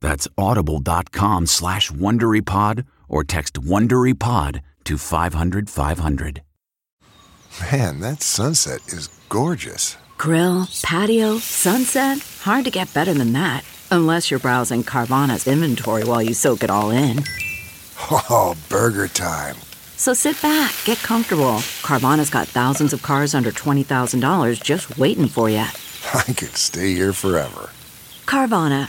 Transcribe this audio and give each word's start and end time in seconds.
That's 0.00 0.28
audible.com 0.36 1.46
slash 1.46 1.90
WonderyPod 1.90 2.84
or 3.08 3.24
text 3.24 3.54
WonderyPod 3.54 4.60
to 4.84 4.98
500 4.98 5.70
500. 5.70 6.42
Man, 7.72 8.00
that 8.00 8.22
sunset 8.22 8.86
is 8.88 9.08
gorgeous. 9.28 9.96
Grill, 10.18 10.68
patio, 10.82 11.38
sunset. 11.38 12.18
Hard 12.42 12.64
to 12.64 12.70
get 12.70 12.92
better 12.92 13.14
than 13.14 13.32
that. 13.32 13.64
Unless 13.90 14.30
you're 14.30 14.40
browsing 14.40 14.82
Carvana's 14.82 15.46
inventory 15.46 16.04
while 16.04 16.22
you 16.22 16.34
soak 16.34 16.62
it 16.62 16.70
all 16.70 16.90
in. 16.90 17.22
Oh, 18.10 18.54
burger 18.68 19.08
time. 19.08 19.56
So 19.96 20.12
sit 20.12 20.40
back, 20.42 20.74
get 20.84 20.98
comfortable. 20.98 21.58
Carvana's 21.82 22.28
got 22.30 22.46
thousands 22.46 22.92
of 22.92 23.02
cars 23.02 23.34
under 23.34 23.50
$20,000 23.50 24.62
just 24.62 24.98
waiting 24.98 25.28
for 25.28 25.48
you. 25.48 25.64
I 26.14 26.22
could 26.24 26.56
stay 26.56 26.92
here 26.92 27.14
forever. 27.14 27.70
Carvana, 28.26 28.88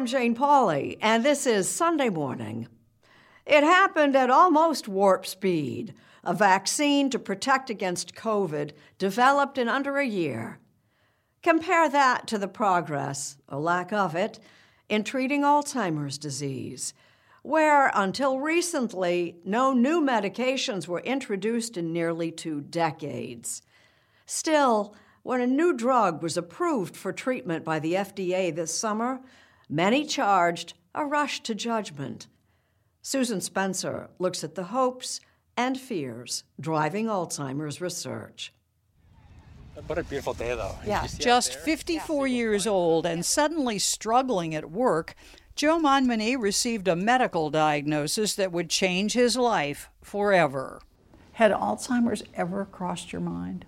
I'm 0.00 0.06
Jane 0.06 0.34
Pauley, 0.34 0.96
and 1.02 1.22
this 1.22 1.46
is 1.46 1.68
Sunday 1.68 2.08
Morning. 2.08 2.68
It 3.44 3.62
happened 3.62 4.16
at 4.16 4.30
almost 4.30 4.88
warp 4.88 5.26
speed. 5.26 5.92
A 6.24 6.32
vaccine 6.32 7.10
to 7.10 7.18
protect 7.18 7.68
against 7.68 8.14
COVID 8.14 8.70
developed 8.96 9.58
in 9.58 9.68
under 9.68 9.98
a 9.98 10.06
year. 10.06 10.58
Compare 11.42 11.90
that 11.90 12.26
to 12.28 12.38
the 12.38 12.48
progress, 12.48 13.36
or 13.46 13.60
lack 13.60 13.92
of 13.92 14.14
it, 14.14 14.40
in 14.88 15.04
treating 15.04 15.42
Alzheimer's 15.42 16.16
disease, 16.16 16.94
where 17.42 17.92
until 17.94 18.40
recently 18.40 19.36
no 19.44 19.74
new 19.74 20.00
medications 20.00 20.88
were 20.88 21.00
introduced 21.00 21.76
in 21.76 21.92
nearly 21.92 22.30
two 22.30 22.62
decades. 22.62 23.60
Still, 24.24 24.94
when 25.22 25.42
a 25.42 25.46
new 25.46 25.74
drug 25.74 26.22
was 26.22 26.38
approved 26.38 26.96
for 26.96 27.12
treatment 27.12 27.66
by 27.66 27.78
the 27.78 27.92
FDA 27.92 28.54
this 28.54 28.74
summer, 28.74 29.20
many 29.70 30.04
charged 30.04 30.74
a 30.94 31.06
rush 31.06 31.42
to 31.44 31.54
judgment. 31.54 32.26
Susan 33.02 33.40
Spencer 33.40 34.10
looks 34.18 34.44
at 34.44 34.54
the 34.54 34.64
hopes 34.64 35.20
and 35.56 35.78
fears 35.78 36.44
driving 36.60 37.06
Alzheimer's 37.06 37.80
research. 37.80 38.52
What 39.86 39.98
a 39.98 40.04
beautiful 40.04 40.34
day, 40.34 40.54
though. 40.54 40.76
Yeah. 40.84 41.06
Just 41.06 41.54
54 41.54 42.26
years 42.26 42.66
old 42.66 43.06
and 43.06 43.24
suddenly 43.24 43.78
struggling 43.78 44.54
at 44.54 44.70
work, 44.70 45.14
Joe 45.54 45.78
Montminy 45.78 46.36
received 46.40 46.88
a 46.88 46.96
medical 46.96 47.50
diagnosis 47.50 48.34
that 48.34 48.52
would 48.52 48.68
change 48.68 49.14
his 49.14 49.36
life 49.36 49.88
forever. 50.02 50.80
Had 51.32 51.52
Alzheimer's 51.52 52.22
ever 52.34 52.66
crossed 52.66 53.12
your 53.12 53.22
mind? 53.22 53.64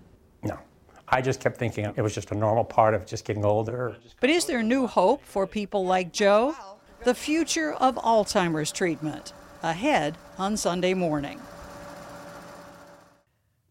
No. 1.11 1.17
I 1.17 1.21
just 1.21 1.39
kept 1.39 1.57
thinking 1.57 1.85
it 1.95 2.01
was 2.01 2.13
just 2.13 2.31
a 2.31 2.35
normal 2.35 2.63
part 2.63 2.93
of 2.93 3.05
just 3.05 3.25
getting 3.25 3.45
older. 3.45 3.95
But 4.19 4.29
is 4.29 4.45
there 4.45 4.63
new 4.63 4.87
hope 4.87 5.23
for 5.25 5.45
people 5.45 5.85
like 5.85 6.11
Joe? 6.11 6.55
The 7.03 7.13
future 7.13 7.73
of 7.73 7.95
Alzheimer's 7.95 8.71
treatment 8.71 9.33
ahead 9.61 10.17
on 10.37 10.57
Sunday 10.57 10.93
morning. 10.93 11.39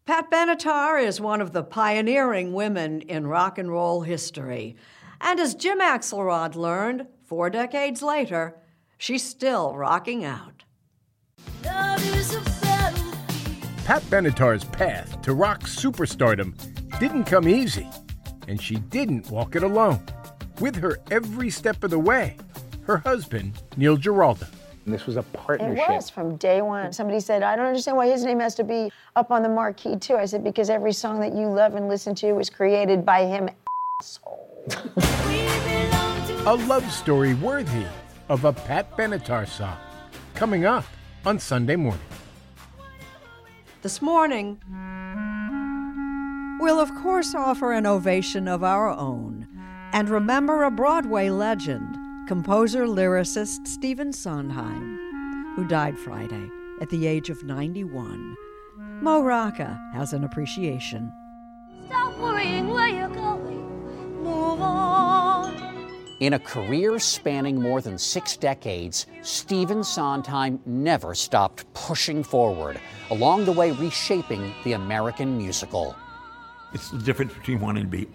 Pat 0.05 0.29
Benatar 0.29 1.01
is 1.01 1.21
one 1.21 1.41
of 1.41 1.53
the 1.53 1.63
pioneering 1.63 2.53
women 2.53 3.01
in 3.01 3.25
rock 3.25 3.57
and 3.57 3.71
roll 3.71 4.01
history. 4.01 4.75
And 5.21 5.39
as 5.39 5.55
Jim 5.55 5.79
Axelrod 5.79 6.55
learned 6.55 7.07
four 7.25 7.49
decades 7.49 8.01
later, 8.01 8.55
she's 8.97 9.23
still 9.23 9.75
rocking 9.75 10.25
out. 10.25 10.63
Pat 13.85 14.01
Benatar's 14.03 14.65
path 14.65 15.21
to 15.21 15.33
rock 15.33 15.61
superstardom 15.61 16.53
didn't 16.99 17.25
come 17.25 17.47
easy, 17.47 17.87
and 18.47 18.61
she 18.61 18.75
didn't 18.75 19.29
walk 19.29 19.55
it 19.55 19.63
alone. 19.63 20.03
With 20.59 20.75
her 20.77 20.99
every 21.11 21.49
step 21.49 21.83
of 21.83 21.91
the 21.91 21.99
way, 21.99 22.37
her 22.83 22.97
husband, 22.97 23.61
Neil 23.77 23.97
Giraldo. 23.97 24.45
This 24.85 25.05
was 25.05 25.15
a 25.15 25.23
partnership. 25.23 25.73
It 25.73 25.77
partnership. 25.77 25.95
was 25.95 26.09
from 26.09 26.35
day 26.35 26.61
one. 26.61 26.91
Somebody 26.91 27.21
said, 27.21 27.41
I 27.41 27.55
don't 27.55 27.65
understand 27.65 27.95
why 27.95 28.07
his 28.07 28.25
name 28.25 28.39
has 28.41 28.53
to 28.55 28.63
be 28.63 28.91
up 29.15 29.31
on 29.31 29.41
the 29.41 29.49
marquee, 29.49 29.95
too. 29.95 30.15
I 30.15 30.25
said, 30.25 30.43
because 30.43 30.69
every 30.69 30.91
song 30.91 31.21
that 31.21 31.33
you 31.33 31.47
love 31.47 31.75
and 31.75 31.87
listen 31.87 32.13
to 32.15 32.33
was 32.33 32.49
created 32.49 33.05
by 33.05 33.25
him. 33.25 33.49
A 36.45 36.55
love 36.67 36.89
story 36.91 37.35
worthy 37.35 37.85
of 38.27 38.43
a 38.43 38.51
Pat 38.51 38.97
Benatar 38.97 39.47
song. 39.47 39.77
Coming 40.35 40.65
up 40.65 40.83
on 41.25 41.39
Sunday 41.39 41.77
morning. 41.77 42.01
This 43.81 44.01
morning, 44.01 44.59
we'll 46.63 46.79
of 46.79 46.95
course 46.95 47.35
offer 47.35 47.73
an 47.73 47.85
ovation 47.85 48.47
of 48.47 48.63
our 48.63 48.87
own 48.87 49.45
and 49.91 50.09
remember 50.09 50.63
a 50.63 50.71
Broadway 50.71 51.29
legend, 51.29 51.97
composer 52.25 52.85
lyricist 52.85 53.67
Stephen 53.67 54.13
Sondheim, 54.13 55.53
who 55.57 55.67
died 55.67 55.99
Friday 55.99 56.47
at 56.79 56.89
the 56.89 57.05
age 57.05 57.29
of 57.29 57.43
91. 57.43 58.37
Mo 59.01 59.21
Rocca 59.21 59.77
has 59.93 60.13
an 60.13 60.23
appreciation. 60.23 61.11
Stop 61.87 62.17
worrying 62.17 62.69
where 62.69 62.87
you're 62.87 63.09
going. 63.09 64.23
Move 64.23 64.61
on. 64.61 65.53
In 66.21 66.31
a 66.31 66.39
career 66.39 66.97
spanning 66.97 67.61
more 67.61 67.81
than 67.81 67.97
six 67.97 68.37
decades, 68.37 69.05
Stephen 69.21 69.83
Sondheim 69.83 70.61
never 70.65 71.13
stopped 71.13 71.65
pushing 71.73 72.23
forward, 72.23 72.79
along 73.09 73.43
the 73.43 73.51
way 73.51 73.71
reshaping 73.71 74.53
the 74.63 74.71
American 74.71 75.37
musical. 75.37 75.93
It's 76.73 76.89
the 76.89 76.97
difference 76.97 77.33
between 77.33 77.59
wanting 77.59 77.83
to 77.83 77.89
be 77.89 78.07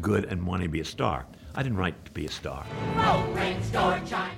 good 0.00 0.24
and 0.26 0.46
wanting 0.46 0.68
to 0.68 0.72
be 0.72 0.80
a 0.80 0.84
star. 0.84 1.26
I 1.54 1.62
didn't 1.62 1.78
write 1.78 2.04
to 2.04 2.10
be 2.12 2.26
a 2.26 2.30
star. 2.30 2.66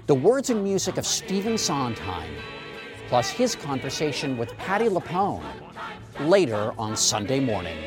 The 0.06 0.14
words 0.14 0.50
and 0.50 0.62
music 0.62 0.98
of 0.98 1.06
Stephen 1.06 1.56
Sondheim, 1.56 2.30
plus 3.08 3.28
his 3.28 3.54
conversation 3.54 4.36
with 4.36 4.56
Patti 4.56 4.88
LuPone, 4.88 5.44
later 6.20 6.72
on 6.78 6.96
Sunday 6.96 7.40
morning. 7.40 7.78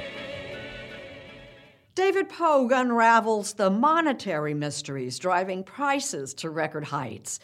David 1.94 2.30
Pogue 2.30 2.72
unravels 2.72 3.54
the 3.54 3.70
monetary 3.70 4.54
mysteries 4.54 5.20
driving 5.20 5.64
prices 5.64 6.34
to 6.36 6.50
record 6.50 6.86
heights. 6.86 7.40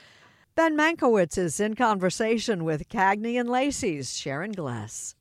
Ben 0.55 0.75
Mankiewicz 0.75 1.37
is 1.37 1.59
in 1.59 1.75
conversation 1.75 2.63
with 2.63 2.87
Cagney 2.87 3.37
and 3.37 3.49
Lacey's 3.49 4.17
Sharon 4.17 4.53
Gless. 4.53 5.16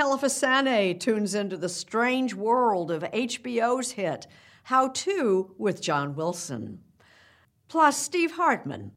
Kelefa 0.00 0.30
Sanneh 0.30 0.98
tunes 0.98 1.34
into 1.34 1.58
the 1.58 1.68
strange 1.68 2.32
world 2.32 2.90
of 2.90 3.02
HBO's 3.02 3.90
hit 3.90 4.26
How 4.62 4.88
To 4.88 5.54
with 5.58 5.82
John 5.82 6.14
Wilson. 6.14 6.80
Plus 7.68 7.98
Steve 7.98 8.32
Hartman 8.32 8.92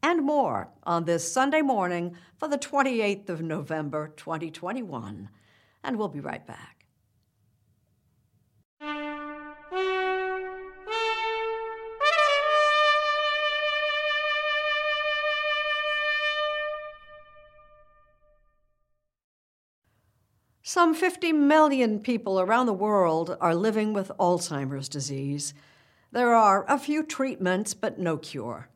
and 0.00 0.22
more 0.22 0.68
on 0.84 1.06
this 1.06 1.32
Sunday 1.32 1.60
morning 1.60 2.14
for 2.36 2.46
the 2.46 2.56
28th 2.56 3.30
of 3.30 3.42
November 3.42 4.12
2021. 4.16 5.28
And 5.82 5.98
we'll 5.98 6.06
be 6.06 6.20
right 6.20 6.46
back. 6.46 6.73
Some 20.66 20.94
50 20.94 21.34
million 21.34 22.00
people 22.00 22.40
around 22.40 22.64
the 22.64 22.72
world 22.72 23.36
are 23.38 23.54
living 23.54 23.92
with 23.92 24.10
Alzheimer's 24.18 24.88
disease. 24.88 25.52
There 26.10 26.34
are 26.34 26.64
a 26.66 26.78
few 26.78 27.02
treatments, 27.02 27.74
but 27.74 27.98
no 27.98 28.16
cure. 28.16 28.70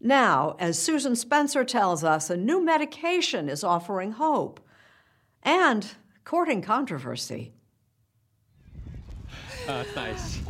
Now, 0.00 0.56
as 0.58 0.76
Susan 0.76 1.14
Spencer 1.14 1.62
tells 1.62 2.02
us, 2.02 2.30
a 2.30 2.36
new 2.36 2.60
medication 2.60 3.48
is 3.48 3.62
offering 3.62 4.10
hope 4.10 4.58
and 5.44 5.94
courting 6.24 6.62
controversy. 6.62 7.52
Uh, 9.68 9.84
nice. 9.94 10.40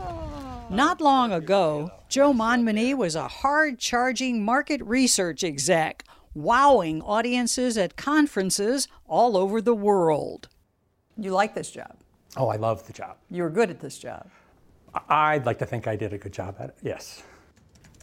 Not 0.71 1.03
long 1.03 1.31
ago, 1.31 1.91
Joe 2.09 2.33
Montminy 2.33 2.97
was 2.97 3.15
a 3.15 3.29
hard 3.29 3.79
charging 3.79 4.43
market 4.43 4.81
research 4.83 5.45
exec, 5.45 6.05
wowing 6.33 7.03
audiences 7.03 7.77
at 7.77 7.99
conferences 7.99 8.89
all 9.07 9.37
over 9.37 9.61
the 9.61 9.75
world. 9.75 10.49
You 11.21 11.33
like 11.33 11.55
this 11.55 11.71
job? 11.71 11.97
Oh, 12.39 12.49
I 12.49 12.57
love 12.57 12.87
the 12.87 12.95
job. 12.95 13.19
You 13.31 13.43
were 13.43 13.51
good 13.51 13.69
at 13.69 13.79
this 13.79 13.99
job. 13.99 14.27
I'd 15.11 15.45
like 15.45 15.59
to 15.59 15.67
think 15.67 15.87
I 15.87 15.95
did 15.95 16.15
a 16.15 16.19
good 16.19 16.33
job 16.33 16.57
at 16.59 16.71
it, 16.71 16.77
yes. 16.83 17.23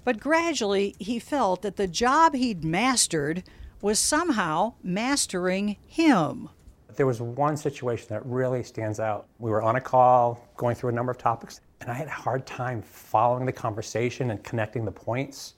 But 0.04 0.20
gradually, 0.20 0.96
he 1.00 1.18
felt 1.18 1.64
that 1.64 1.78
the 1.78 1.88
job 1.88 2.36
he'd 2.36 2.64
mastered 2.64 3.44
was 3.82 3.98
somehow 3.98 4.76
mastering 4.84 5.78
him. 5.88 6.50
There 6.96 7.08
was 7.08 7.20
one 7.20 7.58
situation 7.58 8.08
that 8.10 8.24
really 8.24 8.62
stands 8.62 9.00
out. 9.00 9.28
We 9.40 9.50
were 9.50 9.64
on 9.64 9.78
a 9.78 9.82
call 9.82 10.48
going 10.56 10.76
through 10.76 10.92
a 10.92 10.94
number 10.94 11.12
of 11.12 11.18
topics, 11.18 11.62
and 11.82 11.90
I 11.90 11.96
had 11.96 12.08
a 12.08 12.12
hard 12.12 12.46
time 12.46 12.84
following 12.84 13.48
the 13.48 13.52
conversation 13.52 14.30
and 14.30 14.44
connecting 14.44 14.86
the 14.86 14.92
points. 14.92 15.56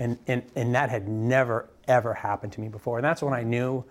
And, 0.00 0.18
and, 0.26 0.42
and 0.56 0.74
that 0.74 0.90
had 0.90 1.08
never, 1.08 1.70
ever 1.86 2.12
happened 2.12 2.52
to 2.54 2.60
me 2.60 2.68
before. 2.68 2.98
And 2.98 3.04
that's 3.04 3.22
when 3.22 3.32
I 3.32 3.44
knew 3.44 3.84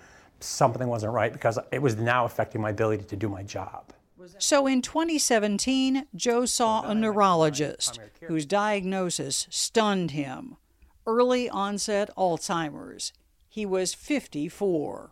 something 0.46 0.88
wasn't 0.88 1.14
right 1.14 1.32
because 1.32 1.60
it 1.72 1.82
was 1.82 1.96
now 1.96 2.26
affecting 2.26 2.62
my 2.62 2.70
ability 2.70 3.04
to 3.04 3.16
do 3.16 3.30
my 3.30 3.44
job. 3.44 3.94
So 4.40 4.66
in 4.68 4.82
2017, 4.82 6.08
Joe 6.16 6.46
saw 6.46 6.90
a 6.90 6.96
neurologist 6.96 8.00
whose 8.24 8.46
diagnosis 8.46 9.48
stunned 9.50 10.12
him 10.12 10.58
early 11.06 11.50
onset 11.50 12.10
Alzheimer's. 12.18 13.14
He 13.48 13.66
was 13.66 13.94
54. 13.94 15.12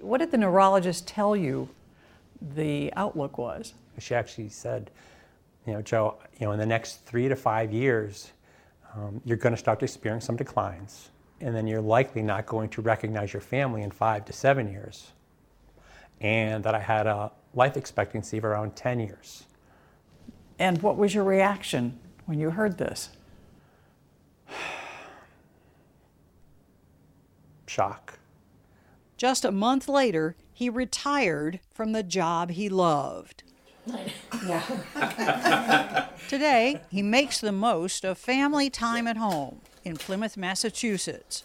What 0.00 0.18
did 0.18 0.30
the 0.30 0.38
neurologist 0.38 1.06
tell 1.06 1.36
you 1.36 1.68
the 2.40 2.92
outlook 2.96 3.38
was? 3.38 3.74
She 3.98 4.14
actually 4.14 4.48
said, 4.48 4.90
you 5.66 5.74
know, 5.74 5.82
Joe, 5.82 6.16
you 6.38 6.46
know, 6.46 6.52
in 6.52 6.58
the 6.58 6.66
next 6.66 7.04
three 7.04 7.28
to 7.28 7.36
five 7.36 7.72
years, 7.72 8.32
um, 8.94 9.20
you're 9.24 9.36
going 9.36 9.54
to 9.54 9.58
start 9.58 9.78
to 9.80 9.84
experience 9.84 10.24
some 10.24 10.36
declines 10.36 11.10
and 11.42 11.54
then 11.54 11.66
you're 11.66 11.82
likely 11.82 12.22
not 12.22 12.46
going 12.46 12.68
to 12.70 12.80
recognize 12.80 13.32
your 13.32 13.42
family 13.42 13.82
in 13.82 13.90
five 13.90 14.24
to 14.26 14.32
seven 14.32 14.70
years. 14.70 15.10
And 16.20 16.62
that 16.62 16.74
I 16.74 16.78
had 16.78 17.08
a 17.08 17.32
life 17.52 17.76
expectancy 17.76 18.38
of 18.38 18.44
around 18.44 18.76
10 18.76 19.00
years. 19.00 19.42
And 20.58 20.80
what 20.80 20.96
was 20.96 21.12
your 21.14 21.24
reaction 21.24 21.98
when 22.26 22.38
you 22.38 22.50
heard 22.50 22.78
this? 22.78 23.10
Shock. 27.66 28.20
Just 29.16 29.44
a 29.44 29.50
month 29.50 29.88
later, 29.88 30.36
he 30.52 30.68
retired 30.70 31.58
from 31.72 31.90
the 31.90 32.04
job 32.04 32.50
he 32.50 32.68
loved. 32.68 33.42
Today, 36.28 36.80
he 36.88 37.02
makes 37.02 37.40
the 37.40 37.50
most 37.50 38.04
of 38.04 38.16
family 38.16 38.70
time 38.70 39.08
at 39.08 39.16
home 39.16 39.60
in 39.84 39.96
Plymouth, 39.96 40.36
Massachusetts. 40.36 41.44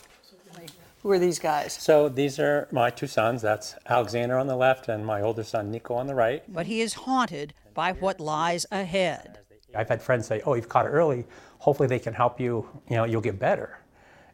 Who 1.04 1.12
are 1.12 1.20
these 1.20 1.40
guys? 1.40 1.74
So 1.74 2.10
these 2.10 2.40
are 2.40 2.68
my 2.72 2.90
two 2.90 3.08
sons. 3.08 3.42
That's 3.42 3.76
Alexander 3.88 4.38
on 4.38 4.48
the 4.48 4.56
left 4.56 4.90
and 4.90 5.06
my 5.06 5.22
older 5.22 5.44
son 5.44 5.72
Nico 5.72 5.94
on 5.94 6.08
the 6.08 6.16
right. 6.16 6.44
But 6.52 6.66
he 6.66 6.82
is 6.82 6.94
haunted 6.94 7.54
by 7.74 7.94
what 7.94 8.20
lies 8.20 8.66
ahead. 8.72 9.40
I've 9.76 9.88
had 9.88 10.02
friends 10.02 10.26
say, 10.26 10.42
"Oh, 10.46 10.56
you've 10.56 10.70
caught 10.70 10.86
it 10.86 10.90
early. 10.90 11.26
Hopefully 11.60 11.88
they 11.88 12.00
can 12.00 12.14
help 12.14 12.40
you, 12.40 12.68
you 12.90 12.96
know, 12.96 13.04
you'll 13.04 13.22
get 13.22 13.38
better." 13.38 13.80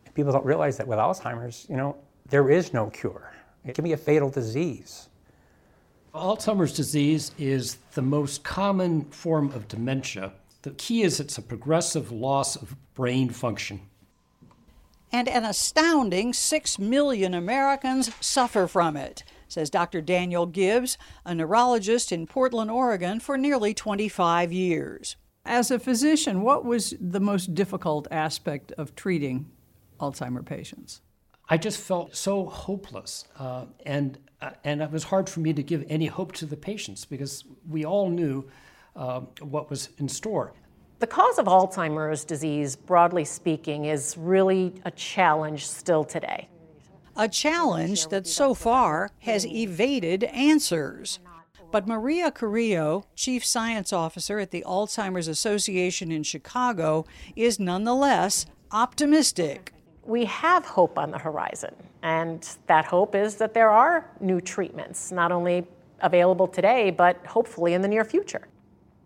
And 0.06 0.16
people 0.16 0.32
don't 0.32 0.46
realize 0.46 0.78
that 0.78 0.88
with 0.88 0.98
Alzheimer's, 0.98 1.68
you 1.70 1.76
know, 1.76 1.98
there 2.30 2.50
is 2.50 2.74
no 2.74 2.88
cure. 2.90 3.34
It 3.66 3.76
can 3.76 3.84
be 3.84 3.94
a 3.94 3.98
fatal 3.98 4.30
disease. 4.30 5.10
Alzheimer's 6.16 6.74
disease 6.74 7.32
is 7.38 7.76
the 7.94 8.02
most 8.02 8.44
common 8.44 9.06
form 9.06 9.52
of 9.52 9.68
dementia. 9.68 10.34
The 10.62 10.72
key 10.72 11.04
is 11.04 11.20
it's 11.20 11.38
a 11.38 11.42
progressive 11.42 12.12
loss 12.12 12.56
of 12.56 12.76
brain 12.94 13.30
function 13.30 13.82
and 15.14 15.30
an 15.30 15.46
astounding 15.46 16.34
6 16.34 16.80
million 16.80 17.36
Americans 17.36 18.12
suffer 18.20 18.68
from 18.68 18.98
it, 18.98 19.24
says 19.48 19.70
Dr. 19.70 20.02
Daniel 20.02 20.48
Gibbs, 20.48 20.98
a 21.24 21.36
neurologist 21.36 22.12
in 22.12 22.26
Portland, 22.26 22.72
Oregon, 22.72 23.20
for 23.20 23.38
nearly 23.38 23.76
25 23.76 24.52
years. 24.52 25.16
As 25.46 25.70
a 25.70 25.78
physician, 25.78 26.42
what 26.42 26.66
was 26.66 26.96
the 27.00 27.20
most 27.20 27.54
difficult 27.54 28.08
aspect 28.10 28.72
of 28.74 28.96
treating 28.96 29.52
Alzheimer 30.00 30.44
patients? 30.44 31.02
I 31.48 31.58
just 31.58 31.80
felt 31.80 32.16
so 32.16 32.46
hopeless, 32.46 33.26
uh, 33.38 33.66
and 33.86 34.18
uh, 34.42 34.52
and 34.64 34.82
it 34.82 34.92
was 34.92 35.04
hard 35.04 35.30
for 35.30 35.42
me 35.42 35.54
to 35.54 35.62
give 35.62 35.86
any 35.88 36.08
hope 36.08 36.32
to 36.34 36.46
the 36.46 36.58
patients 36.58 37.06
because 37.06 37.44
we 37.70 37.86
all 37.86 38.10
knew 38.10 38.50
uh, 38.96 39.20
what 39.42 39.70
was 39.70 39.90
in 39.98 40.08
store. 40.08 40.54
The 41.04 41.08
cause 41.08 41.38
of 41.38 41.48
Alzheimer's 41.48 42.24
disease, 42.24 42.78
broadly 42.78 43.26
speaking, 43.26 43.84
is 43.84 44.18
really 44.18 44.74
a 44.86 44.92
challenge 44.92 45.68
still 45.68 46.06
today. 46.06 46.48
A 47.18 47.28
challenge 47.28 48.08
that 48.08 48.26
so 48.26 48.54
far 48.54 49.10
has 49.20 49.46
evaded 49.46 50.24
answers. 50.24 51.20
But 51.72 51.90
Maria 51.90 52.32
Carrillo, 52.32 53.04
Chief 53.18 53.44
Science 53.44 53.92
Officer 53.92 54.40
at 54.40 54.52
the 54.52 54.64
Alzheimer's 54.66 55.28
Association 55.28 56.10
in 56.10 56.24
Chicago, 56.24 57.04
is 57.36 57.60
nonetheless 57.60 58.46
optimistic. 58.72 59.74
We 60.06 60.24
have 60.24 60.66
hope 60.66 60.98
on 60.98 61.12
the 61.12 61.20
horizon, 61.20 61.76
and 62.02 62.48
that 62.68 62.86
hope 62.86 63.14
is 63.14 63.36
that 63.36 63.54
there 63.54 63.72
are 63.72 64.10
new 64.22 64.40
treatments, 64.40 65.12
not 65.12 65.34
only 65.34 65.68
available 66.00 66.48
today, 66.48 66.92
but 66.92 67.18
hopefully 67.26 67.74
in 67.74 67.82
the 67.82 67.90
near 67.90 68.06
future. 68.06 68.48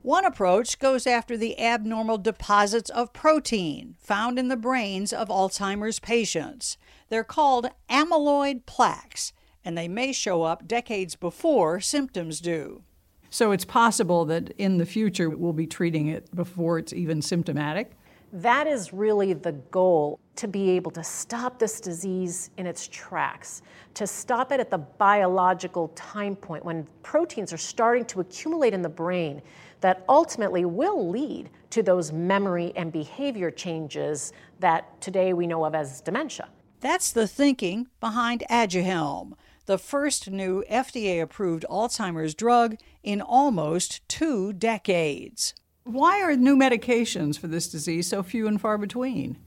One 0.08 0.24
approach 0.24 0.80
goes 0.80 1.06
after 1.06 1.36
the 1.36 1.60
abnormal 1.60 2.18
deposits 2.18 2.90
of 2.92 3.12
protein 3.12 3.98
found 4.00 4.40
in 4.40 4.48
the 4.48 4.56
brains 4.56 5.12
of 5.12 5.28
Alzheimer's 5.28 6.00
patients. 6.00 6.78
They're 7.10 7.26
called 7.26 7.68
amyloid 7.90 8.66
plaques, 8.66 9.34
and 9.66 9.78
they 9.78 9.90
may 9.90 10.14
show 10.14 10.44
up 10.44 10.66
decades 10.66 11.18
before 11.18 11.82
symptoms 11.82 12.40
do. 12.40 12.84
So 13.30 13.52
it's 13.52 13.66
possible 13.66 14.24
that 14.24 14.52
in 14.52 14.78
the 14.78 14.86
future 14.86 15.30
we'll 15.30 15.52
be 15.52 15.68
treating 15.68 16.08
it 16.08 16.34
before 16.34 16.80
it's 16.80 16.94
even 16.94 17.22
symptomatic? 17.22 17.92
That 18.32 18.66
is 18.66 18.94
really 18.94 19.34
the 19.34 19.52
goal 19.52 20.22
to 20.38 20.48
be 20.48 20.70
able 20.70 20.92
to 20.92 21.04
stop 21.04 21.60
this 21.60 21.82
disease 21.82 22.50
in 22.56 22.66
its 22.66 22.88
tracks, 22.88 23.62
to 23.96 24.08
stop 24.08 24.54
it 24.54 24.62
at 24.62 24.70
the 24.70 24.78
biological 24.78 25.90
time 25.96 26.38
point 26.38 26.64
when 26.64 26.88
proteins 27.04 27.52
are 27.52 27.58
starting 27.58 28.06
to 28.06 28.22
accumulate 28.22 28.74
in 28.74 28.82
the 28.82 28.90
brain 28.90 29.42
that 29.82 30.04
ultimately 30.10 30.66
will 30.66 31.10
lead 31.10 31.50
to 31.70 31.84
those 31.84 32.12
memory 32.12 32.74
and 32.76 32.92
behavior 32.92 33.52
changes 33.52 34.34
that 34.60 35.00
today 35.02 35.34
we 35.34 35.48
know 35.48 35.66
of 35.66 35.76
as 35.76 36.02
dementia. 36.02 36.50
That's 36.80 37.12
the 37.12 37.28
thinking 37.28 37.88
behind 38.00 38.44
Aduhelm, 38.50 39.34
the 39.66 39.78
first 39.78 40.30
new 40.30 40.64
FDA 40.70 41.22
approved 41.22 41.66
Alzheimer's 41.70 42.36
drug 42.36 42.78
in 43.04 43.22
almost 43.22 44.08
two 44.08 44.54
decades. 44.54 45.54
Why 45.84 46.22
are 46.22 46.36
new 46.36 46.56
medications 46.56 47.38
for 47.38 47.48
this 47.48 47.68
disease 47.68 48.08
so 48.08 48.24
few 48.24 48.48
and 48.48 48.60
far 48.60 48.78
between? 48.78 49.38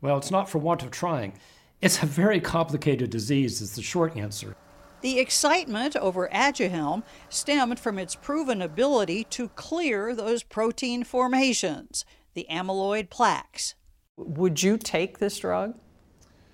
Well, 0.00 0.18
it's 0.18 0.30
not 0.30 0.48
for 0.48 0.58
want 0.58 0.82
of 0.82 0.90
trying. 0.90 1.34
It's 1.80 2.02
a 2.02 2.06
very 2.06 2.40
complicated 2.40 3.10
disease, 3.10 3.60
is 3.60 3.74
the 3.74 3.82
short 3.82 4.16
answer. 4.16 4.56
The 5.04 5.18
excitement 5.18 5.96
over 5.96 6.30
Aduhelm 6.32 7.02
stemmed 7.28 7.78
from 7.78 7.98
its 7.98 8.14
proven 8.14 8.62
ability 8.62 9.24
to 9.24 9.50
clear 9.50 10.14
those 10.14 10.42
protein 10.42 11.04
formations, 11.04 12.06
the 12.32 12.46
amyloid 12.50 13.10
plaques. 13.10 13.74
Would 14.16 14.62
you 14.62 14.78
take 14.78 15.18
this 15.18 15.38
drug 15.38 15.76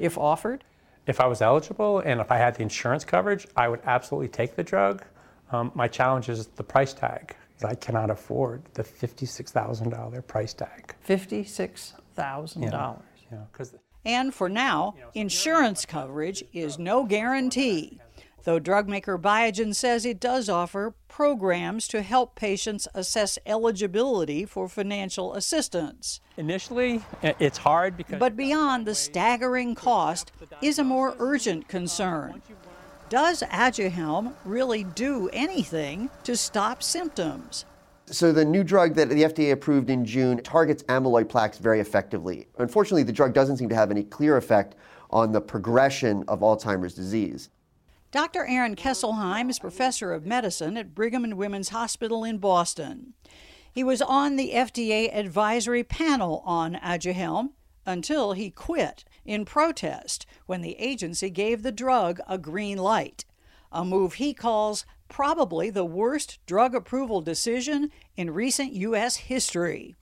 if 0.01 0.19
offered? 0.19 0.65
If 1.07 1.21
I 1.21 1.29
was 1.29 1.41
eligible 1.41 2.01
and 2.01 2.21
if 2.21 2.33
I 2.33 2.39
had 2.39 2.57
the 2.57 2.63
insurance 2.63 3.05
coverage, 3.05 3.47
I 3.55 3.69
would 3.69 3.83
absolutely 3.85 4.27
take 4.27 4.57
the 4.57 4.65
drug. 4.65 5.05
Um, 5.53 5.71
my 5.77 5.87
challenge 5.87 6.29
is 6.29 6.49
the 6.49 6.65
price 6.65 6.93
tag. 6.93 7.37
I 7.63 7.77
cannot 7.77 8.11
afford 8.11 8.63
the 8.75 8.83
$56,000 8.83 10.27
price 10.27 10.55
tag. 10.55 10.97
$56,000. 11.09 13.03
Yeah, 13.31 13.39
because. 13.53 13.77
And 14.05 14.35
for 14.35 14.49
now, 14.49 14.97
insurance 15.15 15.87
coverage 15.87 16.43
is 16.53 16.81
no 16.81 17.05
guarantee. 17.05 18.01
Though 18.45 18.59
drug 18.59 18.89
maker 18.89 19.19
Biogen 19.19 19.75
says 19.75 20.07
it 20.07 20.19
does 20.19 20.49
offer 20.49 20.95
programs 21.09 21.87
to 21.89 22.03
help 22.03 22.35
patients 22.35 22.89
assess 22.95 23.39
eligibility 23.45 24.47
for 24.47 24.69
financial 24.69 25.35
assistance. 25.35 26.21
Initially, 26.37 27.03
it's 27.23 27.59
hard 27.59 27.97
because. 27.97 28.19
But 28.19 28.37
beyond 28.37 28.87
the 28.87 28.95
staggering 28.95 29.75
cost 29.75 30.33
is 30.63 30.79
a 30.79 30.85
more 30.85 31.15
urgent 31.19 31.69
concern. 31.69 32.41
Does 33.11 33.43
Aduhelm 33.43 34.35
really 34.45 34.85
do 34.85 35.29
anything 35.33 36.11
to 36.23 36.37
stop 36.37 36.83
symptoms? 36.83 37.65
So, 38.07 38.33
the 38.33 38.45
new 38.45 38.65
drug 38.65 38.95
that 38.95 39.09
the 39.09 39.23
FDA 39.23 39.53
approved 39.53 39.91
in 39.91 40.05
June 40.05 40.43
targets 40.43 40.83
amyloid 40.85 41.29
plaques 41.29 41.59
very 41.59 41.81
effectively. 41.81 42.49
Unfortunately, 42.59 43.03
the 43.03 43.13
drug 43.13 43.35
doesn't 43.35 43.59
seem 43.59 43.69
to 43.69 43.75
have 43.75 43.91
any 43.91 44.03
clear 44.03 44.37
effect 44.37 44.77
on 45.11 45.31
the 45.31 45.41
progression 45.41 46.25
of 46.27 46.41
Alzheimer's 46.41 46.95
disease. 46.95 47.51
Dr. 48.13 48.45
Aaron 48.45 48.75
Kesselheim 48.75 49.49
is 49.51 49.61
professor 49.61 50.13
of 50.13 50.27
medicine 50.27 50.77
at 50.77 50.97
Brigham 50.97 51.23
and 51.23 51.37
Women's 51.37 51.69
Hospital 51.69 52.25
in 52.25 52.39
Boston. 52.39 53.15
He 53.73 53.85
was 53.85 54.03
on 54.03 54.35
the 54.35 54.51
FDA 54.53 55.17
advisory 55.17 55.85
panel 55.85 56.43
on 56.45 56.75
Aduhelm 56.75 57.51
until 57.87 58.33
he 58.33 58.51
quit 58.51 59.05
in 59.25 59.45
protest 59.45 60.27
when 60.47 60.61
the 60.61 60.75
agency 60.81 61.31
gave 61.31 61.63
the 61.63 61.71
drug 61.71 62.19
a 62.27 62.37
green 62.37 62.79
light, 62.79 63.25
a 63.71 63.85
move 63.85 64.15
he 64.15 64.35
calls 64.35 64.85
probably 65.09 65.71
the 65.71 65.85
worst 65.85 66.41
drug 66.47 66.75
approval 66.75 67.21
decision 67.21 67.93
in 68.17 68.33
recent 68.33 68.73
U.S. 68.73 69.17
history. 69.17 69.95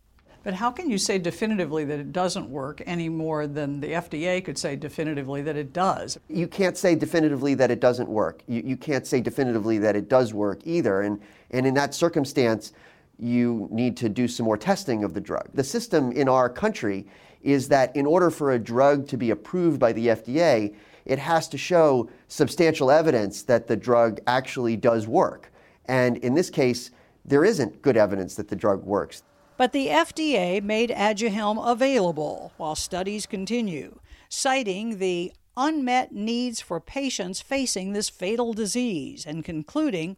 But 0.45 0.55
how 0.55 0.71
can 0.71 0.89
you 0.89 0.99
say 0.99 1.19
definitively 1.19 1.85
that 1.85 1.99
it 1.99 2.13
doesn't 2.13 2.49
work 2.49 2.81
any 2.87 3.09
more 3.09 3.47
than 3.47 3.81
the 3.81 3.89
FDA 3.89 4.45
could 4.45 4.57
say 4.57 4.77
definitively 4.77 5.43
that 5.43 5.57
it 5.57 5.73
does? 5.73 6.19
You 6.29 6.47
can't 6.47 6.77
say 6.77 6.95
definitively 6.95 7.55
that 7.55 7.71
it 7.71 7.81
doesn't 7.81 8.09
work. 8.09 8.43
You, 8.47 8.63
you 8.65 8.77
can't 8.77 9.07
say 9.07 9.21
definitively 9.21 9.79
that 9.79 9.97
it 9.97 10.09
does 10.09 10.33
work 10.33 10.61
either. 10.65 11.03
And, 11.03 11.21
and 11.51 11.67
in 11.67 11.75
that 11.75 11.95
circumstance, 11.95 12.73
you 13.19 13.69
need 13.71 13.97
to 13.97 14.09
do 14.09 14.29
some 14.29 14.47
more 14.47 14.57
testing 14.57 15.03
of 15.03 15.13
the 15.13 15.21
drug. 15.21 15.49
The 15.55 15.65
system 15.65 16.13
in 16.13 16.29
our 16.29 16.49
country 16.49 17.07
is 17.43 17.69
that 17.69 17.95
in 17.97 18.07
order 18.07 18.31
for 18.31 18.53
a 18.53 18.59
drug 18.59 19.09
to 19.09 19.17
be 19.17 19.31
approved 19.31 19.81
by 19.81 19.93
the 19.93 20.09
FDA, 20.09 20.75
it 21.05 21.19
has 21.19 21.49
to 21.49 21.59
show 21.59 22.09
substantial 22.29 22.91
evidence 22.91 23.43
that 23.43 23.67
the 23.67 23.77
drug 23.77 24.21
actually 24.27 24.77
does 24.77 25.09
work. 25.09 25.51
And 25.87 26.19
in 26.19 26.35
this 26.35 26.51
case, 26.51 26.91
there 27.25 27.45
isn't 27.45 27.83
good 27.83 27.97
evidence 27.97 28.35
that 28.37 28.49
the 28.49 28.57
drug 28.57 28.85
works. 28.85 29.23
But 29.59 29.73
the 29.73 29.89
FDA 29.89 30.63
made 30.63 30.91
Aduhelm 30.91 31.59
available 31.69 32.53
while 32.59 32.77
studies 32.77 33.27
continue, 33.27 33.99
citing 34.29 34.99
the 34.99 35.33
unmet 35.57 36.13
needs 36.13 36.61
for 36.61 36.79
patients 36.79 37.41
facing 37.41 37.93
this 37.93 38.09
fatal 38.09 38.53
disease 38.53 39.27
and 39.27 39.45
concluding 39.45 40.17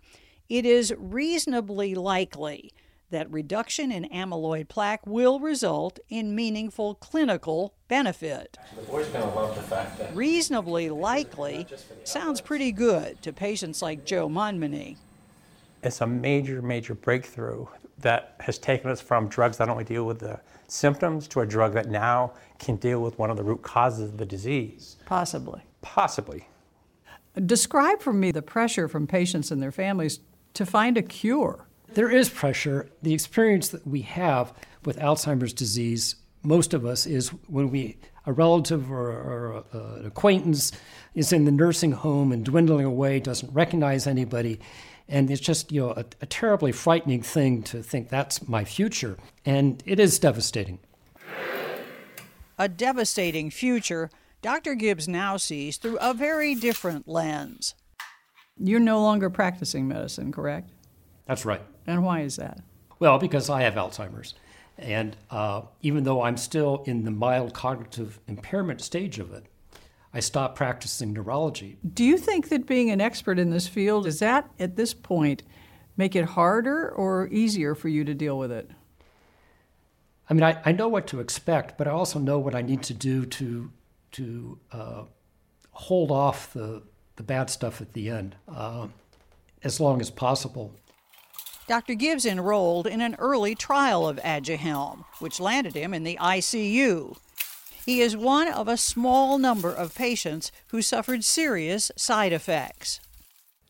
it 0.51 0.67
is 0.67 0.93
reasonably 0.99 1.95
likely 1.95 2.71
that 3.09 3.33
reduction 3.33 3.91
in 3.91 4.05
amyloid 4.11 4.69
plaque 4.69 5.07
will 5.07 5.41
result 5.41 5.99
in 6.11 6.35
meaningful 6.35 6.95
clinical 6.97 7.73
benefit. 7.89 8.59
The 8.77 8.83
boys 8.83 9.09
going 9.09 9.27
to 9.27 9.35
love 9.35 9.57
the 9.57 9.63
fact 9.63 9.99
that. 9.99 10.15
Reasonably 10.15 10.91
likely 10.91 11.67
sounds 12.05 12.43
pretty 12.43 12.73
good 12.73 13.23
to 13.23 13.33
patients 13.33 13.81
like 13.81 14.05
Joe 14.05 14.29
Montminy. 14.29 14.99
It's 15.83 16.03
a 16.03 16.07
major, 16.07 16.61
major 16.61 16.95
breakthrough 16.95 17.67
that 18.03 18.35
has 18.41 18.59
taken 18.59 18.91
us 18.91 19.01
from 19.01 19.29
drugs 19.29 19.59
that 19.59 19.69
only 19.69 19.85
deal 19.85 20.05
with 20.05 20.19
the 20.19 20.41
symptoms 20.69 21.29
to 21.29 21.41
a 21.41 21.47
drug 21.47 21.73
that 21.75 21.89
now 21.89 22.33
can 22.59 22.77
deal 22.77 23.01
with 23.01 23.19
one 23.19 23.31
of 23.31 23.37
the 23.37 23.43
root 23.43 23.63
causes 23.63 24.11
of 24.11 24.19
the 24.19 24.27
disease. 24.27 24.97
Possibly. 25.07 25.63
Possibly. 25.83 26.49
Describe 27.47 28.01
for 28.01 28.13
me 28.13 28.33
the 28.33 28.43
pressure 28.43 28.89
from 28.89 29.07
patients 29.07 29.51
and 29.51 29.63
their 29.63 29.73
families 29.73 30.21
to 30.55 30.67
find 30.67 30.97
a 30.97 31.03
cure. 31.03 31.67
There 31.95 32.11
is 32.11 32.29
pressure. 32.29 32.89
The 33.03 33.15
experience 33.15 33.69
that 33.69 33.87
we 33.87 34.03
have 34.03 34.53
with 34.85 34.99
Alzheimer's 34.99 35.53
disease, 35.53 36.17
most 36.43 36.75
of 36.75 36.85
us, 36.85 37.07
is 37.07 37.29
when 37.49 37.71
we 37.71 37.97
a 38.27 38.33
relative 38.33 38.91
or, 38.93 39.11
or 39.11 39.65
a, 39.73 39.79
an 39.79 40.07
acquaintance 40.07 40.73
is 41.15 41.33
in 41.33 41.45
the 41.45 41.51
nursing 41.51 41.93
home 41.93 42.33
and 42.33 42.45
dwindling 42.45 42.85
away, 42.85 43.19
doesn't 43.19 43.53
recognize 43.53 44.07
anybody, 44.07 44.61
and 45.11 45.31
it's 45.31 45.41
just 45.41 45.71
you 45.71 45.81
know 45.81 45.91
a, 45.91 46.05
a 46.23 46.27
terribly 46.27 46.73
frightening 46.73 47.23
thing 47.23 47.63
to 47.65 47.83
think 47.83 48.09
that's 48.09 48.49
my 48.49 48.65
future, 48.65 49.19
and 49.45 49.83
it 49.85 50.01
is 50.01 50.19
devastating. 50.19 50.79
A 52.59 52.69
devastating 52.69 53.51
future 53.51 54.11
Dr. 54.43 54.75
Gibbs 54.75 55.07
now 55.07 55.37
sees 55.37 55.77
through 55.77 55.99
a 55.99 56.15
very 56.15 56.55
different 56.55 57.07
lens. 57.07 57.75
You're 58.57 58.81
no 58.81 59.03
longer 59.03 59.29
practicing 59.29 59.87
medicine, 59.87 60.33
correct? 60.33 60.71
That's 61.27 61.45
right. 61.45 61.63
And 61.87 62.05
why 62.05 62.21
is 62.21 62.37
that? 62.37 62.61
Well, 62.99 63.19
because 63.19 63.51
I 63.51 63.63
have 63.63 63.75
Alzheimer's. 63.75 64.35
And 64.79 65.15
uh, 65.31 65.63
even 65.83 66.05
though 66.05 66.23
I'm 66.23 66.39
still 66.39 66.83
in 66.87 67.05
the 67.05 67.11
mild 67.11 67.53
cognitive 67.53 68.19
impairment 68.29 68.81
stage 68.81 69.19
of 69.19 69.33
it, 69.33 69.45
I 70.13 70.21
stopped 70.21 70.57
practicing 70.57 71.13
neurology. 71.13 71.79
Do 71.95 72.05
you 72.05 72.19
think 72.19 72.49
that 72.49 72.67
being 72.67 72.91
an 72.91 73.01
expert 73.01 73.39
in 73.39 73.51
this 73.51 73.69
field, 73.69 74.05
does 74.05 74.19
that 74.19 74.51
at 74.59 74.77
this 74.77 74.93
point 74.93 75.43
make 75.97 76.17
it 76.17 76.25
harder 76.25 76.91
or 76.91 77.29
easier 77.29 77.75
for 77.75 77.89
you 77.89 78.05
to 78.05 78.15
deal 78.15 78.39
with 78.39 78.51
it? 78.51 78.71
I 80.29 80.35
mean, 80.35 80.43
I, 80.43 80.61
I 80.65 80.73
know 80.73 80.89
what 80.89 81.07
to 81.09 81.21
expect, 81.21 81.77
but 81.79 81.87
I 81.87 81.91
also 81.91 82.19
know 82.19 82.39
what 82.39 82.55
I 82.55 82.63
need 82.63 82.83
to 82.85 82.95
do 82.95 83.27
to, 83.27 83.71
to 84.13 84.59
uh, 84.73 85.03
hold 85.73 86.11
off 86.11 86.53
the, 86.53 86.83
the 87.17 87.23
bad 87.23 87.51
stuff 87.51 87.81
at 87.81 87.93
the 87.93 88.11
end 88.11 88.37
uh, 88.49 88.89
as 89.63 89.81
long 89.81 90.01
as 90.01 90.11
possible. 90.11 90.75
Dr. 91.67 91.95
Gibbs 91.95 92.27
enrolled 92.27 92.89
in 92.89 93.01
an 93.01 93.15
early 93.21 93.55
trial 93.55 94.09
of 94.09 94.17
Aduhelm, 94.19 95.05
which 95.21 95.39
landed 95.39 95.75
him 95.75 95.95
in 95.95 96.03
the 96.03 96.19
ICU. 96.21 97.17
He 97.87 98.01
is 98.01 98.17
one 98.17 98.49
of 98.49 98.69
a 98.69 98.77
small 98.77 99.39
number 99.39 99.73
of 99.73 99.95
patients 99.95 100.53
who 100.69 100.83
suffered 100.83 101.25
serious 101.25 101.91
side 101.97 102.33
effects. 102.33 103.01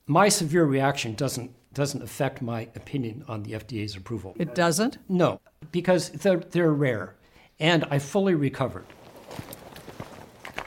My 0.06 0.28
severe 0.28 0.64
reaction 0.64 1.14
doesn't 1.14 1.52
doesn't 1.72 2.02
affect 2.02 2.42
my 2.42 2.62
opinion 2.74 3.24
on 3.28 3.44
the 3.44 3.52
FDA's 3.52 3.94
approval. 3.94 4.34
It 4.38 4.56
doesn't? 4.56 4.98
No, 5.08 5.40
because 5.70 6.10
they're, 6.10 6.38
they're 6.38 6.72
rare, 6.72 7.14
and 7.60 7.84
I 7.90 8.00
fully 8.00 8.34
recovered. 8.34 8.86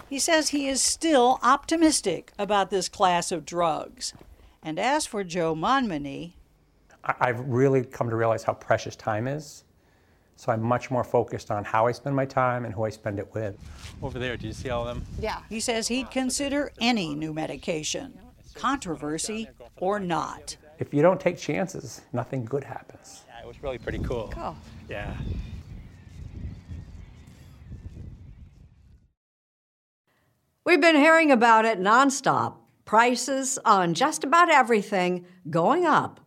He 0.10 0.20
says 0.20 0.50
he 0.50 0.68
is 0.68 0.82
still 0.82 1.40
optimistic 1.44 2.32
about 2.40 2.70
this 2.70 2.88
class 2.88 3.32
of 3.32 3.46
drugs. 3.46 4.14
And 4.62 4.80
as 4.80 5.06
for 5.06 5.24
Joe 5.24 5.56
Montminy, 5.56 6.34
I've 7.04 7.40
really 7.42 7.84
come 7.84 8.10
to 8.10 8.16
realize 8.16 8.44
how 8.44 8.54
precious 8.54 8.96
time 8.96 9.28
is. 9.28 9.63
So 10.36 10.52
I'm 10.52 10.62
much 10.62 10.92
more 10.92 11.04
focused 11.04 11.52
on 11.52 11.64
how 11.64 11.88
I 11.88 11.92
spend 11.92 12.16
my 12.16 12.26
time 12.26 12.66
and 12.66 12.74
who 12.74 12.84
I 12.84 12.90
spend 12.90 13.20
it 13.20 13.34
with. 13.34 13.56
Over 14.02 14.20
there, 14.20 14.36
do 14.36 14.48
you 14.48 14.54
see 14.54 14.70
all 14.70 14.88
of 14.88 14.96
them? 14.96 15.06
Yeah. 15.20 15.40
He 15.50 15.60
says 15.60 15.88
he'd 15.88 16.12
consider 16.12 16.72
any 16.82 17.16
new 17.16 17.34
medication, 17.34 18.20
controversy 18.56 19.50
or 19.78 20.00
not. 20.00 20.58
If 20.80 20.94
you 20.94 21.02
don't 21.02 21.20
take 21.20 21.38
chances, 21.38 22.02
nothing 22.12 22.46
good 22.46 22.64
happens. 22.64 23.24
Yeah, 23.28 23.44
it 23.44 23.48
was 23.48 23.62
really 23.62 23.78
pretty 23.78 24.00
cool. 24.00 24.30
Cool. 24.34 24.56
Yeah. 24.90 25.16
We've 30.66 30.82
been 30.82 30.96
hearing 30.96 31.32
about 31.32 31.66
it 31.66 31.80
nonstop. 31.80 32.56
Prices 32.86 33.60
on 33.64 33.94
just 33.94 34.24
about 34.24 34.50
everything 34.50 35.26
going 35.50 35.86
up. 35.86 36.20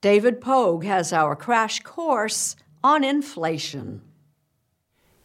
David 0.00 0.40
Pogue 0.40 0.84
has 0.84 1.12
our 1.12 1.36
crash 1.36 1.80
course 1.80 2.56
on 2.84 3.04
inflation. 3.04 4.02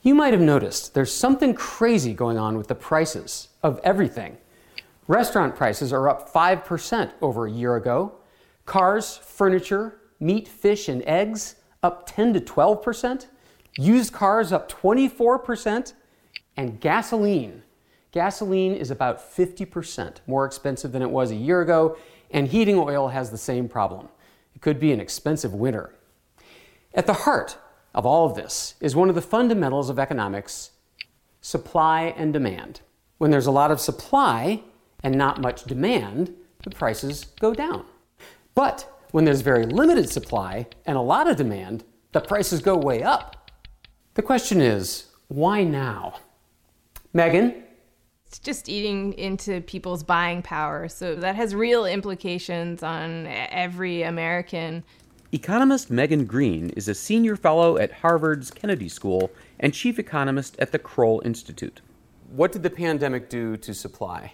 You 0.02 0.16
might 0.16 0.34
have 0.34 0.42
noticed 0.42 0.94
there's 0.94 1.14
something 1.14 1.54
crazy 1.54 2.14
going 2.14 2.38
on 2.38 2.58
with 2.58 2.68
the 2.68 2.76
prices 2.76 3.50
of 3.64 3.80
everything. 3.84 4.38
Restaurant 5.08 5.56
prices 5.56 5.92
are 5.92 6.08
up 6.10 6.32
5% 6.32 7.12
over 7.22 7.46
a 7.46 7.52
year 7.52 7.76
ago. 7.76 8.14
Cars, 8.66 9.18
furniture, 9.18 10.00
meat, 10.20 10.48
fish, 10.48 10.88
and 10.88 11.02
eggs 11.06 11.56
up 11.84 12.06
10 12.08 12.34
to 12.34 12.40
12%. 12.40 13.26
Used 13.78 14.14
cars 14.14 14.52
up 14.52 14.72
24%. 14.72 15.94
And 16.56 16.80
gasoline. 16.80 17.64
Gasoline 18.12 18.74
is 18.74 18.90
about 18.90 19.20
50% 19.20 20.18
more 20.26 20.46
expensive 20.46 20.92
than 20.92 21.02
it 21.02 21.10
was 21.10 21.32
a 21.32 21.36
year 21.36 21.62
ago, 21.62 21.98
and 22.32 22.48
heating 22.48 22.78
oil 22.78 23.10
has 23.10 23.30
the 23.30 23.38
same 23.38 23.70
problem. 23.70 24.10
It 24.56 24.62
could 24.62 24.80
be 24.80 24.92
an 24.92 25.00
expensive 25.00 25.54
winter. 25.54 25.94
At 26.98 27.06
the 27.06 27.14
heart 27.14 27.58
of 27.94 28.08
all 28.08 28.26
of 28.26 28.36
this 28.36 28.74
is 28.82 28.96
one 28.96 29.08
of 29.08 29.14
the 29.14 29.22
fundamentals 29.22 29.92
of 29.92 30.00
economics 30.00 30.72
supply 31.42 32.16
and 32.18 32.34
demand. 32.34 32.82
When 33.20 33.30
there's 33.30 33.46
a 33.46 33.52
lot 33.52 33.70
of 33.70 33.80
supply 33.80 34.64
and 35.04 35.16
not 35.16 35.40
much 35.40 35.66
demand, 35.66 36.34
the 36.64 36.72
prices 36.72 37.26
go 37.40 37.54
down. 37.54 37.86
But 38.56 38.92
when 39.12 39.26
there's 39.26 39.42
very 39.42 39.68
limited 39.68 40.10
supply 40.10 40.66
and 40.88 40.98
a 40.98 41.02
lot 41.02 41.30
of 41.30 41.38
demand, 41.38 41.84
the 42.14 42.20
prices 42.20 42.62
go 42.64 42.76
way 42.76 43.04
up. 43.04 43.52
The 44.16 44.24
question 44.24 44.60
is, 44.60 45.06
why 45.28 45.64
now? 45.64 46.20
Megan? 47.14 47.64
It's 48.26 48.40
just 48.40 48.68
eating 48.68 49.14
into 49.14 49.62
people's 49.62 50.02
buying 50.02 50.42
power. 50.42 50.90
So 50.90 51.14
that 51.14 51.36
has 51.36 51.54
real 51.54 51.86
implications 51.86 52.82
on 52.82 53.28
every 53.28 54.02
American. 54.02 54.84
Economist 55.38 55.92
Megan 55.92 56.26
Greene 56.26 56.72
is 56.72 56.88
a 56.88 56.96
senior 56.96 57.36
fellow 57.36 57.78
at 57.78 57.92
Harvard's 57.92 58.50
Kennedy 58.50 58.90
School 58.90 59.30
and 59.60 59.72
chief 59.72 60.00
economist 60.00 60.56
at 60.58 60.72
the 60.72 60.80
Kroll 60.80 61.22
Institute. 61.24 61.80
What 62.32 62.52
did 62.52 62.64
the 62.64 62.72
pandemic 62.72 63.30
do 63.30 63.56
to 63.58 63.72
supply? 63.76 64.34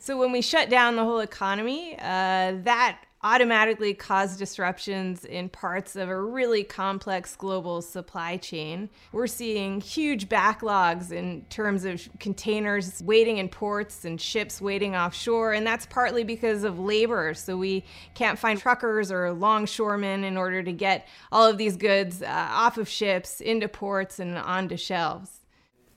So 0.00 0.18
when 0.18 0.32
we 0.32 0.42
shut 0.42 0.68
down 0.68 0.96
the 0.96 1.04
whole 1.04 1.20
economy, 1.20 1.94
uh, 2.00 2.58
that 2.64 2.98
automatically 3.22 3.92
cause 3.92 4.36
disruptions 4.36 5.24
in 5.24 5.48
parts 5.48 5.94
of 5.94 6.08
a 6.08 6.20
really 6.22 6.64
complex 6.64 7.36
global 7.36 7.82
supply 7.82 8.36
chain. 8.38 8.88
We're 9.12 9.26
seeing 9.26 9.80
huge 9.80 10.28
backlogs 10.28 11.12
in 11.12 11.44
terms 11.50 11.84
of 11.84 12.08
containers 12.18 13.02
waiting 13.02 13.36
in 13.36 13.48
ports 13.48 14.04
and 14.04 14.20
ships 14.20 14.60
waiting 14.60 14.96
offshore, 14.96 15.52
and 15.52 15.66
that's 15.66 15.84
partly 15.86 16.24
because 16.24 16.64
of 16.64 16.78
labor. 16.78 17.34
So 17.34 17.56
we 17.56 17.84
can't 18.14 18.38
find 18.38 18.58
truckers 18.58 19.12
or 19.12 19.32
longshoremen 19.32 20.24
in 20.24 20.36
order 20.36 20.62
to 20.62 20.72
get 20.72 21.06
all 21.30 21.46
of 21.46 21.58
these 21.58 21.76
goods 21.76 22.22
uh, 22.22 22.26
off 22.50 22.78
of 22.78 22.88
ships 22.88 23.40
into 23.40 23.68
ports 23.68 24.18
and 24.18 24.38
onto 24.38 24.76
shelves. 24.76 25.39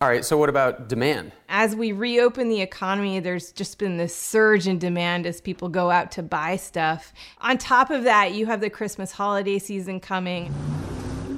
All 0.04 0.10
right, 0.10 0.26
so 0.26 0.36
what 0.36 0.50
about 0.50 0.90
demand? 0.90 1.32
As 1.48 1.78
we 1.78 1.94
reopen 1.94 2.50
the 2.50 2.60
economy, 2.60 3.22
there's 3.22 3.54
just 3.54 3.80
been 3.80 3.96
this 3.96 4.14
surge 4.14 4.68
in 4.68 4.78
demand 4.78 5.26
as 5.26 5.40
people 5.40 5.70
go 5.70 5.90
out 5.92 6.12
to 6.12 6.22
buy 6.22 6.58
stuff. 6.58 7.14
On 7.40 7.58
top 7.58 7.90
of 7.90 8.04
that, 8.04 8.34
you 8.34 8.46
have 8.46 8.60
the 8.60 8.70
Christmas 8.70 9.14
holiday 9.14 9.60
season 9.60 10.02
coming. 10.02 10.54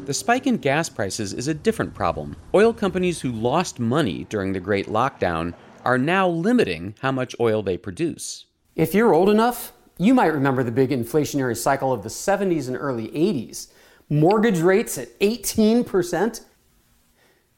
The 0.05 0.15
spike 0.15 0.47
in 0.47 0.57
gas 0.57 0.89
prices 0.89 1.31
is 1.31 1.47
a 1.47 1.53
different 1.53 1.93
problem. 1.93 2.35
Oil 2.55 2.73
companies 2.73 3.21
who 3.21 3.31
lost 3.31 3.79
money 3.79 4.25
during 4.31 4.51
the 4.51 4.59
Great 4.59 4.87
Lockdown 4.87 5.53
are 5.83 5.99
now 5.99 6.27
limiting 6.27 6.95
how 7.01 7.11
much 7.11 7.35
oil 7.39 7.61
they 7.61 7.77
produce. 7.77 8.45
If 8.75 8.95
you're 8.95 9.13
old 9.13 9.29
enough, 9.29 9.73
you 9.99 10.15
might 10.15 10.33
remember 10.33 10.63
the 10.63 10.71
big 10.71 10.89
inflationary 10.89 11.55
cycle 11.55 11.93
of 11.93 12.01
the 12.01 12.09
70s 12.09 12.67
and 12.67 12.75
early 12.75 13.09
80s. 13.09 13.67
Mortgage 14.09 14.57
rates 14.57 14.97
at 14.97 15.19
18%, 15.19 16.41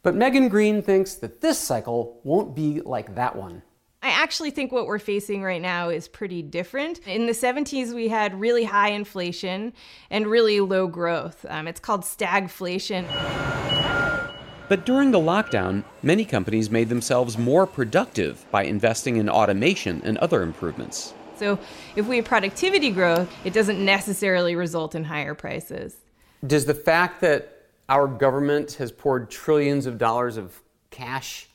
but 0.07 0.15
Megan 0.15 0.47
Greene 0.47 0.81
thinks 0.81 1.15
that 1.15 1.41
this 1.41 1.59
cycle 1.59 2.21
won't 2.23 2.55
be 2.55 2.79
like 2.79 3.15
that 3.15 3.35
one. 3.35 3.61
I 4.01 4.07
actually 4.11 4.51
think 4.51 4.71
what 4.71 4.87
we're 4.87 4.99
facing 4.99 5.43
right 5.43 5.61
now 5.61 5.89
is 5.89 6.07
pretty 6.07 6.41
different. 6.41 7.05
In 7.05 7.25
the 7.25 7.33
70s, 7.33 7.93
we 7.93 8.07
had 8.07 8.39
really 8.39 8.63
high 8.63 8.91
inflation 8.91 9.73
and 10.09 10.25
really 10.25 10.61
low 10.61 10.87
growth. 10.87 11.45
Um, 11.49 11.67
it's 11.67 11.81
called 11.81 12.03
stagflation. 12.03 13.05
But 14.70 14.85
during 14.85 15.11
the 15.11 15.20
lockdown, 15.20 15.83
many 16.01 16.24
companies 16.24 16.70
made 16.70 16.87
themselves 16.87 17.37
more 17.37 17.67
productive 17.67 18.50
by 18.50 18.63
investing 18.63 19.17
in 19.17 19.29
automation 19.29 20.01
and 20.05 20.17
other 20.20 20.41
improvements. 20.41 21.13
So, 21.35 21.59
if 21.98 22.07
we 22.07 22.15
have 22.15 22.24
productivity 22.24 22.91
growth, 22.91 23.29
it 23.43 23.51
doesn't 23.51 23.83
necessarily 23.83 24.55
result 24.55 24.96
in 24.96 25.03
higher 25.03 25.35
prices. 25.35 25.98
Does 26.46 26.63
the 26.63 26.74
fact 26.74 27.20
that 27.20 27.56
our 27.89 28.07
government 28.07 28.73
has 28.73 28.91
poured 28.91 29.29
trillions 29.29 29.85
of 29.85 29.97
dollars 29.97 30.37
of 30.37 30.61
cash 30.89 31.47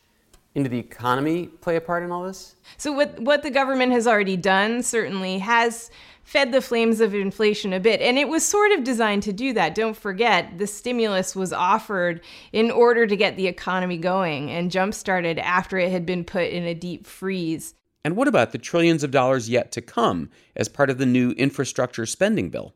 into 0.55 0.69
the 0.69 0.79
economy 0.79 1.47
play 1.47 1.77
a 1.77 1.81
part 1.81 2.03
in 2.03 2.11
all 2.11 2.25
this? 2.25 2.57
So, 2.77 2.93
what, 2.93 3.19
what 3.21 3.43
the 3.43 3.51
government 3.51 3.93
has 3.93 4.07
already 4.07 4.37
done 4.37 4.83
certainly 4.83 5.39
has 5.39 5.91
fed 6.25 6.53
the 6.53 6.61
flames 6.61 7.01
of 7.01 7.15
inflation 7.15 7.73
a 7.73 7.81
bit. 7.81 8.01
And 8.01 8.19
it 8.19 8.29
was 8.29 8.47
sort 8.47 8.73
of 8.73 8.85
designed 8.85 9.23
to 9.25 9.33
do 9.33 9.53
that. 9.55 9.75
Don't 9.75 9.97
forget, 9.97 10.59
the 10.59 10.67
stimulus 10.67 11.35
was 11.35 11.53
offered 11.53 12.21
in 12.53 12.71
order 12.71 13.07
to 13.07 13.17
get 13.17 13.37
the 13.37 13.47
economy 13.47 13.97
going 13.97 14.51
and 14.51 14.71
jump 14.71 14.95
started 14.95 15.39
after 15.39 15.79
it 15.79 15.91
had 15.91 16.07
been 16.07 16.25
put 16.25 16.49
in 16.49 16.65
a 16.65 16.75
deep 16.75 17.07
freeze. 17.07 17.75
And 18.05 18.17
what 18.17 18.29
about 18.29 18.53
the 18.53 18.59
trillions 18.59 19.05
of 19.05 19.11
dollars 19.11 19.49
yet 19.49 19.73
to 19.73 19.81
come 19.81 20.31
as 20.57 20.69
part 20.69 20.91
of 20.91 20.99
the 20.99 21.07
new 21.07 21.31
infrastructure 21.33 22.07
spending 22.07 22.51
bill? 22.51 22.75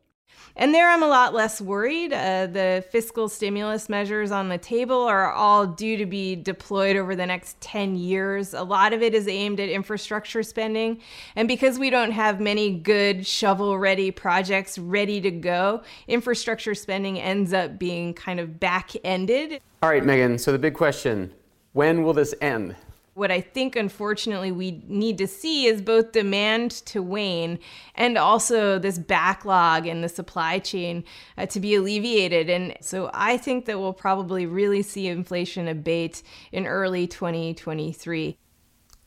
And 0.59 0.73
there 0.73 0.89
I'm 0.89 1.03
a 1.03 1.07
lot 1.07 1.35
less 1.35 1.61
worried. 1.61 2.11
Uh, 2.11 2.47
the 2.47 2.83
fiscal 2.89 3.29
stimulus 3.29 3.89
measures 3.89 4.31
on 4.31 4.49
the 4.49 4.57
table 4.57 5.03
are 5.03 5.31
all 5.31 5.67
due 5.67 5.97
to 5.97 6.05
be 6.07 6.35
deployed 6.35 6.95
over 6.95 7.15
the 7.15 7.27
next 7.27 7.61
10 7.61 7.95
years. 7.95 8.55
A 8.55 8.63
lot 8.63 8.91
of 8.91 9.03
it 9.03 9.13
is 9.13 9.27
aimed 9.27 9.59
at 9.59 9.69
infrastructure 9.69 10.41
spending. 10.41 10.99
And 11.35 11.47
because 11.47 11.77
we 11.77 11.91
don't 11.91 12.09
have 12.09 12.39
many 12.39 12.71
good 12.71 13.27
shovel 13.27 13.77
ready 13.77 14.09
projects 14.09 14.79
ready 14.79 15.21
to 15.21 15.29
go, 15.29 15.83
infrastructure 16.07 16.73
spending 16.73 17.19
ends 17.19 17.53
up 17.53 17.77
being 17.77 18.15
kind 18.15 18.39
of 18.39 18.59
back 18.59 18.93
ended. 19.03 19.61
All 19.83 19.89
right, 19.89 20.03
Megan, 20.03 20.39
so 20.39 20.51
the 20.51 20.57
big 20.57 20.73
question 20.73 21.31
when 21.73 22.01
will 22.01 22.13
this 22.13 22.33
end? 22.41 22.75
What 23.17 23.31
I 23.31 23.41
think, 23.41 23.75
unfortunately, 23.75 24.51
we 24.51 24.83
need 24.87 25.17
to 25.17 25.25
see 25.25 25.65
is 25.65 25.81
both 25.81 26.11
demand 26.11 26.69
to 26.85 27.01
wane 27.01 27.57
and 27.95 28.15
also 28.15 28.77
this 28.77 28.99
backlog 28.99 29.87
in 29.87 30.01
the 30.01 30.07
supply 30.07 30.59
chain 30.59 31.03
uh, 31.35 31.47
to 31.47 31.59
be 31.59 31.73
alleviated. 31.73 32.47
And 32.47 32.77
so 32.79 33.09
I 33.15 33.37
think 33.37 33.65
that 33.65 33.79
we'll 33.79 33.91
probably 33.91 34.45
really 34.45 34.83
see 34.83 35.07
inflation 35.07 35.67
abate 35.67 36.21
in 36.51 36.67
early 36.67 37.07
2023. 37.07 38.37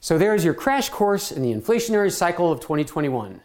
So 0.01 0.19
there's 0.19 0.45
your 0.45 0.55
crash 0.55 0.89
course 0.89 1.31
in 1.31 1.43
the 1.43 1.55
inflationary 1.55 2.11
cycle 2.11 2.51
of 2.51 2.59
2021 2.59 3.41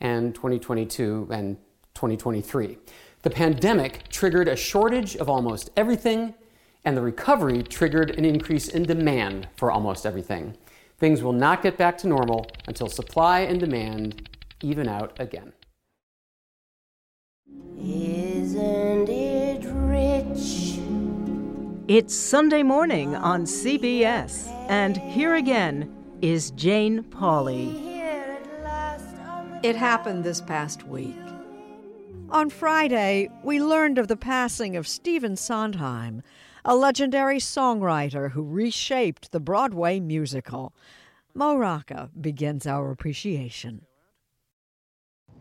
and 0.00 0.34
2022 0.34 1.28
and 1.30 1.58
2023. 1.92 2.78
The 3.20 3.28
pandemic 3.28 4.08
triggered 4.08 4.48
a 4.48 4.56
shortage 4.56 5.16
of 5.16 5.28
almost 5.28 5.68
everything 5.76 6.36
and 6.84 6.96
the 6.96 7.02
recovery 7.02 7.62
triggered 7.62 8.10
an 8.10 8.24
increase 8.24 8.68
in 8.68 8.84
demand 8.84 9.48
for 9.56 9.70
almost 9.70 10.06
everything. 10.06 10.56
Things 10.98 11.22
will 11.22 11.32
not 11.32 11.62
get 11.62 11.76
back 11.76 11.98
to 11.98 12.08
normal 12.08 12.46
until 12.66 12.88
supply 12.88 13.40
and 13.40 13.58
demand 13.58 14.28
even 14.62 14.88
out 14.88 15.18
again. 15.18 15.52
Isn't 17.78 19.08
it 19.08 19.62
rich? 19.64 20.78
It's 21.88 22.14
Sunday 22.14 22.62
morning 22.62 23.16
on 23.16 23.44
CBS, 23.44 24.48
and 24.68 24.96
here 24.96 25.34
again 25.34 25.92
is 26.22 26.50
Jane 26.52 27.02
Pauley. 27.02 27.90
It 29.62 29.76
happened 29.76 30.24
this 30.24 30.40
past 30.40 30.86
week. 30.86 31.16
On 32.30 32.48
Friday, 32.48 33.28
we 33.42 33.60
learned 33.60 33.98
of 33.98 34.08
the 34.08 34.16
passing 34.16 34.76
of 34.76 34.86
Stephen 34.86 35.36
Sondheim, 35.36 36.22
a 36.64 36.74
legendary 36.74 37.38
songwriter 37.38 38.32
who 38.32 38.42
reshaped 38.42 39.32
the 39.32 39.40
Broadway 39.40 40.00
musical. 40.00 40.72
Mo 41.34 41.56
Rocca 41.56 42.10
begins 42.20 42.66
our 42.66 42.90
appreciation. 42.90 43.82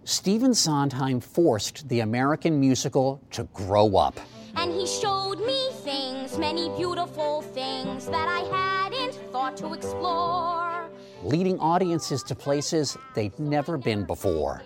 Stephen 0.03 0.53
Sondheim 0.53 1.19
forced 1.19 1.87
the 1.89 1.99
American 1.99 2.59
musical 2.59 3.21
to 3.31 3.43
grow 3.53 3.97
up. 3.97 4.19
And 4.55 4.71
he 4.71 4.87
showed 4.87 5.39
me 5.45 5.69
things, 5.83 6.37
many 6.37 6.69
beautiful 6.77 7.41
things 7.41 8.05
that 8.07 8.27
I 8.27 8.39
hadn't 8.55 9.13
thought 9.31 9.57
to 9.57 9.73
explore. 9.73 10.89
Leading 11.23 11.59
audiences 11.59 12.23
to 12.23 12.35
places 12.35 12.97
they'd 13.13 13.37
never 13.37 13.77
been 13.77 14.05
before. 14.05 14.63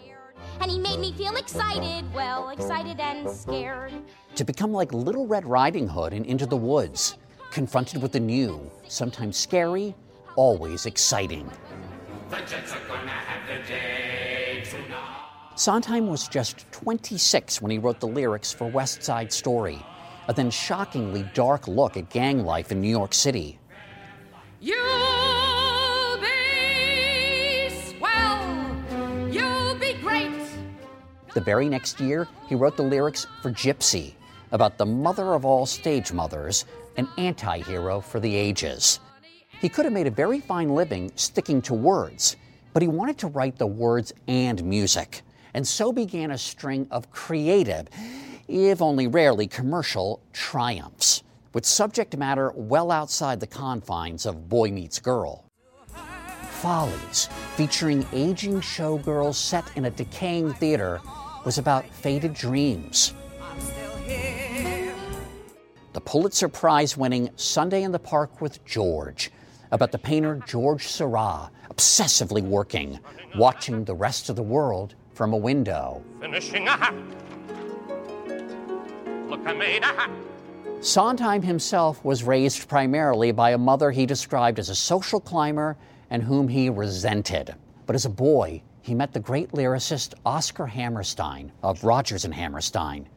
And 0.61 0.71
he 0.71 0.79
made 0.79 0.99
me 0.99 1.11
uh, 1.11 1.17
feel 1.17 1.33
uh, 1.33 1.39
excited, 1.39 2.05
uh, 2.05 2.15
well, 2.15 2.49
excited 2.49 2.99
and 2.99 3.29
scared. 3.29 3.93
To 4.35 4.43
become 4.43 4.71
like 4.71 4.93
Little 4.93 5.27
Red 5.27 5.45
Riding 5.45 5.87
Hood 5.87 6.13
in 6.13 6.25
Into 6.25 6.45
the 6.45 6.57
Woods, 6.57 7.17
confronted 7.51 8.01
with 8.01 8.11
the 8.11 8.19
new, 8.19 8.69
sometimes 8.87 9.37
scary, 9.37 9.93
always 10.35 10.85
exciting. 10.85 11.49
Sondheim 15.55 16.07
was 16.07 16.27
just 16.27 16.71
26 16.71 17.61
when 17.61 17.69
he 17.71 17.77
wrote 17.77 17.99
the 17.99 18.07
lyrics 18.07 18.51
for 18.51 18.67
West 18.67 19.03
Side 19.03 19.31
Story, 19.31 19.79
a 20.27 20.33
then 20.33 20.49
shockingly 20.49 21.29
dark 21.33 21.67
look 21.67 21.95
at 21.95 22.09
gang 22.09 22.43
life 22.43 22.71
in 22.71 22.81
New 22.81 22.89
York 22.89 23.13
City. 23.13 23.59
You'll 24.59 25.32
The 31.33 31.41
very 31.41 31.67
next 31.67 31.99
year, 31.99 32.27
he 32.47 32.55
wrote 32.55 32.77
the 32.77 32.83
lyrics 32.83 33.25
for 33.41 33.51
Gypsy, 33.51 34.13
about 34.51 34.77
the 34.77 34.85
mother 34.85 35.33
of 35.33 35.45
all 35.45 35.65
stage 35.65 36.13
mothers, 36.13 36.65
an 36.97 37.07
anti 37.17 37.59
hero 37.59 37.99
for 37.99 38.19
the 38.19 38.35
ages. 38.35 38.99
He 39.59 39.67
could 39.67 39.85
have 39.85 39.93
made 39.93 40.05
a 40.05 40.11
very 40.11 40.39
fine 40.39 40.75
living 40.75 41.11
sticking 41.15 41.61
to 41.63 41.73
words, 41.73 42.35
but 42.71 42.83
he 42.83 42.87
wanted 42.87 43.17
to 43.19 43.27
write 43.27 43.57
the 43.57 43.65
words 43.65 44.13
and 44.27 44.63
music, 44.63 45.23
and 45.55 45.67
so 45.67 45.91
began 45.91 46.31
a 46.31 46.37
string 46.37 46.87
of 46.91 47.09
creative, 47.11 47.87
if 48.47 48.81
only 48.81 49.07
rarely 49.07 49.47
commercial, 49.47 50.21
triumphs, 50.33 51.23
with 51.53 51.65
subject 51.65 52.15
matter 52.15 52.51
well 52.55 52.91
outside 52.91 53.39
the 53.39 53.47
confines 53.47 54.27
of 54.27 54.49
Boy 54.49 54.69
Meets 54.69 54.99
Girl. 54.99 55.45
Follies, 56.61 57.27
featuring 57.55 58.05
aging 58.13 58.61
showgirls 58.61 59.35
set 59.35 59.65
in 59.75 59.85
a 59.85 59.89
decaying 59.89 60.53
theater, 60.53 61.01
was 61.45 61.57
about 61.57 61.85
faded 61.89 62.33
dreams. 62.33 63.13
The 65.93 66.01
Pulitzer 66.01 66.49
Prize 66.49 66.97
winning 66.97 67.29
Sunday 67.35 67.83
in 67.83 67.91
the 67.91 67.99
Park 67.99 68.41
with 68.41 68.63
George, 68.65 69.31
about 69.71 69.91
the 69.91 69.97
painter 69.97 70.41
George 70.47 70.87
Seurat 70.87 71.51
obsessively 71.69 72.41
working, 72.41 72.99
watching 73.35 73.83
the 73.83 73.95
rest 73.95 74.29
of 74.29 74.35
the 74.35 74.43
world 74.43 74.95
from 75.13 75.33
a 75.33 75.37
window. 75.37 76.03
Finishing 76.19 76.67
a 76.67 76.77
hat. 76.77 76.93
Look, 79.27 79.45
I 79.45 79.53
made 79.53 79.83
a 79.83 79.87
hat. 79.87 80.11
Sondheim 80.81 81.41
himself 81.41 82.03
was 82.03 82.23
raised 82.23 82.67
primarily 82.67 83.31
by 83.31 83.51
a 83.51 83.57
mother 83.57 83.91
he 83.91 84.05
described 84.05 84.59
as 84.59 84.69
a 84.69 84.75
social 84.75 85.19
climber 85.19 85.77
and 86.09 86.21
whom 86.21 86.47
he 86.47 86.69
resented. 86.69 87.55
But 87.85 87.95
as 87.95 88.05
a 88.05 88.09
boy, 88.09 88.61
he 88.83 88.93
met 88.93 89.13
the 89.13 89.19
great 89.19 89.53
lyricist 89.53 90.13
Oscar 90.25 90.67
Hammerstein 90.67 91.53
of 91.63 91.85
Rodgers 91.85 92.25
and 92.25 92.33
Hammerstein. 92.33 93.07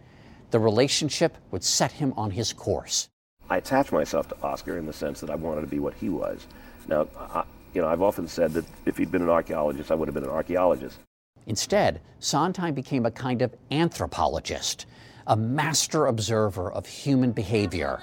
The 0.53 0.61
relationship 0.61 1.37
would 1.51 1.65
set 1.65 1.91
him 1.91 2.15
on 2.17 2.31
his 2.31 2.53
course. 2.53 3.09
I 3.51 3.57
attached 3.57 3.91
myself 3.91 4.29
to 4.29 4.37
Oscar 4.45 4.79
in 4.79 4.87
the 4.87 4.93
sense 4.93 5.21
that 5.21 5.29
I 5.29 5.35
wanted 5.35 5.63
to 5.63 5.67
be 5.67 5.81
what 5.81 5.95
he 5.95 6.09
was. 6.09 6.47
Now, 6.87 7.09
I, 7.19 7.43
you 7.75 7.83
know, 7.83 7.89
I've 7.89 8.01
often 8.01 8.29
said 8.29 8.53
that 8.53 8.65
if 8.87 8.97
he'd 8.97 9.11
been 9.11 9.23
an 9.23 9.29
archaeologist, 9.29 9.91
I 9.91 9.97
would 9.97 10.07
have 10.07 10.15
been 10.15 10.23
an 10.23 10.31
archaeologist. 10.31 11.01
Instead, 11.47 12.01
Sondheim 12.21 12.75
became 12.75 13.05
a 13.05 13.11
kind 13.11 13.43
of 13.43 13.53
anthropologist, 13.73 14.87
a 15.27 15.37
master 15.37 16.07
observer 16.07 16.71
of 16.71 16.87
human 16.87 17.33
behavior, 17.33 18.01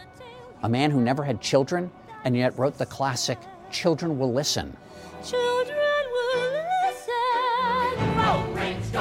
a 0.64 0.70
man 0.70 0.92
who 0.92 1.00
never 1.00 1.24
had 1.24 1.40
children 1.40 1.90
and 2.26 2.36
yet 2.36 2.60
wrote 2.60 2.78
the 2.78 2.86
classic 2.86 3.38
Children 3.72 4.20
Will 4.20 4.34
Listen. 4.34 4.76
Children 5.24 5.83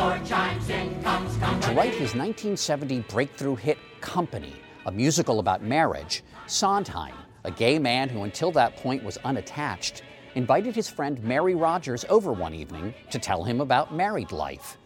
Phone 0.02 0.18
door 0.18 0.26
chimes, 0.26 0.68
in 0.68 1.00
comes 1.04 1.36
company. 1.36 1.62
To 1.62 1.78
write 1.78 1.92
his 1.92 2.16
1970 2.16 3.00
breakthrough 3.02 3.54
hit 3.54 3.78
Company, 4.00 4.52
a 4.86 4.90
musical 4.90 5.38
about 5.38 5.62
marriage, 5.62 6.24
Sondheim, 6.48 7.14
a 7.44 7.52
gay 7.52 7.78
man 7.78 8.08
who 8.08 8.24
until 8.24 8.50
that 8.50 8.76
point 8.78 9.04
was 9.04 9.16
unattached, 9.18 10.02
invited 10.34 10.74
his 10.74 10.90
friend 10.90 11.22
Mary 11.22 11.54
Rogers 11.54 12.04
over 12.08 12.32
one 12.32 12.52
evening 12.52 12.92
to 13.12 13.20
tell 13.20 13.44
him 13.44 13.60
about 13.60 13.94
married 13.94 14.32
life. 14.32 14.76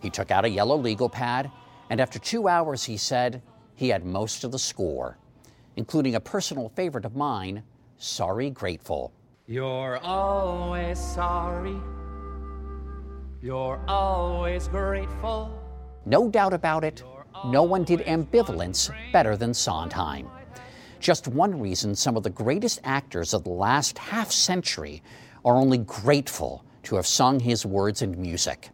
He 0.00 0.08
took 0.08 0.30
out 0.30 0.44
a 0.44 0.48
yellow 0.48 0.76
legal 0.76 1.08
pad, 1.08 1.50
and 1.90 2.00
after 2.00 2.20
two 2.20 2.46
hours, 2.46 2.84
he 2.84 2.96
said 2.96 3.42
he 3.74 3.88
had 3.88 4.04
most 4.04 4.44
of 4.44 4.52
the 4.52 4.58
score, 4.60 5.18
including 5.74 6.14
a 6.14 6.20
personal 6.20 6.68
favorite 6.68 7.04
of 7.04 7.16
mine, 7.16 7.64
Sorry 7.98 8.50
Grateful. 8.50 9.12
You're 9.48 9.98
always 9.98 11.00
sorry. 11.00 11.74
You're 13.42 13.80
always 13.88 14.68
grateful. 14.68 15.58
No 16.04 16.28
doubt 16.28 16.52
about 16.52 16.84
it, 16.84 17.02
no 17.46 17.62
one 17.62 17.84
did 17.84 18.00
ambivalence 18.00 18.90
better 19.12 19.34
than 19.34 19.54
Sondheim. 19.54 20.28
Just 20.98 21.26
one 21.26 21.58
reason 21.58 21.94
some 21.94 22.18
of 22.18 22.22
the 22.22 22.28
greatest 22.28 22.80
actors 22.84 23.32
of 23.32 23.44
the 23.44 23.50
last 23.50 23.96
half 23.96 24.30
century 24.30 25.02
are 25.42 25.56
only 25.56 25.78
grateful 25.78 26.66
to 26.82 26.96
have 26.96 27.06
sung 27.06 27.40
his 27.40 27.64
words 27.64 28.02
and 28.02 28.18
music. 28.18 28.68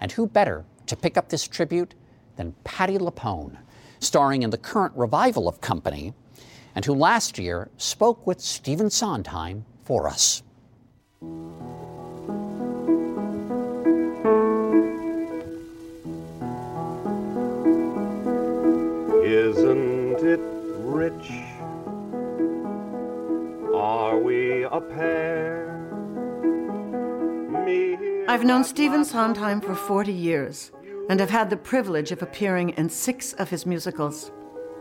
And 0.00 0.10
who 0.10 0.26
better 0.26 0.64
to 0.86 0.96
pick 0.96 1.16
up 1.16 1.28
this 1.28 1.46
tribute 1.46 1.94
than 2.34 2.56
Patti 2.64 2.98
LuPone, 2.98 3.56
starring 4.00 4.42
in 4.42 4.50
the 4.50 4.58
current 4.58 4.96
revival 4.96 5.46
of 5.46 5.60
Company, 5.60 6.12
and 6.74 6.84
who 6.84 6.94
last 6.94 7.38
year 7.38 7.70
spoke 7.76 8.26
with 8.26 8.40
Stephen 8.40 8.90
Sondheim 8.90 9.64
for 9.84 10.08
us. 10.08 10.42
Isn't 19.48 20.20
it 20.34 20.40
rich? 21.00 21.30
Are 23.74 24.18
we 24.18 24.64
a 24.64 24.78
pair? 24.78 25.88
Me 27.64 27.96
I've 28.28 28.44
known 28.44 28.62
Stephen 28.62 29.06
Sondheim 29.06 29.62
for 29.62 29.74
40 29.74 30.12
years 30.12 30.70
and 31.08 31.18
have 31.18 31.30
had 31.30 31.48
the 31.48 31.56
privilege 31.56 32.12
of 32.12 32.20
appearing 32.20 32.70
in 32.76 32.90
six 32.90 33.32
of 33.32 33.48
his 33.48 33.64
musicals. 33.64 34.30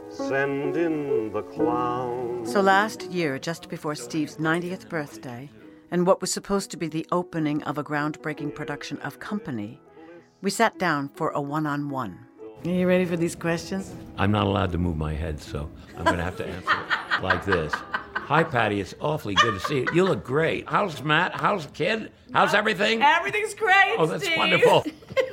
send 0.10 0.76
in 0.76 1.32
the 1.32 1.44
clown. 1.44 2.46
So 2.46 2.60
last 2.60 3.04
year, 3.10 3.40
just 3.40 3.70
before 3.70 3.96
Steve's 3.96 4.36
90th 4.36 4.90
birthday, 4.90 5.50
and 5.92 6.06
what 6.06 6.20
was 6.20 6.34
supposed 6.34 6.72
to 6.72 6.78
be 6.78 6.90
the 6.90 7.08
opening 7.14 7.64
of 7.64 7.78
a 7.78 7.86
groundbreaking 7.86 8.54
production 8.54 8.98
of 8.98 9.22
Company, 9.22 9.80
we 10.42 10.50
sat 10.50 10.78
down 10.78 11.08
for 11.08 11.30
a 11.30 11.40
one 11.40 11.66
on 11.66 11.90
one. 11.90 12.27
Are 12.66 12.70
you 12.70 12.88
ready 12.88 13.06
for 13.06 13.16
these 13.16 13.36
questions? 13.36 13.94
I'm 14.18 14.32
not 14.32 14.48
allowed 14.48 14.72
to 14.74 14.78
move 14.78 14.98
my 14.98 15.14
head, 15.14 15.40
so 15.40 15.70
I'm 15.98 16.04
going 16.04 16.18
to 16.18 16.24
have 16.24 16.38
to 16.38 16.46
answer 16.46 16.72
it 16.72 17.22
like 17.24 17.46
this. 17.46 17.74
Hi, 17.74 18.44
Patti. 18.44 18.82
It's 18.82 18.94
awfully 19.00 19.36
good 19.36 19.54
to 19.54 19.60
see 19.60 19.78
you. 19.80 19.88
You 19.94 20.04
look 20.04 20.24
great. 20.24 20.68
How's 20.68 21.02
Matt? 21.02 21.34
How's 21.36 21.68
kid? 21.68 22.12
How's 22.34 22.54
uh, 22.54 22.58
everything? 22.58 23.02
Everything's 23.02 23.54
great. 23.54 23.96
Oh, 23.98 24.06
that's 24.06 24.28
wonderful. 24.36 24.86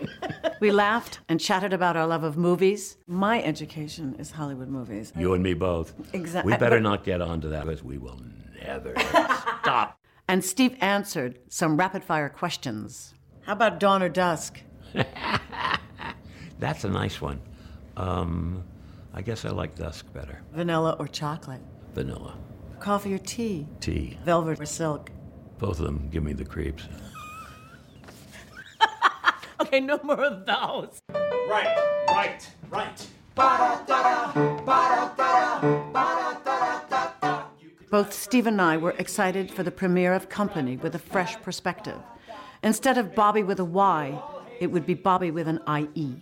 we 0.60 0.70
laughed 0.70 1.18
and 1.28 1.40
chatted 1.40 1.72
about 1.72 1.96
our 1.96 2.06
love 2.06 2.22
of 2.22 2.36
movies. 2.36 2.98
My 3.08 3.42
education 3.42 4.14
is 4.18 4.30
Hollywood 4.30 4.68
movies. 4.68 5.12
You 5.18 5.34
and 5.34 5.42
me 5.42 5.54
both. 5.54 5.92
Exactly. 6.14 6.52
We 6.52 6.58
better 6.58 6.78
not 6.78 7.04
get 7.04 7.20
onto 7.20 7.48
that 7.48 7.64
because 7.64 7.82
we 7.82 7.98
will 7.98 8.20
never 8.62 8.94
stop. 9.62 9.98
And 10.26 10.42
Steve 10.42 10.74
answered 10.80 11.38
some 11.50 11.76
rapid 11.76 12.02
fire 12.02 12.30
questions. 12.30 13.12
How 13.42 13.52
about 13.52 13.78
dawn 13.78 14.02
or 14.02 14.08
dusk? 14.08 14.58
That's 16.58 16.84
a 16.84 16.88
nice 16.88 17.20
one. 17.20 17.40
Um, 17.96 18.64
I 19.12 19.22
guess 19.22 19.44
I 19.44 19.50
like 19.50 19.74
dusk 19.74 20.12
better. 20.12 20.40
Vanilla 20.52 20.96
or 20.98 21.06
chocolate? 21.08 21.60
Vanilla. 21.94 22.36
Coffee 22.80 23.14
or 23.14 23.18
tea? 23.18 23.66
Tea. 23.80 24.18
Velvet 24.24 24.60
or 24.60 24.66
silk? 24.66 25.10
Both 25.58 25.78
of 25.78 25.86
them 25.86 26.08
give 26.10 26.22
me 26.24 26.32
the 26.32 26.44
creeps. 26.44 26.84
Okay, 29.60 29.80
no 29.80 29.98
more 30.02 30.22
of 30.22 30.44
those. 30.44 31.00
Right, 31.48 32.04
right, 32.08 32.50
right. 32.70 33.06
Both 37.90 38.12
Steve 38.12 38.46
and 38.46 38.60
I 38.60 38.76
were 38.76 38.94
excited 38.98 39.50
for 39.52 39.62
the 39.62 39.70
premiere 39.70 40.12
of 40.12 40.28
Company 40.28 40.76
with 40.76 40.94
a 40.94 40.98
fresh 40.98 41.40
perspective. 41.40 41.98
Instead 42.62 42.98
of 42.98 43.14
Bobby 43.14 43.42
with 43.42 43.60
a 43.60 43.64
Y, 43.64 44.20
it 44.60 44.66
would 44.68 44.84
be 44.86 44.94
Bobby 44.94 45.30
with 45.30 45.46
an 45.46 45.60
IE. 45.68 46.16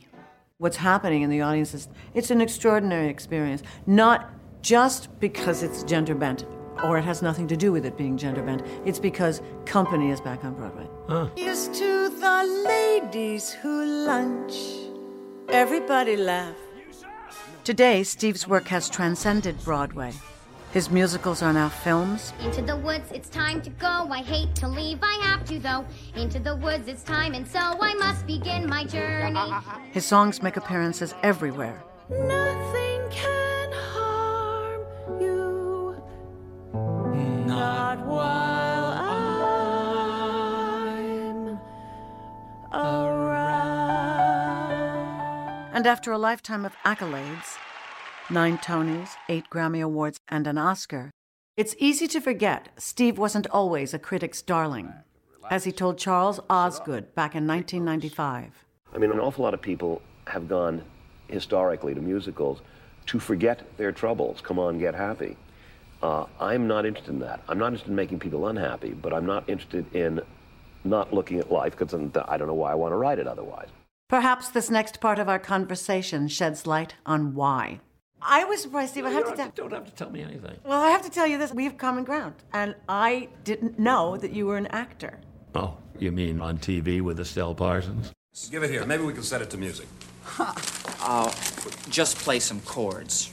What's 0.62 0.76
happening 0.76 1.22
in 1.22 1.28
the 1.28 1.40
audience 1.40 1.74
is 1.74 1.88
it's 2.14 2.30
an 2.30 2.40
extraordinary 2.40 3.08
experience, 3.08 3.64
not 3.84 4.30
just 4.62 5.08
because 5.18 5.64
it's 5.64 5.82
gender 5.82 6.14
bent 6.14 6.46
or 6.84 6.96
it 6.98 7.02
has 7.02 7.20
nothing 7.20 7.48
to 7.48 7.56
do 7.56 7.72
with 7.72 7.84
it 7.84 7.96
being 7.96 8.16
gender 8.16 8.44
bent. 8.44 8.62
It's 8.84 9.00
because 9.00 9.42
Company 9.64 10.12
is 10.12 10.20
back 10.20 10.44
on 10.44 10.54
Broadway. 10.54 10.86
Here's 11.36 11.66
to 11.66 12.08
the 12.10 12.64
ladies 12.64 13.50
who 13.50 14.06
lunch. 14.06 14.54
Everybody 15.48 16.16
laugh. 16.16 16.54
Today, 17.64 18.04
Steve's 18.04 18.46
work 18.46 18.68
has 18.68 18.88
transcended 18.88 19.60
Broadway. 19.64 20.12
His 20.72 20.90
musicals 20.90 21.42
are 21.42 21.52
now 21.52 21.68
films. 21.68 22.32
Into 22.40 22.62
the 22.62 22.78
woods, 22.78 23.12
it's 23.12 23.28
time 23.28 23.60
to 23.60 23.68
go. 23.68 24.08
I 24.10 24.22
hate 24.22 24.54
to 24.54 24.66
leave, 24.66 25.00
I 25.02 25.12
have 25.22 25.44
to 25.44 25.58
though. 25.58 25.84
Into 26.16 26.38
the 26.38 26.56
woods, 26.56 26.88
it's 26.88 27.02
time, 27.02 27.34
and 27.34 27.46
so 27.46 27.58
I 27.60 27.92
must 27.92 28.26
begin 28.26 28.66
my 28.66 28.84
journey. 28.84 29.52
His 29.92 30.06
songs 30.06 30.42
make 30.42 30.56
appearances 30.56 31.14
everywhere. 31.22 31.84
Nothing 32.08 33.02
can 33.10 33.70
harm 33.72 34.80
you. 35.20 36.02
Not 37.46 37.98
while 38.06 38.86
I'm 38.94 39.18
around. 42.72 43.42
And 45.74 45.86
after 45.86 46.12
a 46.12 46.18
lifetime 46.18 46.64
of 46.64 46.74
accolades, 46.86 47.58
nine 48.32 48.58
Tonys, 48.58 49.10
eight 49.28 49.44
Grammy 49.50 49.82
Awards, 49.82 50.18
and 50.28 50.46
an 50.46 50.58
Oscar 50.58 51.10
it's 51.54 51.74
easy 51.78 52.08
to 52.08 52.20
forget 52.20 52.70
Steve 52.78 53.18
wasn't 53.18 53.46
always 53.50 53.92
a 53.92 53.98
critic's 53.98 54.40
darling, 54.40 54.90
as 55.50 55.64
he 55.64 55.72
told 55.72 55.98
Charles 55.98 56.40
Osgood 56.48 57.14
back 57.14 57.34
in 57.34 57.46
1995. 57.46 58.64
I 58.94 58.98
mean, 58.98 59.10
an 59.10 59.20
awful 59.20 59.44
lot 59.44 59.52
of 59.52 59.60
people 59.60 60.00
have 60.28 60.48
gone 60.48 60.82
historically 61.28 61.94
to 61.94 62.00
musicals 62.00 62.62
to 63.04 63.18
forget 63.18 63.76
their 63.76 63.92
troubles. 63.92 64.40
Come 64.40 64.58
on, 64.58 64.78
get 64.78 64.94
happy. 64.94 65.36
Uh, 66.02 66.24
I'm 66.40 66.66
not 66.66 66.86
interested 66.86 67.12
in 67.12 67.18
that. 67.18 67.42
I'm 67.48 67.58
not 67.58 67.66
interested 67.66 67.90
in 67.90 67.96
making 67.96 68.20
people 68.20 68.46
unhappy, 68.46 68.94
but 68.94 69.12
I'm 69.12 69.26
not 69.26 69.46
interested 69.46 69.94
in 69.94 70.22
not 70.84 71.12
looking 71.12 71.38
at 71.38 71.52
life 71.52 71.76
because 71.76 71.92
I 71.94 72.38
don't 72.38 72.48
know 72.48 72.54
why 72.54 72.72
I 72.72 72.76
want 72.76 72.92
to 72.92 72.96
write 72.96 73.18
it 73.18 73.26
otherwise. 73.26 73.68
Perhaps 74.08 74.48
this 74.48 74.70
next 74.70 75.00
part 75.00 75.18
of 75.18 75.28
our 75.28 75.38
conversation 75.38 76.28
sheds 76.28 76.66
light 76.66 76.94
on 77.04 77.34
why. 77.34 77.80
I 78.24 78.44
was 78.44 78.62
surprised, 78.62 78.92
Steve. 78.92 79.06
I 79.06 79.10
have 79.10 79.24
you 79.24 79.30
to 79.30 79.36
don't, 79.36 79.56
tell. 79.56 79.68
don't 79.68 79.78
have 79.78 79.90
to 79.90 79.94
tell 79.94 80.10
me 80.10 80.22
anything. 80.22 80.56
Well, 80.64 80.80
I 80.80 80.90
have 80.90 81.02
to 81.02 81.10
tell 81.10 81.26
you 81.26 81.38
this: 81.38 81.52
we 81.52 81.64
have 81.64 81.76
common 81.76 82.04
ground, 82.04 82.34
and 82.52 82.74
I 82.88 83.28
didn't 83.44 83.78
know 83.78 84.16
that 84.16 84.32
you 84.32 84.46
were 84.46 84.56
an 84.56 84.66
actor. 84.68 85.20
Oh, 85.54 85.76
you 85.98 86.12
mean 86.12 86.40
on 86.40 86.58
TV 86.58 87.00
with 87.00 87.20
Estelle 87.20 87.54
Parsons? 87.54 88.12
Give 88.50 88.62
it 88.62 88.70
here. 88.70 88.86
Maybe 88.86 89.02
we 89.02 89.12
can 89.12 89.22
set 89.22 89.42
it 89.42 89.50
to 89.50 89.58
music. 89.58 89.86
I'll 91.00 91.34
just 91.90 92.16
play 92.18 92.40
some 92.40 92.60
chords. 92.60 93.30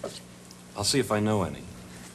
I'll 0.76 0.84
see 0.84 1.00
if 1.00 1.12
I 1.12 1.20
know 1.20 1.44
any. 1.44 1.62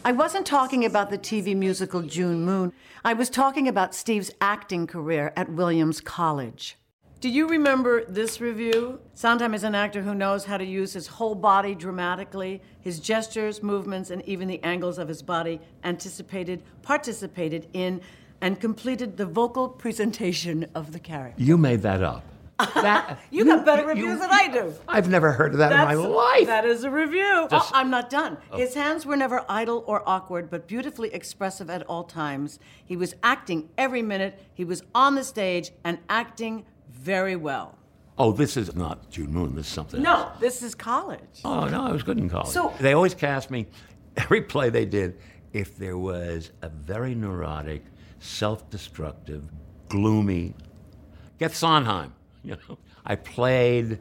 I 0.05 0.13
wasn't 0.13 0.47
talking 0.47 0.85
about 0.85 1.11
the 1.11 1.17
TV 1.17 1.57
musical 1.57 2.03
June 2.03 2.45
Moon. 2.45 2.73
I 3.05 3.15
was 3.15 3.31
talking 3.31 3.69
about 3.69 3.95
Steve's 3.95 4.31
acting 4.41 4.87
career 4.87 5.33
at 5.35 5.51
Williams 5.51 6.01
College. 6.03 6.77
Do 7.25 7.31
you 7.31 7.49
remember 7.49 8.05
this 8.05 8.39
review? 8.39 9.01
Sondheim 9.15 9.55
is 9.55 9.65
an 9.65 9.75
actor 9.75 10.03
who 10.03 10.15
knows 10.15 10.45
how 10.45 10.59
to 10.59 10.65
use 10.67 10.93
his 10.93 11.07
whole 11.07 11.35
body 11.35 11.75
dramatically, 11.75 12.61
his 12.83 13.01
gestures, 13.01 13.63
movements, 13.63 14.11
and 14.11 14.21
even 14.29 14.47
the 14.47 14.63
angles 14.63 14.99
of 14.99 15.09
his 15.09 15.23
body, 15.23 15.59
anticipated, 15.85 16.63
participated 16.83 17.67
in, 17.73 18.03
and 18.43 18.61
completed 18.61 19.17
the 19.17 19.25
vocal 19.25 19.71
presentation 19.71 20.67
of 20.75 20.93
the 20.93 20.99
character. 20.99 21.43
You 21.43 21.57
made 21.57 21.81
that 21.81 22.03
up. 22.03 22.25
That, 22.59 23.19
you 23.31 23.47
got 23.47 23.65
better 23.65 23.87
reviews 23.87 24.21
than 24.21 24.29
I 24.31 24.49
do. 24.49 24.75
I've 24.87 25.09
never 25.09 25.33
heard 25.33 25.53
of 25.53 25.59
that 25.61 25.73
in 25.73 25.79
my 25.79 25.95
life. 25.95 26.47
That 26.47 26.67
is 26.67 26.85
a 26.85 26.91
review. 26.91 27.25
Oh, 27.25 27.49
Just- 27.49 27.73
Oh, 27.73 27.79
I'm 27.79 27.89
not 27.89 28.11
done. 28.11 28.37
Oh. 28.53 28.59
His 28.59 28.75
hands 28.75 29.07
were 29.07 29.17
never 29.17 29.47
idle 29.49 29.83
or 29.87 30.07
awkward, 30.07 30.51
but 30.51 30.69
beautifully 30.69 31.09
expressive 31.15 31.71
at 31.71 31.85
all 31.85 32.05
times. 32.05 32.59
He 32.85 32.99
was 32.99 33.15
acting 33.23 33.71
every 33.79 34.03
minute. 34.03 34.39
He 34.53 34.67
was 34.67 34.83
on 34.95 35.15
the 35.15 35.25
stage 35.25 35.71
and 35.85 35.97
acting 36.11 36.67
very 37.05 37.37
well. 37.37 37.79
Oh, 38.17 38.33
this 38.33 38.57
is 38.57 38.75
not 38.75 39.11
June 39.11 39.33
Moon. 39.33 39.55
This 39.55 39.67
is 39.67 39.73
something. 39.73 40.03
No, 40.03 40.15
else. 40.15 40.41
this 40.41 40.63
is 40.63 40.75
college. 40.75 41.21
Oh 41.45 41.67
no, 41.67 41.85
I 41.85 41.93
was 41.93 42.03
good 42.03 42.19
in 42.19 42.29
college. 42.31 42.49
So- 42.49 42.73
they 42.81 42.95
always 42.95 43.15
cast 43.15 43.51
me. 43.51 43.67
Every 44.17 44.43
play 44.43 44.71
they 44.71 44.85
did, 44.87 45.19
if 45.53 45.77
there 45.77 45.99
was 45.99 46.53
a 46.63 46.69
very 46.69 47.15
neurotic, 47.17 47.85
self-destructive, 48.21 49.43
gloomy, 49.89 50.55
get 51.39 51.53
Sondheim. 51.53 52.15
You 52.45 52.59
know, 52.69 52.77
I 53.07 53.15
played 53.17 54.01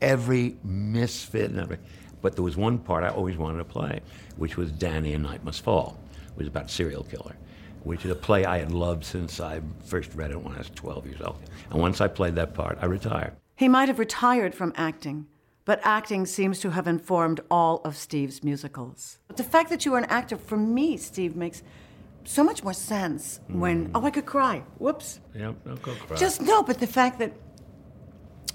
every 0.00 0.56
misfit 0.64 1.50
and 1.50 1.60
every. 1.60 1.76
But 2.22 2.36
there 2.36 2.42
was 2.42 2.56
one 2.56 2.78
part 2.78 3.04
I 3.04 3.08
always 3.10 3.36
wanted 3.36 3.58
to 3.58 3.66
play, 3.66 4.00
which 4.38 4.56
was 4.56 4.72
Danny 4.72 5.12
and 5.12 5.22
Night 5.22 5.44
Must 5.44 5.62
Fall. 5.62 6.00
It 6.30 6.38
was 6.38 6.46
about 6.46 6.64
a 6.64 6.68
serial 6.70 7.02
killer, 7.04 7.36
which 7.84 8.04
is 8.04 8.10
a 8.10 8.14
play 8.14 8.44
I 8.44 8.58
had 8.58 8.72
loved 8.72 9.04
since 9.04 9.40
I 9.40 9.60
first 9.84 10.14
read 10.14 10.30
it 10.30 10.40
when 10.40 10.54
I 10.54 10.58
was 10.58 10.70
12 10.70 11.06
years 11.06 11.20
old. 11.20 11.38
And 11.70 11.80
once 11.80 12.00
I 12.00 12.08
played 12.08 12.34
that 12.36 12.54
part, 12.54 12.78
I 12.80 12.86
retired. 12.86 13.32
He 13.56 13.68
might 13.68 13.88
have 13.88 13.98
retired 13.98 14.54
from 14.54 14.72
acting, 14.76 15.26
but 15.64 15.80
acting 15.82 16.26
seems 16.26 16.60
to 16.60 16.70
have 16.70 16.86
informed 16.86 17.40
all 17.50 17.80
of 17.84 17.96
Steve's 17.96 18.42
musicals. 18.42 19.18
But 19.28 19.36
the 19.36 19.44
fact 19.44 19.70
that 19.70 19.84
you 19.84 19.92
were 19.92 19.98
an 19.98 20.06
actor, 20.06 20.36
for 20.36 20.56
me, 20.56 20.96
Steve, 20.96 21.36
makes 21.36 21.62
so 22.24 22.44
much 22.44 22.62
more 22.62 22.74
sense 22.74 23.40
when. 23.48 23.88
Mm. 23.88 23.90
Oh, 23.94 24.04
I 24.04 24.10
could 24.10 24.26
cry. 24.26 24.62
Whoops. 24.78 25.20
Yep, 25.34 25.64
don't 25.64 25.82
go 25.82 25.92
cry. 25.94 26.16
Just 26.16 26.40
no, 26.40 26.62
but 26.62 26.78
the 26.78 26.86
fact 26.86 27.18
that 27.18 27.32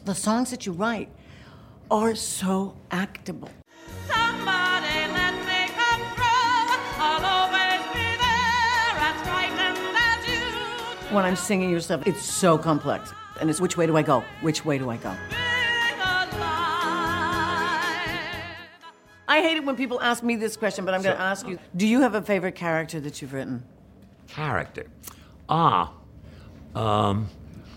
the 0.05 0.15
songs 0.15 0.51
that 0.51 0.65
you 0.65 0.71
write 0.71 1.09
are 1.91 2.15
so 2.15 2.77
actable. 2.91 3.49
When 11.11 11.23
I'm 11.23 11.35
singing 11.37 11.69
your 11.69 11.79
stuff, 11.79 12.05
it's 12.05 12.21
so 12.23 12.57
complex. 12.57 13.13
And 13.39 13.49
it's 13.49 13.61
which 13.61 13.77
way 13.77 13.85
do 13.87 13.95
I 13.95 14.01
go? 14.01 14.23
Which 14.41 14.65
way 14.65 14.77
do 14.77 14.89
I 14.89 14.97
go? 14.97 15.15
I 19.29 19.41
hate 19.41 19.57
it 19.57 19.65
when 19.65 19.75
people 19.75 20.01
ask 20.01 20.23
me 20.23 20.35
this 20.35 20.57
question, 20.57 20.85
but 20.85 20.93
I'm 20.93 21.01
going 21.01 21.15
to 21.15 21.21
ask 21.21 21.47
you 21.47 21.59
Do 21.75 21.85
you 21.87 22.01
have 22.01 22.15
a 22.15 22.21
favorite 22.21 22.55
character 22.55 22.99
that 23.01 23.21
you've 23.21 23.33
written? 23.33 23.63
character. 24.27 24.85
Ah, 25.47 25.93
um, 26.75 27.29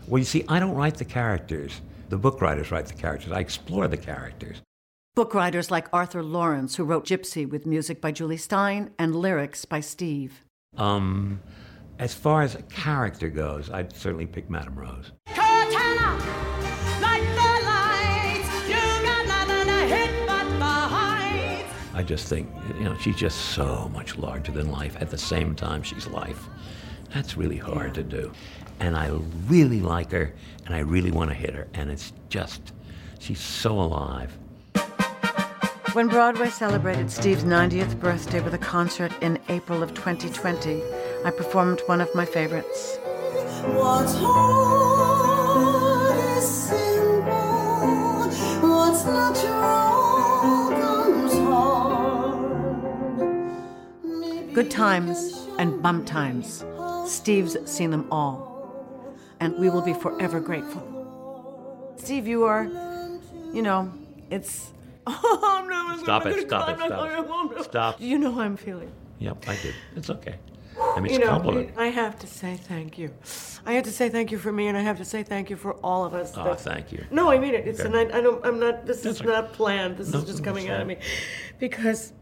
well, 0.09 0.19
you 0.19 0.25
see, 0.25 0.45
I 0.49 0.59
don't 0.59 0.75
write 0.75 0.97
the 0.97 1.05
characters. 1.05 1.81
The 2.09 2.19
book 2.19 2.41
writers 2.41 2.73
write 2.73 2.87
the 2.87 2.95
characters. 2.95 3.31
I 3.31 3.39
explore 3.39 3.87
the 3.87 3.97
characters. 3.97 4.61
Book 5.15 5.33
writers 5.35 5.71
like 5.71 5.87
Arthur 5.93 6.25
Laurents, 6.25 6.75
who 6.75 6.83
wrote 6.85 7.07
Gypsy 7.07 7.49
with 7.49 7.67
music 7.67 8.01
by 8.01 8.11
Jule 8.11 8.31
Styne 8.37 8.91
and 8.99 9.15
lyrics 9.15 9.65
by 9.65 9.79
Steve. 9.79 10.45
Um, 10.77 11.41
as 12.01 12.15
far 12.15 12.41
as 12.41 12.55
a 12.55 12.63
character 12.63 13.29
goes, 13.29 13.71
I'd 13.71 13.95
certainly 13.95 14.27
pick 14.27 14.49
Madame 14.49 14.75
Rose. 14.75 15.13
I 21.93 22.03
just 22.03 22.29
think, 22.29 22.49
you 22.79 22.85
know, 22.85 22.97
she's 22.97 23.17
just 23.17 23.39
so 23.51 23.91
much 23.93 24.17
larger 24.17 24.51
than 24.51 24.71
life. 24.73 24.97
At 24.99 25.11
the 25.11 25.19
same 25.19 25.55
time, 25.55 25.83
she's 25.83 26.07
life. 26.07 26.49
That's 27.13 27.37
really 27.37 27.59
hard 27.59 27.95
to 27.97 28.03
do. 28.03 28.33
And 28.79 28.97
I 28.97 29.11
really 29.47 29.83
like 29.83 30.11
her, 30.13 30.35
and 30.65 30.75
I 30.75 30.79
really 30.79 31.11
want 31.11 31.29
to 31.29 31.37
hit 31.37 31.55
her. 31.55 31.69
And 31.75 31.91
it's 31.91 32.15
just, 32.31 32.73
she's 33.19 33.41
so 33.41 33.79
alive. 33.79 34.39
When 35.93 36.09
Broadway 36.09 36.49
celebrated 36.49 37.11
Steve's 37.11 37.45
90th 37.45 38.01
birthday 38.01 38.41
with 38.41 38.55
a 38.55 38.59
concert 38.59 39.13
in 39.21 39.39
April 39.51 39.83
of 39.83 39.93
2020, 39.93 40.83
I 41.25 41.31
performed 41.31 41.81
one 41.87 42.01
of 42.01 42.13
my 42.15 42.25
favorites. 42.25 42.97
What's 43.77 44.15
hard 44.15 46.17
is 46.39 46.49
simple. 46.49 47.31
What's 48.67 49.05
natural 49.05 50.71
comes 50.81 51.35
hard. 51.35 52.41
Good 54.55 54.71
times 54.71 55.47
and 55.59 55.83
bump 55.83 56.07
times. 56.07 56.65
Steve's 57.07 57.57
seen 57.71 57.91
them 57.91 58.07
all. 58.11 58.49
And 59.41 59.59
we 59.59 59.69
will 59.69 59.83
be 59.83 59.93
forever 59.95 60.41
grateful. 60.41 60.87
Steve, 61.97 62.27
you 62.27 62.45
are, 62.45 62.65
you 63.53 63.61
know, 63.63 63.93
it's. 64.31 64.73
Oh, 65.07 65.41
I'm 65.43 65.67
not 65.69 66.01
Stop 66.01 66.27
I'm 66.27 66.33
it, 66.33 66.47
stop 66.47 66.69
it, 66.69 66.77
stop 66.77 67.11
it. 67.11 67.13
I'm- 67.13 67.65
Stop. 67.65 68.01
You 68.01 68.19
know 68.19 68.31
how 68.33 68.43
I'm 68.43 68.57
feeling. 68.57 68.93
Yep, 69.19 69.49
I 69.49 69.57
did. 69.57 69.75
It's 69.97 70.11
okay. 70.11 70.37
I 70.81 71.01
mean, 71.01 71.13
you 71.13 71.19
it's 71.19 71.19
a 71.19 71.21
know, 71.21 71.27
compliment. 71.33 71.71
I 71.77 71.87
have 71.87 72.19
to 72.21 72.27
say 72.27 72.57
thank 72.57 72.99
you. 72.99 73.11
I 73.67 73.73
have 73.75 73.85
to 73.85 73.91
say 73.93 74.09
thank 74.09 74.31
you 74.33 74.39
for 74.39 74.53
me, 74.53 74.69
and 74.69 74.77
I 74.77 74.81
have 74.81 74.99
to 74.99 75.05
say 75.05 75.23
thank 75.23 75.51
you 75.51 75.57
for 75.57 75.75
all 75.75 76.05
of 76.05 76.15
us. 76.15 76.33
Oh, 76.37 76.55
thank 76.55 76.93
you. 76.93 77.05
No, 77.11 77.31
I 77.31 77.39
mean 77.39 77.55
it. 77.55 77.67
It's 77.67 77.81
Okay. 77.81 77.89
and 78.01 78.13
I, 78.13 78.19
I 78.19 78.21
don't. 78.21 78.45
I'm 78.45 78.59
not. 78.59 78.87
This 78.87 79.03
That's 79.03 79.17
is 79.17 79.21
okay. 79.23 79.31
not 79.31 79.53
planned. 79.53 79.97
This 79.99 80.11
No, 80.13 80.19
is 80.21 80.25
just 80.25 80.43
coming 80.45 80.69
out 80.71 80.81
of 80.81 80.87
me, 80.87 80.97
because 81.59 82.13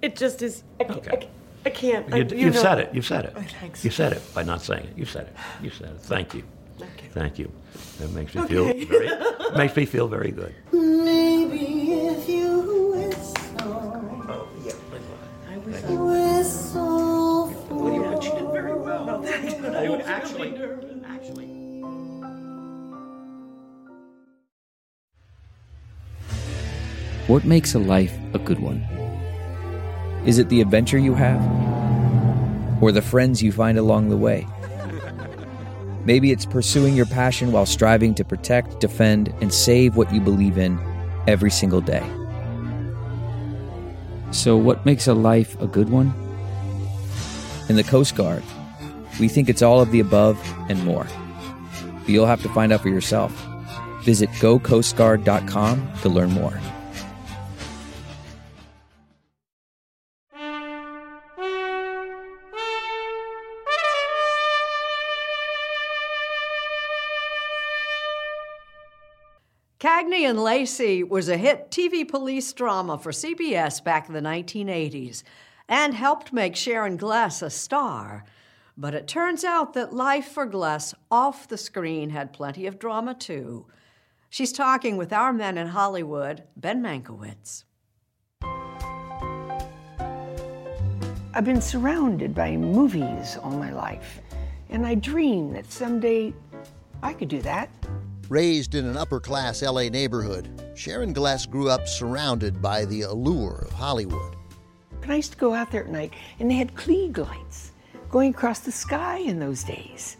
it 0.00 0.16
just 0.16 0.42
is. 0.42 0.62
I, 0.80 0.84
ca- 0.84 0.92
I, 0.94 0.96
Okay. 1.14 1.28
I 1.66 1.70
can't. 1.70 2.08
You, 2.36 2.50
know- 2.50 2.60
said 2.62 2.78
it. 2.78 2.90
You've 2.94 3.06
said 3.06 3.26
it. 3.26 3.34
Oh, 3.36 3.42
thanks. 3.60 3.84
You 3.84 3.90
said 3.90 4.12
it 4.12 4.22
by 4.34 4.42
not 4.42 4.62
saying 4.62 4.84
it. 4.86 4.98
You 4.98 5.04
said 5.04 5.26
it. 5.28 5.36
You 5.62 5.70
said 5.70 5.90
it. 5.90 6.00
Thank 6.00 6.34
you. 6.34 6.42
Thank 6.78 7.02
you. 7.02 7.08
Thank 7.10 7.38
you. 7.38 7.52
That 8.00 8.10
makes 8.10 8.34
me 8.34 8.40
Okay. 8.42 8.54
feel 8.54 8.86
very. 8.86 9.10
makes 9.56 9.76
me 9.76 9.84
feel 9.86 10.08
very 10.08 10.32
good. 10.32 10.54
actually- 20.12 20.56
actually. 21.06 21.48
What 27.28 27.44
makes 27.44 27.74
a 27.74 27.78
life 27.78 28.12
a 28.34 28.38
good 28.38 28.60
one? 28.60 28.84
Is 30.26 30.38
it 30.38 30.48
the 30.48 30.60
adventure 30.60 30.98
you 30.98 31.14
have? 31.14 31.40
Or 32.82 32.92
the 32.92 33.02
friends 33.02 33.42
you 33.42 33.52
find 33.52 33.78
along 33.78 34.08
the 34.08 34.16
way? 34.16 34.46
Maybe 36.04 36.32
it's 36.32 36.44
pursuing 36.44 36.94
your 36.96 37.06
passion 37.06 37.52
while 37.52 37.66
striving 37.66 38.14
to 38.16 38.24
protect, 38.24 38.80
defend, 38.80 39.32
and 39.40 39.54
save 39.54 39.96
what 39.96 40.12
you 40.12 40.20
believe 40.20 40.58
in 40.58 40.78
every 41.28 41.50
single 41.50 41.80
day. 41.80 42.04
So, 44.32 44.56
what 44.56 44.84
makes 44.84 45.06
a 45.06 45.14
life 45.14 45.60
a 45.60 45.66
good 45.66 45.90
one? 45.90 46.12
In 47.68 47.76
the 47.76 47.84
Coast 47.84 48.16
Guard, 48.16 48.42
we 49.20 49.28
think 49.28 49.48
it's 49.48 49.62
all 49.62 49.80
of 49.80 49.90
the 49.90 50.00
above 50.00 50.38
and 50.68 50.82
more. 50.84 51.06
But 52.00 52.08
you'll 52.08 52.26
have 52.26 52.42
to 52.42 52.48
find 52.48 52.72
out 52.72 52.80
for 52.80 52.88
yourself. 52.88 53.32
Visit 54.02 54.30
gocoastguard.com 54.30 55.92
to 56.02 56.08
learn 56.08 56.32
more. 56.32 56.60
Cagney 69.82 70.28
and 70.30 70.38
Lacey 70.38 71.02
was 71.02 71.28
a 71.28 71.36
hit 71.36 71.72
TV 71.72 72.06
police 72.08 72.52
drama 72.52 72.98
for 72.98 73.10
CBS 73.10 73.82
back 73.82 74.06
in 74.06 74.14
the 74.14 74.20
1980s 74.20 75.24
and 75.68 75.92
helped 75.92 76.32
make 76.32 76.54
Sharon 76.54 76.96
Gless 76.96 77.42
a 77.42 77.50
star. 77.50 78.24
But 78.76 78.94
it 78.94 79.06
turns 79.06 79.44
out 79.44 79.74
that 79.74 79.92
life 79.92 80.28
for 80.28 80.46
Gless 80.46 80.94
off 81.10 81.46
the 81.46 81.58
screen 81.58 82.10
had 82.10 82.32
plenty 82.32 82.66
of 82.66 82.78
drama 82.78 83.14
too. 83.14 83.66
She's 84.30 84.52
talking 84.52 84.96
with 84.96 85.12
our 85.12 85.32
man 85.32 85.58
in 85.58 85.66
Hollywood, 85.68 86.44
Ben 86.56 86.82
Mankiewicz. 86.82 87.64
I've 91.34 91.44
been 91.44 91.60
surrounded 91.60 92.34
by 92.34 92.56
movies 92.56 93.36
all 93.42 93.50
my 93.50 93.72
life, 93.72 94.20
and 94.70 94.86
I 94.86 94.94
dream 94.94 95.52
that 95.52 95.70
someday 95.70 96.32
I 97.02 97.12
could 97.12 97.28
do 97.28 97.42
that. 97.42 97.68
Raised 98.28 98.74
in 98.74 98.86
an 98.86 98.96
upper 98.96 99.20
class 99.20 99.62
LA 99.62 99.88
neighborhood, 99.88 100.48
Sharon 100.74 101.12
Gless 101.12 101.44
grew 101.44 101.68
up 101.68 101.86
surrounded 101.86 102.62
by 102.62 102.86
the 102.86 103.02
allure 103.02 103.66
of 103.66 103.72
Hollywood. 103.72 104.36
But 105.00 105.10
I 105.10 105.16
used 105.16 105.32
to 105.32 105.38
go 105.38 105.52
out 105.52 105.70
there 105.70 105.84
at 105.84 105.90
night, 105.90 106.14
and 106.38 106.50
they 106.50 106.54
had 106.54 106.74
Klieg 106.74 107.18
lights 107.18 107.71
going 108.12 108.30
across 108.30 108.60
the 108.60 108.70
sky 108.70 109.18
in 109.18 109.40
those 109.40 109.64
days. 109.64 110.18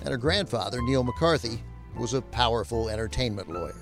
And 0.00 0.10
her 0.10 0.18
grandfather, 0.18 0.80
Neil 0.82 1.02
McCarthy, 1.02 1.60
was 1.98 2.14
a 2.14 2.20
powerful 2.20 2.88
entertainment 2.88 3.50
lawyer. 3.50 3.74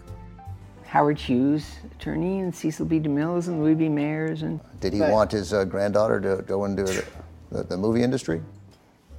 Howard 0.87 1.19
Hughes, 1.19 1.77
attorney, 1.93 2.41
and 2.41 2.55
Cecil 2.55 2.87
B. 2.87 2.99
DeMille 2.99 3.47
and 3.49 3.63
Louis 3.63 3.75
B. 3.75 3.89
Mayers, 3.89 4.43
and 4.43 4.61
Did 4.81 4.93
he 4.93 5.01
But 5.01 5.11
want 5.11 5.33
his 5.33 5.53
uh, 5.53 5.65
granddaughter 5.65 6.21
to 6.21 6.43
go 6.43 6.65
into 6.65 6.85
the, 6.85 7.05
the, 7.51 7.63
the 7.65 7.77
movie 7.77 8.03
industry? 8.03 8.41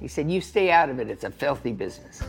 He 0.00 0.08
said, 0.08 0.30
"You 0.30 0.40
stay 0.40 0.70
out 0.70 0.88
of 0.90 0.98
it. 0.98 1.08
It's 1.08 1.24
a 1.24 1.30
filthy 1.30 1.72
business." 1.72 2.22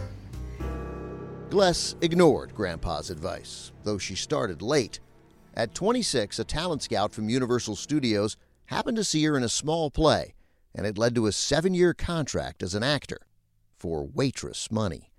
Gless 1.49 1.95
ignored 2.01 2.55
Grandpa's 2.55 3.09
advice, 3.09 3.71
though 3.83 3.97
she 3.97 4.15
started 4.15 4.61
late. 4.61 4.99
At 5.55 5.75
26, 5.75 6.39
a 6.39 6.43
talent 6.43 6.81
scout 6.81 7.13
from 7.13 7.29
Universal 7.29 7.75
Studios 7.75 8.37
happened 8.67 8.97
to 8.97 9.03
see 9.03 9.23
her 9.25 9.37
in 9.37 9.43
a 9.43 9.49
small 9.49 9.91
play, 9.91 10.33
and 10.75 10.85
it 10.85 10.97
led 10.97 11.15
to 11.15 11.27
a 11.27 11.31
seven 11.31 11.73
year 11.73 11.93
contract 11.93 12.63
as 12.63 12.75
an 12.75 12.83
actor 12.83 13.19
for 13.77 14.03
waitress 14.03 14.71
money. 14.71 15.11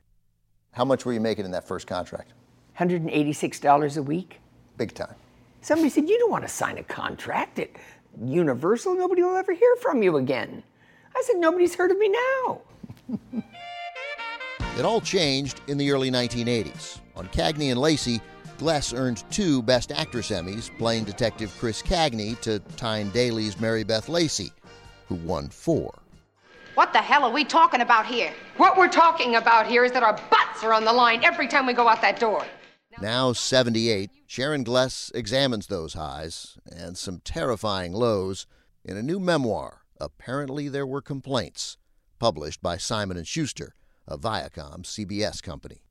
How 0.72 0.84
much 0.84 1.04
were 1.04 1.12
you 1.12 1.20
making 1.20 1.44
in 1.44 1.50
that 1.52 1.68
first 1.68 1.86
contract? 1.86 2.32
$186 2.78 3.96
a 3.96 4.02
week. 4.02 4.40
Big 4.76 4.94
time. 4.94 5.14
Somebody 5.60 5.88
said, 5.88 6.08
You 6.08 6.18
don't 6.18 6.30
want 6.30 6.44
to 6.44 6.48
sign 6.48 6.78
a 6.78 6.82
contract 6.82 7.58
at 7.58 7.70
Universal. 8.22 8.96
Nobody 8.96 9.22
will 9.22 9.36
ever 9.36 9.52
hear 9.52 9.76
from 9.80 10.02
you 10.02 10.16
again. 10.16 10.62
I 11.14 11.22
said, 11.24 11.36
Nobody's 11.36 11.74
heard 11.74 11.90
of 11.90 11.98
me 11.98 12.08
now. 12.10 12.60
It 14.76 14.84
all 14.84 15.00
changed 15.00 15.60
in 15.68 15.78
the 15.78 15.92
early 15.92 16.10
1980s. 16.10 16.98
On 17.14 17.28
Cagney 17.28 17.70
and 17.70 17.80
Lacey, 17.80 18.20
Gless 18.58 18.92
earned 18.92 19.22
two 19.30 19.62
Best 19.62 19.92
Actress 19.92 20.30
Emmys, 20.30 20.76
playing 20.78 21.04
Detective 21.04 21.54
Chris 21.60 21.80
Cagney 21.80 22.40
to 22.40 22.58
Tyne 22.76 23.08
Daly's 23.10 23.60
Mary 23.60 23.84
Beth 23.84 24.08
Lacey, 24.08 24.50
who 25.06 25.16
won 25.16 25.48
four. 25.48 26.00
What 26.74 26.92
the 26.92 26.98
hell 26.98 27.24
are 27.24 27.32
we 27.32 27.44
talking 27.44 27.80
about 27.80 28.06
here? 28.06 28.32
What 28.56 28.76
we're 28.76 28.88
talking 28.88 29.36
about 29.36 29.66
here 29.66 29.84
is 29.84 29.92
that 29.92 30.02
our 30.02 30.16
butts 30.30 30.64
are 30.64 30.72
on 30.72 30.84
the 30.84 30.92
line 30.92 31.22
every 31.22 31.46
time 31.46 31.66
we 31.66 31.72
go 31.72 31.88
out 31.88 32.02
that 32.02 32.18
door. 32.18 32.44
Now 33.00 33.32
78, 33.32 34.10
Sharon 34.26 34.64
Gless 34.64 35.10
examines 35.14 35.66
those 35.66 35.94
highs 35.94 36.58
and 36.66 36.96
some 36.96 37.20
terrifying 37.24 37.92
lows 37.92 38.46
in 38.84 38.96
a 38.96 39.02
new 39.02 39.18
memoir, 39.18 39.82
Apparently 40.00 40.68
There 40.68 40.86
Were 40.86 41.02
Complaints, 41.02 41.76
published 42.18 42.62
by 42.62 42.76
Simon 42.76 43.22
& 43.22 43.24
Schuster, 43.24 43.74
a 44.06 44.18
Viacom 44.18 44.82
CBS 44.82 45.42
company. 45.42 45.82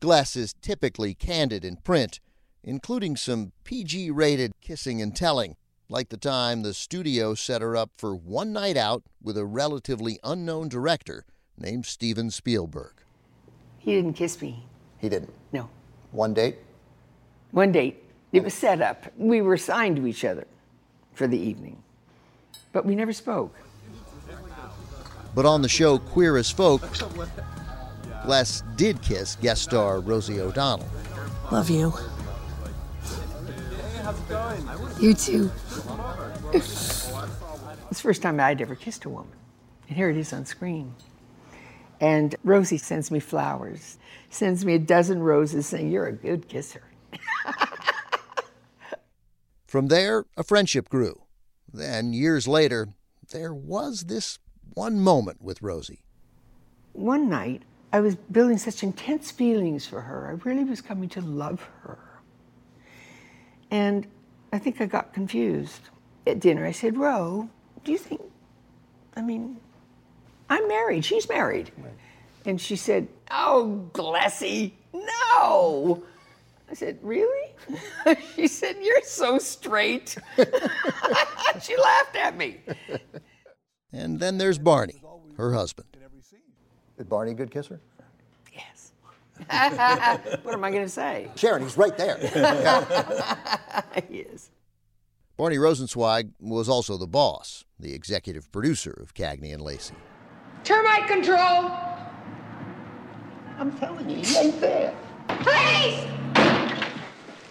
Gless 0.00 0.36
is 0.36 0.54
typically 0.54 1.14
candid 1.14 1.64
in 1.64 1.76
print, 1.76 2.20
including 2.62 3.16
some 3.16 3.52
PG-rated 3.64 4.52
kissing 4.60 5.00
and 5.00 5.14
telling, 5.14 5.56
like 5.88 6.08
the 6.08 6.16
time 6.16 6.62
the 6.62 6.74
studio 6.74 7.34
set 7.34 7.62
her 7.62 7.76
up 7.76 7.90
for 7.96 8.14
one 8.14 8.52
night 8.52 8.76
out 8.76 9.04
with 9.22 9.38
a 9.38 9.44
relatively 9.44 10.18
unknown 10.24 10.68
director 10.68 11.24
named 11.58 11.86
Steven 11.86 12.30
Spielberg. 12.30 12.92
He 13.78 13.94
didn't 13.94 14.14
kiss 14.14 14.40
me. 14.40 14.64
He 14.98 15.08
didn't. 15.08 15.32
No. 15.52 15.68
One 16.10 16.34
date? 16.34 16.56
One 17.52 17.72
date. 17.72 18.02
It 18.32 18.42
was 18.42 18.54
set 18.54 18.82
up. 18.82 19.06
We 19.16 19.40
were 19.40 19.54
assigned 19.54 19.96
to 19.96 20.06
each 20.06 20.24
other 20.24 20.46
for 21.14 21.26
the 21.26 21.38
evening, 21.38 21.82
but 22.72 22.84
we 22.84 22.94
never 22.94 23.12
spoke. 23.12 23.54
But 25.34 25.46
on 25.46 25.62
the 25.62 25.68
show 25.68 25.98
Queer 25.98 26.36
as 26.36 26.50
Folk, 26.50 26.82
Gless 28.24 28.62
did 28.76 29.00
kiss 29.02 29.36
guest 29.36 29.62
star 29.62 30.00
Rosie 30.00 30.40
O'Donnell. 30.40 30.88
Love 31.52 31.70
you. 31.70 31.92
You 35.00 35.14
too. 35.14 35.50
It's 37.88 38.02
the 38.02 38.08
first 38.08 38.20
time 38.20 38.40
I'd 38.40 38.60
ever 38.60 38.74
kissed 38.74 39.04
a 39.04 39.08
woman. 39.08 39.32
And 39.88 39.96
here 39.96 40.10
it 40.10 40.16
is 40.16 40.32
on 40.32 40.44
screen. 40.44 40.94
And 42.00 42.34
Rosie 42.42 42.78
sends 42.78 43.10
me 43.10 43.20
flowers, 43.20 43.98
sends 44.28 44.64
me 44.64 44.74
a 44.74 44.78
dozen 44.78 45.22
roses 45.22 45.66
saying, 45.66 45.90
You're 45.90 46.08
a 46.08 46.12
good 46.12 46.48
kisser. 46.48 46.82
From 49.66 49.86
there, 49.86 50.24
a 50.36 50.42
friendship 50.42 50.88
grew. 50.88 51.22
Then, 51.72 52.12
years 52.12 52.48
later, 52.48 52.88
there 53.30 53.54
was 53.54 54.02
this 54.02 54.38
one 54.74 55.00
moment 55.00 55.42
with 55.42 55.62
Rosie. 55.62 56.02
One 56.92 57.28
night, 57.28 57.62
I 57.92 58.00
was 58.00 58.16
building 58.16 58.58
such 58.58 58.82
intense 58.82 59.30
feelings 59.30 59.86
for 59.86 60.00
her. 60.00 60.28
I 60.28 60.48
really 60.48 60.64
was 60.64 60.80
coming 60.80 61.08
to 61.10 61.20
love 61.20 61.62
her. 61.82 61.98
And 63.70 64.06
I 64.56 64.58
think 64.58 64.80
I 64.80 64.86
got 64.86 65.12
confused. 65.12 65.90
At 66.26 66.40
dinner, 66.40 66.64
I 66.64 66.72
said, 66.72 66.96
Ro, 66.96 67.50
do 67.84 67.92
you 67.92 67.98
think, 67.98 68.22
I 69.14 69.20
mean, 69.20 69.58
I'm 70.48 70.66
married, 70.66 71.04
she's 71.04 71.28
married. 71.28 71.70
And 72.46 72.58
she 72.58 72.74
said, 72.74 73.06
Oh, 73.30 73.90
Glessy, 73.92 74.72
no. 74.94 76.02
I 76.70 76.74
said, 76.74 76.98
Really? 77.02 77.54
she 78.34 78.48
said, 78.48 78.76
You're 78.80 79.02
so 79.02 79.38
straight. 79.38 80.16
she 81.60 81.76
laughed 81.76 82.16
at 82.16 82.34
me. 82.38 82.60
And 83.92 84.18
then 84.18 84.38
there's 84.38 84.58
Barney, 84.58 85.02
her 85.36 85.52
husband. 85.52 85.88
Is 86.96 87.04
Barney 87.04 87.32
a 87.32 87.34
good 87.34 87.50
kisser? 87.50 87.82
what 89.48 90.54
am 90.54 90.64
I 90.64 90.70
going 90.70 90.84
to 90.84 90.88
say? 90.88 91.30
Sharon, 91.36 91.62
he's 91.62 91.76
right 91.76 91.96
there. 91.96 92.16
he 94.08 94.18
is. 94.18 94.50
Barney 95.36 95.56
Rosenzweig 95.56 96.30
was 96.40 96.68
also 96.68 96.96
the 96.96 97.06
boss, 97.06 97.64
the 97.78 97.92
executive 97.92 98.50
producer 98.50 98.90
of 98.90 99.14
Cagney 99.14 99.52
and 99.52 99.62
Lacey. 99.62 99.94
Termite 100.64 101.06
control! 101.06 101.70
I'm 103.58 103.72
telling 103.78 104.08
you, 104.08 104.16
he 104.16 104.36
ain't 104.36 104.60
there. 104.60 104.94
Please! 105.28 106.06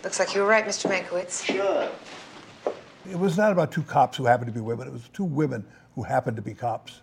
Looks 0.03 0.19
like 0.19 0.35
you 0.35 0.41
were 0.41 0.47
right, 0.47 0.65
Mr. 0.65 0.89
Mankiewicz. 0.89 1.45
Sure. 1.45 1.89
It 3.09 3.17
was 3.17 3.37
not 3.37 3.51
about 3.51 3.71
two 3.71 3.83
cops 3.83 4.17
who 4.17 4.25
happened 4.25 4.47
to 4.47 4.53
be 4.53 4.61
women. 4.61 4.87
It 4.87 4.93
was 4.93 5.09
two 5.13 5.23
women 5.23 5.65
who 5.93 6.03
happened 6.03 6.35
to 6.37 6.41
be 6.41 6.53
cops. 6.53 7.01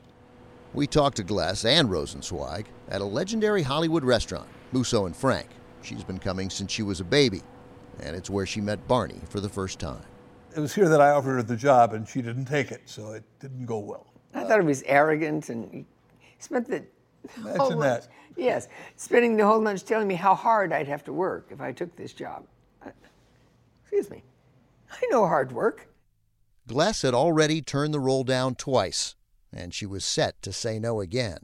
We 0.75 0.87
talked 0.87 1.17
to 1.19 1.23
Gless 1.23 1.65
and 1.65 1.89
Rosenzweig 1.89 2.67
at 2.89 3.01
a 3.01 3.05
legendary 3.05 3.63
Hollywood 3.63 4.05
restaurant, 4.05 4.49
Musso 4.73 5.07
and 5.07 5.15
Frank. 5.17 5.49
She's 5.83 6.05
been 6.05 6.19
coming 6.19 6.51
since 6.51 6.73
she 6.73 6.83
was 6.83 7.01
a 7.01 7.05
baby, 7.05 7.43
and 8.01 8.17
it's 8.17 8.31
where 8.31 8.47
she 8.47 8.61
met 8.61 8.87
Barney 8.89 9.21
for 9.29 9.41
the 9.41 9.49
first 9.49 9.79
time. 9.79 10.03
It 10.55 10.61
was 10.61 10.75
here 10.75 10.89
that 10.89 11.01
I 11.01 11.11
offered 11.11 11.33
her 11.35 11.43
the 11.43 11.57
job, 11.57 11.93
and 11.95 12.07
she 12.09 12.23
didn't 12.23 12.45
take 12.45 12.71
it, 12.71 12.83
so 12.87 13.13
it 13.13 13.25
didn't 13.41 13.67
go 13.67 13.79
well. 13.79 14.07
I 14.35 14.45
thought 14.45 14.61
he 14.61 14.67
was 14.67 14.83
arrogant 14.87 15.49
and 15.51 15.71
he 15.73 15.85
spent 16.39 16.69
the 16.69 16.85
Imagine 17.37 17.61
whole 17.61 17.71
that. 17.71 17.77
lunch, 17.77 18.05
yes, 18.37 18.69
spending 18.97 19.37
the 19.37 19.47
whole 19.47 19.61
lunch 19.61 19.85
telling 19.85 20.09
me 20.09 20.15
how 20.15 20.35
hard 20.35 20.73
I'd 20.73 20.89
have 20.89 21.05
to 21.05 21.13
work 21.13 21.49
if 21.51 21.61
I 21.61 21.73
took 21.73 21.95
this 21.97 22.13
job. 22.13 22.45
Uh, 22.85 22.91
excuse 23.83 24.11
me. 24.11 24.23
I 24.91 25.07
know 25.11 25.27
hard 25.27 25.53
work. 25.53 25.89
Gless 26.67 27.03
had 27.03 27.15
already 27.15 27.61
turned 27.61 27.93
the 27.93 28.01
role 28.01 28.25
down 28.25 28.55
twice, 28.55 29.17
and 29.53 29.75
she 29.75 29.85
was 29.87 30.05
set 30.05 30.41
to 30.43 30.53
say 30.53 30.79
no 30.79 31.01
again. 31.01 31.39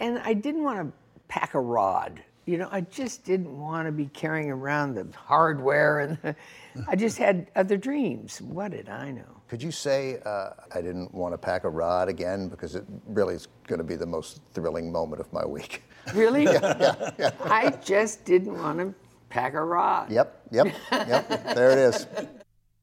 And 0.00 0.18
I 0.20 0.32
didn't 0.32 0.64
want 0.64 0.78
to 0.78 0.92
pack 1.28 1.54
a 1.54 1.60
rod. 1.60 2.22
You 2.48 2.56
know, 2.56 2.68
I 2.72 2.80
just 2.80 3.24
didn't 3.24 3.58
want 3.58 3.86
to 3.86 3.92
be 3.92 4.06
carrying 4.06 4.50
around 4.50 4.94
the 4.94 5.06
hardware 5.16 6.00
and 6.00 6.18
the, 6.22 6.36
I 6.88 6.96
just 6.96 7.18
had 7.18 7.50
other 7.54 7.76
dreams. 7.76 8.40
What 8.40 8.70
did 8.70 8.88
I 8.88 9.10
know? 9.10 9.42
Could 9.48 9.62
you 9.62 9.70
say 9.70 10.18
uh, 10.24 10.50
I 10.74 10.80
didn't 10.80 11.12
want 11.12 11.34
to 11.34 11.38
pack 11.38 11.64
a 11.64 11.68
rod 11.68 12.08
again 12.08 12.48
because 12.48 12.74
it 12.74 12.84
really 13.06 13.34
is 13.34 13.48
going 13.66 13.78
to 13.78 13.84
be 13.84 13.96
the 13.96 14.06
most 14.06 14.40
thrilling 14.54 14.90
moment 14.90 15.20
of 15.20 15.30
my 15.32 15.44
week? 15.44 15.82
Really? 16.14 16.44
yeah, 16.44 16.76
yeah, 16.80 17.10
yeah. 17.18 17.30
I 17.44 17.70
just 17.84 18.24
didn't 18.24 18.56
want 18.56 18.78
to 18.78 18.94
Pack 19.28 19.54
a 19.54 19.62
rod. 19.62 20.10
Yep, 20.10 20.46
yep, 20.50 20.74
yep. 20.90 21.54
there 21.54 21.70
it 21.70 21.78
is. 21.78 22.06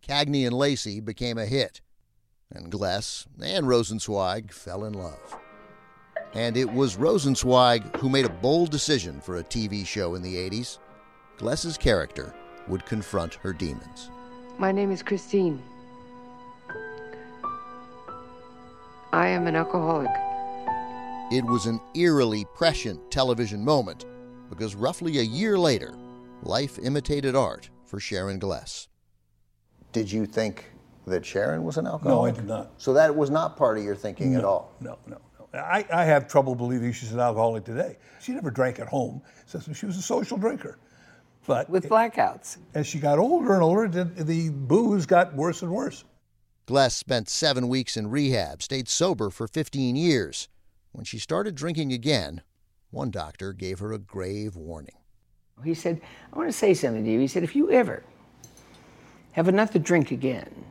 Cagney 0.07 0.45
and 0.45 0.55
Lacey 0.55 0.99
became 0.99 1.37
a 1.37 1.45
hit, 1.45 1.81
and 2.51 2.71
Gless 2.71 3.25
and 3.41 3.65
Rosenzweig 3.65 4.51
fell 4.51 4.85
in 4.85 4.93
love. 4.93 5.37
And 6.33 6.57
it 6.57 6.71
was 6.71 6.97
Rosenzweig 6.97 7.95
who 7.97 8.09
made 8.09 8.25
a 8.25 8.29
bold 8.29 8.71
decision 8.71 9.21
for 9.21 9.37
a 9.37 9.43
TV 9.43 9.85
show 9.85 10.15
in 10.15 10.21
the 10.21 10.35
80s. 10.35 10.79
Gless's 11.37 11.77
character 11.77 12.33
would 12.67 12.85
confront 12.85 13.35
her 13.35 13.53
demons. 13.53 14.09
My 14.57 14.71
name 14.71 14.91
is 14.91 15.03
Christine. 15.03 15.61
I 19.13 19.27
am 19.27 19.47
an 19.47 19.55
alcoholic. 19.55 20.11
It 21.31 21.45
was 21.45 21.65
an 21.65 21.79
eerily 21.95 22.45
prescient 22.53 23.09
television 23.09 23.63
moment 23.63 24.05
because 24.49 24.75
roughly 24.75 25.19
a 25.19 25.23
year 25.23 25.57
later, 25.57 25.95
life 26.43 26.77
imitated 26.79 27.35
art 27.35 27.69
for 27.85 27.99
Sharon 27.99 28.39
Gless. 28.39 28.87
Did 29.91 30.11
you 30.11 30.25
think 30.25 30.65
that 31.07 31.25
Sharon 31.25 31.63
was 31.63 31.77
an 31.77 31.87
alcoholic? 31.87 32.35
No, 32.35 32.39
I 32.39 32.41
did 32.41 32.47
not. 32.47 32.71
So 32.77 32.93
that 32.93 33.15
was 33.15 33.29
not 33.29 33.57
part 33.57 33.77
of 33.77 33.83
your 33.83 33.95
thinking 33.95 34.35
at 34.35 34.43
all? 34.43 34.73
No, 34.79 34.97
no, 35.07 35.15
no. 35.15 35.21
I, 35.55 35.85
I 35.91 36.05
have 36.05 36.27
trouble 36.27 36.55
believing 36.55 36.91
she's 36.91 37.11
an 37.11 37.19
alcoholic 37.19 37.65
today. 37.65 37.97
She 38.21 38.31
never 38.31 38.51
drank 38.51 38.79
at 38.79 38.87
home. 38.87 39.21
So 39.45 39.59
she 39.73 39.85
was 39.85 39.97
a 39.97 40.01
social 40.01 40.37
drinker. 40.37 40.77
But 41.45 41.69
with 41.69 41.87
blackouts. 41.89 42.57
As 42.73 42.87
she 42.87 42.99
got 42.99 43.19
older 43.19 43.53
and 43.53 43.61
older, 43.61 43.87
the, 43.87 44.05
the 44.23 44.49
booze 44.49 45.05
got 45.05 45.35
worse 45.35 45.61
and 45.61 45.71
worse. 45.71 46.03
Gless 46.65 46.95
spent 46.95 47.29
seven 47.29 47.67
weeks 47.67 47.95
in 47.95 48.09
rehab, 48.09 48.63
stayed 48.63 48.89
sober 48.89 49.29
for 49.29 49.47
15 49.47 49.95
years. 49.95 50.47
When 50.91 51.05
she 51.05 51.19
started 51.19 51.53
drinking 51.53 51.93
again, 51.93 52.41
one 52.89 53.11
doctor 53.11 53.53
gave 53.53 53.79
her 53.79 53.93
a 53.93 53.99
grave 53.99 54.55
warning. 54.55 54.95
He 55.63 55.75
said, 55.75 56.01
I 56.33 56.37
want 56.37 56.49
to 56.49 56.57
say 56.57 56.73
something 56.73 57.03
to 57.03 57.09
you. 57.09 57.19
He 57.19 57.27
said, 57.27 57.43
if 57.43 57.55
you 57.55 57.69
ever 57.69 58.03
have 59.33 59.47
enough 59.47 59.71
to 59.71 59.79
drink 59.79 60.11
again, 60.11 60.65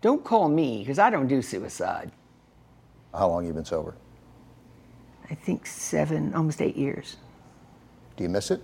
don't 0.00 0.22
call 0.22 0.48
me 0.48 0.78
because 0.80 0.98
I 0.98 1.10
don't 1.10 1.26
do 1.26 1.42
suicide. 1.42 2.12
How 3.16 3.28
long 3.28 3.46
you 3.46 3.52
been 3.52 3.64
sober? 3.64 3.94
I 5.30 5.34
think 5.34 5.66
seven, 5.66 6.34
almost 6.34 6.60
eight 6.60 6.76
years. 6.76 7.16
Do 8.16 8.24
you 8.24 8.28
miss 8.28 8.50
it? 8.50 8.62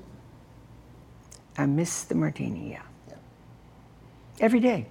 I 1.57 1.67
miss 1.67 2.05
the 2.05 2.15
martini, 2.15 2.71
yeah. 2.71 2.83
Every 4.41 4.61
day. 4.61 4.87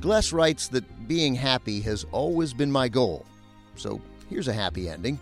Gless 0.00 0.32
writes 0.32 0.68
that 0.68 1.06
being 1.06 1.34
happy 1.34 1.80
has 1.82 2.04
always 2.10 2.52
been 2.52 2.72
my 2.72 2.88
goal. 2.88 3.24
So 3.76 4.00
here's 4.28 4.48
a 4.48 4.52
happy 4.52 4.88
ending. 4.88 5.18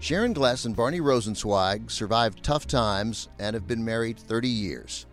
Sharon 0.00 0.32
Gless 0.32 0.64
and 0.64 0.74
Barney 0.74 1.00
Rosenzweig 1.00 1.90
survived 1.90 2.42
tough 2.42 2.66
times 2.66 3.28
and 3.38 3.54
have 3.54 3.66
been 3.66 3.84
married 3.84 4.18
30 4.18 4.48
years. 4.48 5.06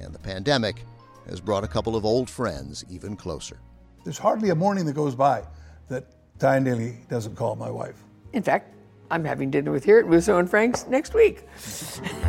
And 0.00 0.14
the 0.14 0.18
pandemic 0.18 0.84
has 1.28 1.40
brought 1.40 1.64
a 1.64 1.68
couple 1.68 1.96
of 1.96 2.04
old 2.04 2.28
friends 2.28 2.84
even 2.90 3.16
closer. 3.16 3.58
There's 4.06 4.18
hardly 4.18 4.50
a 4.50 4.54
morning 4.54 4.86
that 4.86 4.92
goes 4.92 5.16
by 5.16 5.42
that 5.88 6.06
Tyne 6.38 6.62
Daly 6.62 6.98
doesn't 7.08 7.34
call 7.34 7.56
my 7.56 7.68
wife. 7.68 8.04
In 8.32 8.40
fact, 8.40 8.72
I'm 9.10 9.24
having 9.24 9.50
dinner 9.50 9.72
with 9.72 9.84
her 9.86 9.98
at 9.98 10.06
Musso 10.06 10.38
and 10.38 10.48
Frank's 10.48 10.86
next 10.86 11.12
week. 11.12 11.42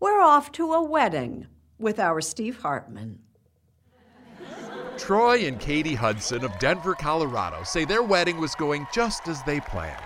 We're 0.00 0.20
off 0.20 0.50
to 0.52 0.72
a 0.72 0.82
wedding 0.82 1.46
with 1.78 2.00
our 2.00 2.20
Steve 2.20 2.58
Hartman. 2.58 3.20
Troy 4.98 5.46
and 5.46 5.60
Katie 5.60 5.94
Hudson 5.94 6.44
of 6.44 6.58
Denver, 6.58 6.96
Colorado 6.96 7.62
say 7.62 7.84
their 7.84 8.02
wedding 8.02 8.40
was 8.40 8.56
going 8.56 8.88
just 8.92 9.28
as 9.28 9.40
they 9.44 9.60
planned 9.60 10.02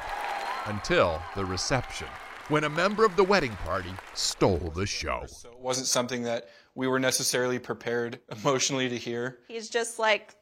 until 0.66 1.22
the 1.36 1.44
reception, 1.46 2.08
when 2.48 2.64
a 2.64 2.68
member 2.68 3.04
of 3.04 3.16
the 3.16 3.24
wedding 3.24 3.54
party 3.64 3.92
stole 4.14 4.72
the 4.74 4.86
show. 4.86 5.24
So 5.26 5.50
it 5.50 5.60
wasn't 5.60 5.86
something 5.86 6.22
that 6.22 6.48
we 6.74 6.86
were 6.86 6.98
necessarily 6.98 7.58
prepared 7.58 8.20
emotionally 8.32 8.88
to 8.88 8.96
hear. 8.96 9.38
He's 9.48 9.68
just 9.68 9.98
like, 9.98 10.34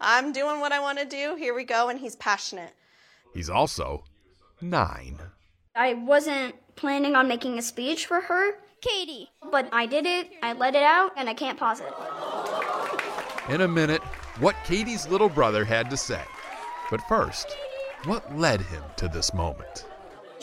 I'm 0.00 0.32
doing 0.32 0.60
what 0.60 0.72
I 0.72 0.80
want 0.80 0.98
to 0.98 1.04
do. 1.04 1.36
Here 1.36 1.54
we 1.54 1.64
go. 1.64 1.88
And 1.88 1.98
he's 1.98 2.16
passionate. 2.16 2.72
He's 3.32 3.50
also 3.50 4.04
nine. 4.60 5.18
I 5.76 5.94
wasn't 5.94 6.54
planning 6.76 7.16
on 7.16 7.28
making 7.28 7.58
a 7.58 7.62
speech 7.62 8.06
for 8.06 8.20
her, 8.20 8.52
Katie, 8.80 9.28
but 9.50 9.68
I 9.72 9.86
did 9.86 10.06
it, 10.06 10.30
I 10.42 10.52
let 10.52 10.74
it 10.74 10.82
out, 10.82 11.12
and 11.16 11.28
I 11.28 11.34
can't 11.34 11.58
pause 11.58 11.80
it. 11.80 11.92
In 13.52 13.62
a 13.62 13.68
minute, 13.68 14.02
what 14.38 14.54
Katie's 14.64 15.08
little 15.08 15.28
brother 15.28 15.64
had 15.64 15.90
to 15.90 15.96
say. 15.96 16.22
But 16.90 17.00
first, 17.08 17.56
what 18.04 18.36
led 18.36 18.60
him 18.60 18.82
to 18.96 19.08
this 19.08 19.34
moment? 19.34 19.86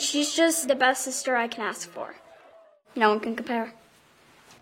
She's 0.02 0.34
just 0.34 0.66
the 0.66 0.74
best 0.74 1.04
sister 1.04 1.36
I 1.36 1.46
can 1.46 1.62
ask 1.62 1.88
for. 1.88 2.16
No 2.96 3.10
one 3.10 3.20
can 3.20 3.36
compare. 3.36 3.72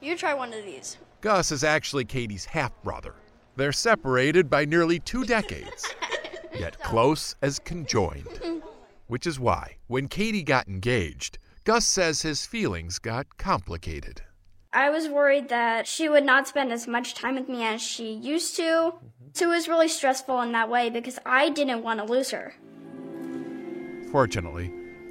You 0.03 0.15
try 0.15 0.35
one 0.35 0.53
of 0.53 0.65
these. 0.67 0.99
Gus 1.23 1.51
is 1.51 1.65
actually 1.65 2.05
Katie's 2.05 2.45
half 2.45 2.73
brother. 2.83 3.15
They're 3.57 3.73
separated 3.73 4.51
by 4.51 4.67
nearly 4.67 4.99
two 4.99 5.25
decades, 5.25 5.95
yet 6.59 6.79
close 6.81 7.37
as 7.41 7.59
conjoined. 7.59 8.63
Which 9.07 9.27
is 9.27 9.41
why, 9.41 9.77
when 9.87 10.09
Katie 10.09 10.43
got 10.43 10.69
engaged, 10.69 11.39
Gus 11.65 11.87
says 11.87 12.21
his 12.21 12.45
feelings 12.45 12.99
got 12.99 13.39
complicated. 13.39 14.21
I 14.75 14.91
was 14.91 15.09
worried 15.09 15.49
that 15.49 15.87
she 15.87 16.11
would 16.11 16.25
not 16.25 16.49
spend 16.49 16.71
as 16.71 16.87
much 16.87 17.15
time 17.15 17.37
with 17.37 17.49
me 17.49 17.65
as 17.65 17.81
she 17.81 18.13
used 18.13 18.57
to. 18.57 18.93
So 19.33 19.51
it 19.51 19.57
was 19.57 19.69
really 19.69 19.89
stressful 19.89 20.43
in 20.43 20.53
that 20.53 20.69
way 20.69 20.91
because 20.91 21.19
I 21.25 21.49
didn't 21.49 21.83
want 21.83 21.99
to 21.99 22.05
lose 22.05 22.31
her. 22.31 22.53
Fortunately, 24.13 24.71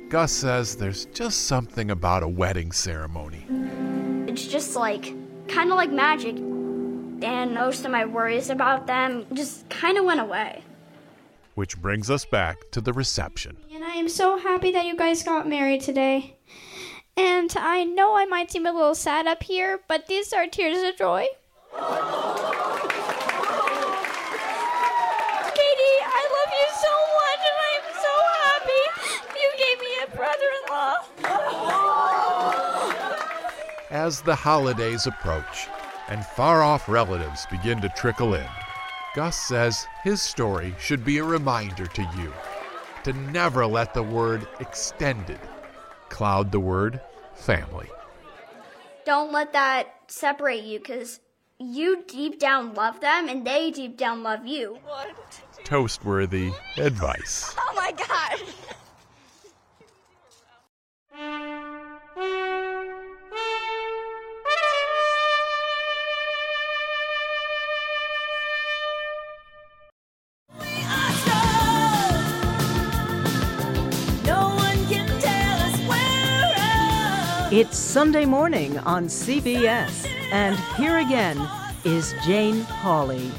Gus 0.10 0.32
says 0.32 0.76
there's 0.76 1.05
just 1.05 1.45
something 1.45 1.91
about 1.91 2.24
a 2.24 2.28
wedding 2.28 2.72
ceremony. 2.72 3.45
It's 4.28 4.47
just 4.47 4.76
like, 4.76 5.14
kind 5.47 5.70
of 5.70 5.78
like 5.78 5.91
magic. 5.91 6.36
And 6.36 7.53
most 7.53 7.86
of 7.86 7.91
my 7.91 8.05
worries 8.05 8.49
about 8.49 8.88
them 8.88 9.28
just 9.34 9.70
kind 9.70 9.99
of 9.99 10.05
went 10.05 10.20
away. 10.20 10.64
Which 11.53 11.80
brings 11.80 12.10
us 12.10 12.26
back 12.26 12.57
to 12.72 12.82
the 12.82 12.91
reception. 12.91 13.57
And 13.72 13.84
I 13.84 13.97
am 13.97 14.10
so 14.10 14.39
happy 14.39 14.72
that 14.72 14.86
you 14.86 14.95
guys 14.95 15.22
got 15.22 15.47
married 15.47 15.82
today. 15.82 16.38
And 17.16 17.53
I 17.55 17.84
know 17.84 18.18
I 18.18 18.26
might 18.26 18.49
seem 18.49 18.66
a 18.66 18.72
little 18.72 18.95
sad 18.95 19.28
up 19.28 19.43
here, 19.43 19.82
but 19.88 20.07
these 20.07 20.34
are 20.34 20.47
tears 20.47 20.82
of 20.82 20.97
joy. 20.97 21.28
Katie, 21.72 21.86
I 26.01 26.24
love 26.34 26.51
you 26.57 26.68
so 26.82 26.93
much, 27.20 27.41
and 27.45 27.57
I 27.62 27.72
am 27.78 27.88
so 27.93 28.14
happy 28.41 28.84
you 29.39 29.51
gave 29.57 29.80
me 29.80 29.91
a 30.03 30.07
brother 30.16 30.49
in 30.60 30.64
law. 30.70 30.95
As 33.91 34.21
the 34.21 34.35
holidays 34.35 35.07
approach 35.07 35.67
and 36.09 36.23
far 36.23 36.61
off 36.61 36.87
relatives 36.87 37.47
begin 37.49 37.81
to 37.81 37.89
trickle 37.89 38.35
in, 38.35 38.47
Gus 39.15 39.35
says 39.35 39.87
his 40.03 40.21
story 40.21 40.75
should 40.79 41.03
be 41.03 41.17
a 41.17 41.23
reminder 41.23 41.87
to 41.87 42.03
you 42.15 42.31
to 43.03 43.13
never 43.31 43.65
let 43.65 43.95
the 43.95 44.03
word 44.03 44.47
extended 44.59 45.39
cloud 46.09 46.51
the 46.51 46.59
word 46.59 47.01
family. 47.33 47.89
Don't 49.05 49.31
let 49.31 49.53
that 49.53 49.87
separate 50.07 50.63
you 50.63 50.77
because 50.77 51.19
you 51.57 52.03
deep 52.07 52.39
down 52.39 52.75
love 52.75 52.99
them 52.99 53.27
and 53.27 53.45
they 53.45 53.71
deep 53.71 53.97
down 53.97 54.21
love 54.21 54.45
you. 54.45 54.77
What? 54.85 55.41
Toastworthy 55.63 56.51
advice. 56.77 57.55
Oh 57.57 57.73
my 57.75 57.91
god. 57.91 58.39
It's 77.52 77.78
Sunday 77.78 78.26
morning 78.26 78.78
on 78.80 79.06
CBS, 79.06 80.08
and 80.32 80.56
here 80.78 81.00
again 81.00 81.50
is 81.84 82.14
Jane 82.24 82.62
Pauley. 82.66 83.32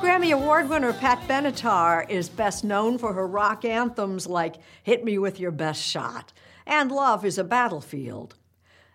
Grammy 0.00 0.32
Award 0.32 0.68
winner 0.68 0.92
Pat 0.92 1.20
Benatar 1.26 2.08
is 2.08 2.28
best 2.28 2.62
known 2.62 2.96
for 2.96 3.12
her 3.12 3.26
rock 3.26 3.64
anthems 3.64 4.28
like 4.28 4.54
Hit 4.84 5.04
Me 5.04 5.18
With 5.18 5.40
Your 5.40 5.50
Best 5.50 5.82
Shot 5.82 6.32
and 6.66 6.90
Love 6.90 7.24
is 7.24 7.38
a 7.38 7.44
Battlefield. 7.44 8.36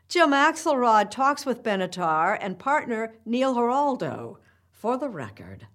Jim 0.08 0.32
Axelrod 0.32 1.12
talks 1.12 1.46
with 1.46 1.62
Benatar 1.62 2.38
and 2.40 2.58
partner 2.58 3.14
Neil 3.26 3.54
Giraldo 3.54 4.40
for 4.72 4.98
the 4.98 5.10
record. 5.10 5.68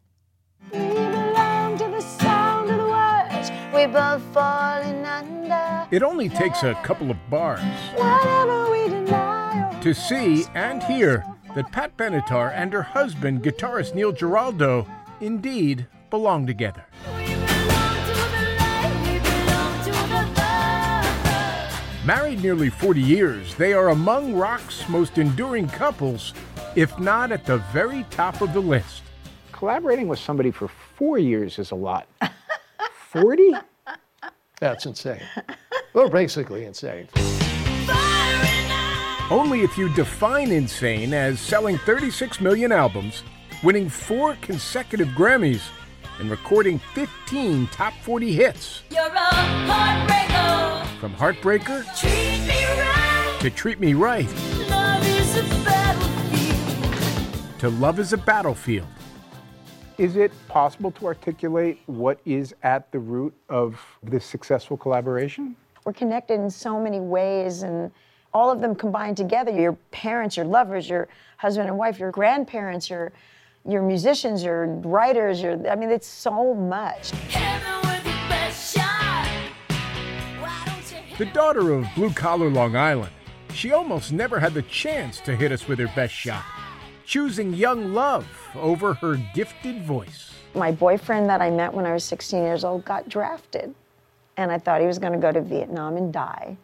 We 3.74 3.86
both 3.86 4.22
falling 4.32 5.04
under. 5.04 5.88
It 5.90 6.04
only 6.04 6.28
takes 6.28 6.62
a 6.62 6.74
couple 6.84 7.10
of 7.10 7.16
bars 7.28 7.60
we 8.70 8.88
deny. 8.88 9.78
to 9.82 9.92
see 9.92 10.44
and 10.54 10.80
hear 10.84 11.24
that 11.56 11.72
Pat 11.72 11.96
Benatar 11.96 12.52
and 12.54 12.72
her 12.72 12.82
husband, 12.82 13.42
guitarist 13.42 13.94
Neil 13.94 14.12
Giraldo, 14.12 14.86
indeed 15.20 15.86
belong 16.10 16.46
together. 16.46 16.84
Married 22.04 22.42
nearly 22.42 22.70
40 22.70 23.00
years, 23.00 23.56
they 23.56 23.72
are 23.72 23.88
among 23.88 24.34
rock's 24.34 24.88
most 24.88 25.18
enduring 25.18 25.66
couples, 25.68 26.32
if 26.76 26.96
not 27.00 27.32
at 27.32 27.44
the 27.44 27.58
very 27.72 28.04
top 28.10 28.40
of 28.40 28.52
the 28.52 28.60
list. 28.60 29.02
Collaborating 29.50 30.06
with 30.06 30.20
somebody 30.20 30.52
for 30.52 30.68
four 30.68 31.18
years 31.18 31.58
is 31.58 31.72
a 31.72 31.74
lot. 31.74 32.06
40? 33.14 33.52
That's 34.60 34.86
insane. 34.86 35.20
Well, 35.92 36.08
basically 36.08 36.64
insane. 36.64 37.08
Only 39.30 39.60
if 39.62 39.78
you 39.78 39.88
define 39.94 40.50
insane 40.50 41.14
as 41.14 41.38
selling 41.40 41.78
36 41.78 42.40
million 42.40 42.72
albums, 42.72 43.22
winning 43.62 43.88
four 43.88 44.36
consecutive 44.42 45.08
Grammys, 45.08 45.62
and 46.18 46.30
recording 46.30 46.78
15 46.94 47.68
top 47.68 47.94
40 48.02 48.32
hits. 48.32 48.82
You're 48.90 49.06
a 49.06 49.10
heartbreaker. 49.10 50.98
From 50.98 51.14
Heartbreaker 51.14 51.84
Treat 51.98 52.46
me 52.48 52.64
right. 52.80 53.36
to 53.40 53.50
Treat 53.50 53.78
Me 53.80 53.94
Right 53.94 54.26
Love 54.70 55.06
is 55.06 55.36
a 55.36 55.42
battlefield. 55.64 57.58
to 57.58 57.68
Love 57.68 57.98
is 57.98 58.12
a 58.12 58.16
Battlefield. 58.16 58.86
Is 59.97 60.16
it 60.16 60.32
possible 60.49 60.90
to 60.92 61.07
articulate 61.07 61.78
what 61.86 62.18
is 62.24 62.53
at 62.64 62.90
the 62.90 62.99
root 62.99 63.32
of 63.49 63.80
this 64.03 64.24
successful 64.24 64.76
collaboration? 64.76 65.55
We're 65.84 65.92
connected 65.92 66.40
in 66.40 66.51
so 66.51 66.80
many 66.80 66.99
ways, 66.99 67.62
and 67.62 67.92
all 68.32 68.51
of 68.51 68.61
them 68.61 68.74
combined 68.74 69.16
together. 69.16 69.53
Your 69.53 69.74
parents, 69.92 70.36
your 70.36 70.47
lovers, 70.47 70.88
your 70.88 71.07
husband 71.36 71.68
and 71.68 71.78
wife, 71.78 72.01
your 72.01 72.11
grandparents, 72.11 72.90
your 72.90 73.12
your 73.66 73.82
musicians, 73.82 74.42
your 74.42 74.66
writers, 74.66 75.40
your 75.40 75.64
I 75.70 75.76
mean, 75.76 75.90
it's 75.90 76.09
so 76.09 76.55
much. 76.55 77.12
The 81.18 81.26
daughter 81.26 81.72
of 81.72 81.86
blue 81.95 82.11
collar 82.11 82.51
Long 82.51 82.74
Island, 82.74 83.12
she 83.53 83.70
almost 83.70 84.12
never 84.12 84.40
had 84.40 84.55
the 84.55 84.62
chance 84.62 85.20
to 85.20 85.36
hit 85.36 85.53
us 85.53 85.68
with 85.68 85.78
her 85.78 85.86
best 85.95 86.12
shot, 86.12 86.42
choosing 87.05 87.55
young 87.55 87.92
love 87.92 88.26
over 88.55 88.94
her 88.94 89.16
gifted 89.34 89.82
voice. 89.82 90.32
My 90.55 90.70
boyfriend 90.70 91.28
that 91.28 91.40
I 91.40 91.50
met 91.50 91.72
when 91.72 91.86
I 91.86 91.92
was 91.92 92.05
16 92.05 92.42
years 92.42 92.64
old 92.64 92.84
got 92.84 93.09
drafted, 93.09 93.74
and 94.36 94.50
I 94.50 94.59
thought 94.59 94.80
he 94.80 94.86
was 94.86 94.98
going 94.98 95.12
to 95.12 95.18
go 95.18 95.32
to 95.32 95.40
Vietnam 95.40 95.96
and 95.96 96.12
die. 96.12 96.57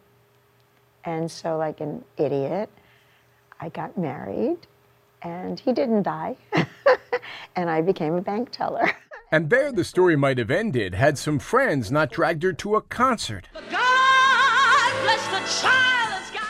And 1.03 1.29
so, 1.29 1.57
like 1.57 1.81
an 1.81 2.03
idiot, 2.17 2.69
I 3.59 3.69
got 3.69 3.97
married, 3.97 4.57
and 5.21 5.59
he 5.59 5.73
didn't 5.73 6.03
die, 6.03 6.37
and 7.55 7.69
I 7.69 7.81
became 7.81 8.13
a 8.15 8.21
bank 8.21 8.49
teller. 8.51 8.91
And 9.33 9.49
there 9.49 9.71
the 9.71 9.85
story 9.85 10.17
might 10.17 10.37
have 10.39 10.51
ended 10.51 10.93
had 10.93 11.17
some 11.17 11.39
friends 11.39 11.89
not 11.89 12.11
dragged 12.11 12.43
her 12.43 12.51
to 12.51 12.75
a 12.75 12.81
concert. 12.81 13.47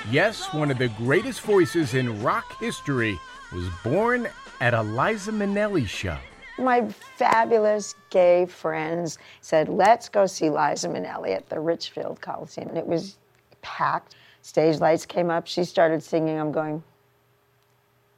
Yes, 0.09 0.51
one 0.51 0.71
of 0.71 0.79
the 0.79 0.91
greatest 0.97 1.41
voices 1.41 1.93
in 1.93 2.23
rock 2.23 2.59
history 2.59 3.19
was 3.51 3.67
born 3.83 4.27
at 4.59 4.73
a 4.73 4.81
Liza 4.81 5.31
Minnelli 5.31 5.87
show. 5.87 6.17
My 6.57 6.87
fabulous 6.87 7.95
gay 8.09 8.45
friends 8.45 9.17
said, 9.41 9.67
let's 9.67 10.09
go 10.09 10.25
see 10.25 10.49
Liza 10.49 10.87
Minnelli 10.89 11.35
at 11.35 11.49
the 11.49 11.59
Richfield 11.59 12.21
Coliseum. 12.21 12.69
And 12.69 12.77
it 12.77 12.85
was 12.85 13.17
packed. 13.61 14.15
Stage 14.41 14.79
lights 14.79 15.05
came 15.05 15.29
up. 15.29 15.47
She 15.47 15.63
started 15.63 16.03
singing. 16.03 16.39
I'm 16.39 16.51
going, 16.51 16.83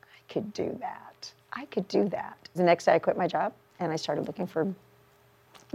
I 0.04 0.34
could 0.34 0.54
do 0.54 0.76
that. 0.80 1.32
I 1.54 1.66
could 1.66 1.88
do 1.88 2.10
that. 2.10 2.38
The 2.56 2.64
next 2.64 2.86
day, 2.86 2.96
I 2.96 3.00
quit 3.00 3.18
my 3.18 3.28
job 3.28 3.54
and 3.80 3.92
I 3.92 3.96
started 3.96 4.28
looking 4.28 4.48
for 4.48 4.74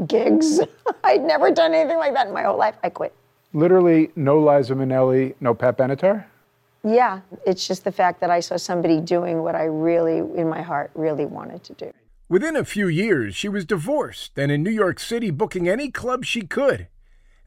gigs. 0.07 0.61
I'd 1.05 1.23
never 1.23 1.51
done 1.51 1.75
anything 1.75 1.99
like 1.99 2.15
that 2.15 2.27
in 2.27 2.35
my 2.35 2.43
whole 2.43 2.59
life. 2.59 2.77
I 2.83 2.91
quit. 2.91 3.15
Literally, 3.53 4.11
no 4.15 4.39
Liza 4.39 4.75
Minnelli, 4.75 5.35
no 5.41 5.55
Pat 5.55 5.79
Benatar? 5.79 6.25
Yeah, 6.85 7.21
it's 7.47 7.67
just 7.67 7.85
the 7.85 7.93
fact 7.93 8.21
that 8.21 8.31
I 8.31 8.41
saw 8.41 8.57
somebody 8.57 9.01
doing 9.01 9.43
what 9.43 9.55
I 9.55 9.65
really, 9.65 10.19
in 10.19 10.49
my 10.49 10.63
heart, 10.63 10.91
really 10.95 11.27
wanted 11.27 11.65
to 11.65 11.73
do. 11.75 11.91
Within 12.29 12.57
a 12.57 12.65
few 12.65 12.89
years, 12.89 13.35
she 13.35 13.49
was 13.49 13.65
divorced 13.65 14.39
and 14.39 14.53
in 14.53 14.63
New 14.63 14.71
York 14.71 15.01
City 15.01 15.31
booking 15.31 15.69
any 15.69 15.91
club 15.91 16.25
she 16.25 16.43
could. 16.43 16.89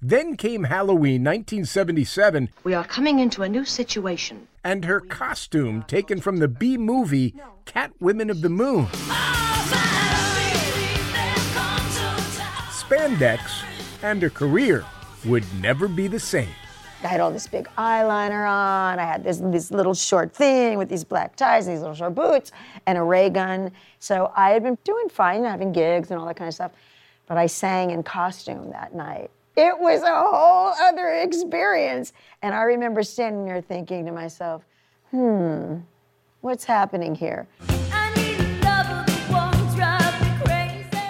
Then 0.02 0.36
came 0.36 0.64
Halloween 0.64 1.24
1977 1.24 2.50
We 2.64 2.74
are 2.74 2.84
coming 2.84 3.20
into 3.20 3.44
a 3.44 3.50
new 3.50 3.64
situation. 3.66 4.48
and 4.64 4.86
her 4.86 5.00
costume 5.00 5.84
taken 5.88 6.20
from 6.20 6.38
the 6.38 6.48
B 6.48 6.76
movie 6.78 7.36
Cat 7.66 7.92
Women 8.00 8.30
of 8.32 8.42
the 8.42 8.50
Moon. 8.50 8.88
Spandex 12.72 13.64
and 14.04 14.22
her 14.22 14.30
career 14.30 14.84
would 15.26 15.44
never 15.62 15.88
be 15.88 16.08
the 16.08 16.20
same. 16.20 16.50
I 17.04 17.08
had 17.08 17.20
all 17.20 17.32
this 17.32 17.48
big 17.48 17.68
eyeliner 17.78 18.48
on. 18.48 19.00
I 19.00 19.04
had 19.04 19.24
this 19.24 19.40
this 19.40 19.72
little 19.72 19.94
short 19.94 20.34
thing 20.34 20.78
with 20.78 20.88
these 20.90 21.04
black 21.04 21.36
ties 21.36 21.68
and 21.68 21.76
these 21.76 21.82
little 21.82 21.96
short 21.96 22.14
boots 22.14 22.52
and 22.86 22.98
a 22.98 23.02
ray 23.04 23.30
gun. 23.30 23.72
So 24.00 24.32
I 24.36 24.52
had 24.52 24.64
been 24.64 24.78
doing 24.84 25.10
fine, 25.10 25.44
having 25.44 25.72
gigs 25.72 26.12
and 26.12 26.20
all 26.20 26.28
that 26.28 26.36
kind 26.36 26.48
of 26.48 26.54
stuff. 26.54 26.72
But 27.28 27.38
I 27.38 27.48
sang 27.48 27.92
in 27.92 28.04
costume 28.04 28.72
that 28.72 28.94
night. 28.94 29.32
It 29.58 29.78
was 29.80 30.02
a 30.04 30.16
whole 30.16 30.74
other 30.80 31.10
experience. 31.22 32.14
And 32.42 32.54
I 32.54 32.64
remember 32.64 33.04
standing 33.04 33.46
there 33.46 33.62
thinking 33.62 34.06
to 34.06 34.12
myself, 34.12 34.64
hmm, 35.10 35.78
what's 36.42 36.64
happening 36.64 37.16
here? 37.16 37.48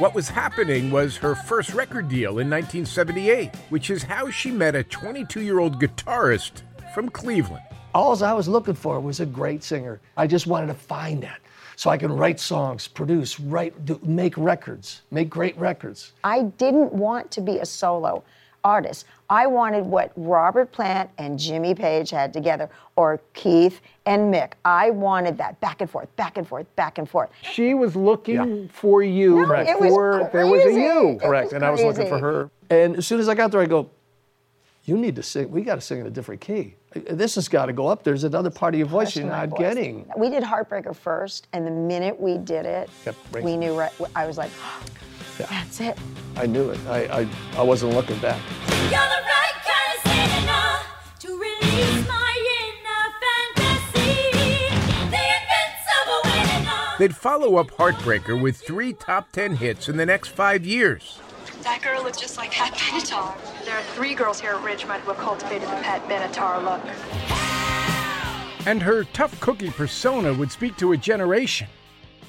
What 0.01 0.15
was 0.15 0.29
happening 0.29 0.89
was 0.89 1.15
her 1.17 1.35
first 1.35 1.75
record 1.75 2.09
deal 2.09 2.39
in 2.39 2.49
1978, 2.49 3.55
which 3.69 3.91
is 3.91 4.01
how 4.01 4.31
she 4.31 4.49
met 4.49 4.73
a 4.73 4.83
22 4.83 5.41
year 5.41 5.59
old 5.59 5.79
guitarist 5.79 6.63
from 6.95 7.07
Cleveland. 7.07 7.61
All 7.93 8.23
I 8.23 8.33
was 8.33 8.47
looking 8.47 8.73
for 8.73 8.99
was 8.99 9.19
a 9.19 9.27
great 9.27 9.63
singer. 9.63 10.01
I 10.17 10.25
just 10.25 10.47
wanted 10.47 10.65
to 10.67 10.73
find 10.73 11.21
that 11.21 11.39
so 11.75 11.91
I 11.91 11.99
can 11.99 12.11
write 12.11 12.39
songs, 12.39 12.87
produce, 12.87 13.39
write, 13.39 13.85
do, 13.85 13.99
make 14.01 14.35
records, 14.37 15.03
make 15.11 15.29
great 15.29 15.55
records. 15.59 16.13
I 16.23 16.45
didn't 16.57 16.91
want 16.91 17.29
to 17.29 17.41
be 17.41 17.59
a 17.59 17.65
solo 17.67 18.23
artist. 18.63 19.05
I 19.29 19.45
wanted 19.45 19.85
what 19.85 20.13
Robert 20.15 20.71
Plant 20.71 21.11
and 21.19 21.37
Jimmy 21.37 21.75
Page 21.75 22.09
had 22.09 22.33
together, 22.33 22.71
or 22.95 23.21
Keith 23.35 23.81
and 24.11 24.33
Mick. 24.33 24.53
I 24.65 24.89
wanted 24.89 25.37
that 25.37 25.59
back 25.61 25.79
and 25.79 25.89
forth, 25.89 26.13
back 26.17 26.37
and 26.37 26.45
forth, 26.45 26.73
back 26.75 26.97
and 26.97 27.09
forth. 27.09 27.29
She 27.43 27.73
was 27.73 27.95
looking 27.95 28.67
for 28.67 29.01
you 29.01 29.47
No, 29.47 29.53
it 29.53 29.79
was 29.79 29.89
before 29.89 30.29
there 30.33 30.47
was 30.47 30.65
a 30.65 30.73
you. 30.73 31.09
It 31.11 31.21
Correct. 31.21 31.45
was 31.45 31.53
And 31.53 31.63
I 31.63 31.69
was 31.69 31.81
looking 31.81 32.09
for 32.09 32.19
her. 32.19 32.49
And 32.69 32.97
as 32.97 33.07
soon 33.07 33.21
as 33.21 33.29
I 33.29 33.35
got 33.35 33.51
there, 33.51 33.61
I 33.61 33.65
go, 33.65 33.89
you 34.83 34.97
need 34.97 35.15
to 35.15 35.23
sing. 35.23 35.49
We 35.49 35.61
got 35.61 35.75
to 35.75 35.81
sing 35.81 35.99
in 35.99 36.07
a 36.07 36.09
different 36.09 36.41
key. 36.41 36.75
This 36.93 37.35
has 37.35 37.47
got 37.47 37.67
to 37.67 37.73
go 37.73 37.87
up. 37.87 38.03
There's 38.03 38.25
another 38.25 38.49
part 38.49 38.73
of 38.73 38.79
your 38.79 38.87
voice 38.87 39.15
you're 39.15 39.25
not 39.25 39.49
voice. 39.49 39.59
getting. 39.59 40.11
We 40.17 40.29
did 40.29 40.43
Heartbreaker 40.43 40.93
first, 40.93 41.47
and 41.53 41.65
the 41.65 41.71
minute 41.71 42.19
we 42.19 42.37
did 42.37 42.65
it, 42.65 42.89
we 43.41 43.55
knew 43.55 43.79
right. 43.79 43.93
I 44.13 44.27
was 44.27 44.37
like, 44.37 44.51
that's 45.37 45.79
it. 45.79 45.97
I 46.35 46.47
knew 46.47 46.71
it. 46.71 46.79
I, 46.87 47.21
I, 47.21 47.27
I 47.57 47.61
wasn't 47.61 47.93
looking 47.93 48.17
back. 48.19 48.41
They'd 57.01 57.15
follow 57.15 57.55
up 57.55 57.71
Heartbreaker 57.71 58.39
with 58.39 58.57
three 58.57 58.93
top 58.93 59.31
10 59.31 59.55
hits 59.55 59.89
in 59.89 59.97
the 59.97 60.05
next 60.05 60.27
five 60.27 60.63
years. 60.63 61.19
That 61.63 61.81
girl 61.81 62.03
looks 62.03 62.19
just 62.19 62.37
like 62.37 62.51
Pat 62.51 62.73
Benatar. 62.73 63.65
There 63.65 63.75
are 63.75 63.81
three 63.95 64.13
girls 64.13 64.39
here 64.39 64.51
at 64.51 64.61
Ridgemont 64.61 64.99
who 64.99 65.09
have 65.09 65.17
cultivated 65.17 65.67
the 65.67 65.81
Pat 65.81 66.07
Benatar 66.07 66.63
look. 66.63 66.79
And 68.67 68.83
her 68.83 69.03
tough 69.03 69.39
cookie 69.39 69.71
persona 69.71 70.31
would 70.31 70.51
speak 70.51 70.77
to 70.77 70.91
a 70.91 70.97
generation. 70.97 71.67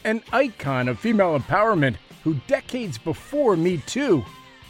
An 0.05 0.23
icon 0.33 0.89
of 0.89 0.99
female 0.99 1.39
empowerment 1.39 1.97
who 2.25 2.37
decades 2.47 2.97
before 2.97 3.57
Me 3.57 3.77
Too 3.85 4.25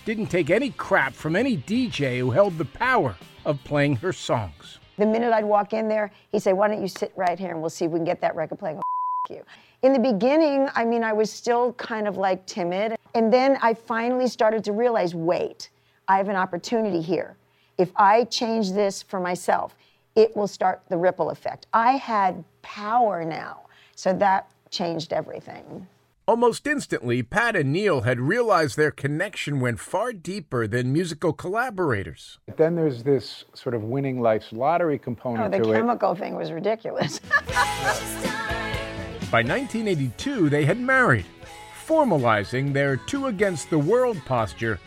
didn't 0.05 0.27
take 0.27 0.51
any 0.51 0.71
crap 0.71 1.13
from 1.13 1.37
any 1.37 1.57
DJ 1.57 2.19
who 2.19 2.33
held 2.33 2.59
the 2.59 2.65
power 2.65 3.15
of 3.45 3.63
playing 3.63 3.95
her 3.95 4.13
songs. 4.13 4.81
The 4.99 5.07
minute 5.07 5.33
I'd 5.33 5.45
walk 5.45 5.73
in 5.73 5.87
there, 5.87 6.11
he'd 6.33 6.43
say, 6.43 6.53
"Why 6.53 6.67
don't 6.67 6.83
you 6.83 6.89
sit 6.89 7.13
right 7.15 7.39
here 7.39 7.53
and 7.53 7.61
we'll 7.61 7.71
see 7.71 7.85
if 7.85 7.93
we 7.93 8.01
can 8.01 8.05
get 8.05 8.21
that 8.23 8.35
record 8.35 8.59
playing." 8.59 8.83
I'll 9.33 9.37
you. 9.39 9.45
In 9.83 9.93
the 9.93 9.99
beginning, 9.99 10.69
I 10.75 10.85
mean, 10.85 11.03
I 11.03 11.13
was 11.13 11.31
still 11.31 11.73
kind 11.75 12.07
of 12.07 12.17
like 12.17 12.47
timid, 12.47 12.97
and 13.15 13.33
then 13.33 13.59
I 13.63 13.75
finally 13.75 14.29
started 14.29 14.63
to 14.65 14.73
realize, 14.73 15.15
wait, 15.15 15.71
I 16.07 16.19
have 16.19 16.29
an 16.29 16.37
opportunity 16.37 17.01
here. 17.01 17.37
If 17.79 17.91
I 17.97 18.25
change 18.25 18.73
this 18.73 19.03
for 19.03 19.19
myself, 19.19 19.75
it 20.15 20.37
will 20.37 20.47
start 20.47 20.83
the 20.89 20.97
ripple 20.97 21.31
effect. 21.31 21.67
I 21.73 21.93
had 21.93 22.45
power 22.63 23.25
now, 23.25 23.63
so 23.97 24.13
that 24.15 24.51
changed 24.71 25.13
everything. 25.13 25.89
Almost 26.29 26.69
instantly, 26.69 27.25
Pat 27.25 27.57
and 27.57 27.73
Neil 27.73 28.03
had 28.03 28.21
realized 28.21 28.77
their 28.77 28.93
connection 28.93 29.59
went 29.59 29.81
far 29.81 30.13
deeper 30.13 30.69
than 30.69 30.93
musical 30.93 31.33
collaborators. 31.33 32.39
But 32.47 32.57
Then 32.57 32.77
there's 32.77 33.03
this 33.03 33.45
sort 33.55 33.75
of 33.75 33.83
winning 33.83 34.21
life's 34.21 34.53
lottery 34.53 34.95
Oh, 34.95 34.99
component 34.99 35.51
the 35.51 35.59
to 35.59 35.73
it. 35.73 35.77
chemical 35.77 36.15
thing 36.15 36.37
was 36.37 36.53
ridiculous. 36.53 37.21
By 39.33 39.39
1982, 39.39 40.51
they 40.51 40.67
had 40.67 40.79
married. 40.79 41.25
formalizing 41.87 42.75
their 42.75 42.97
two 42.97 43.29
against 43.29 43.71
the 43.71 43.79
world 43.79 44.19
posture 44.27 44.79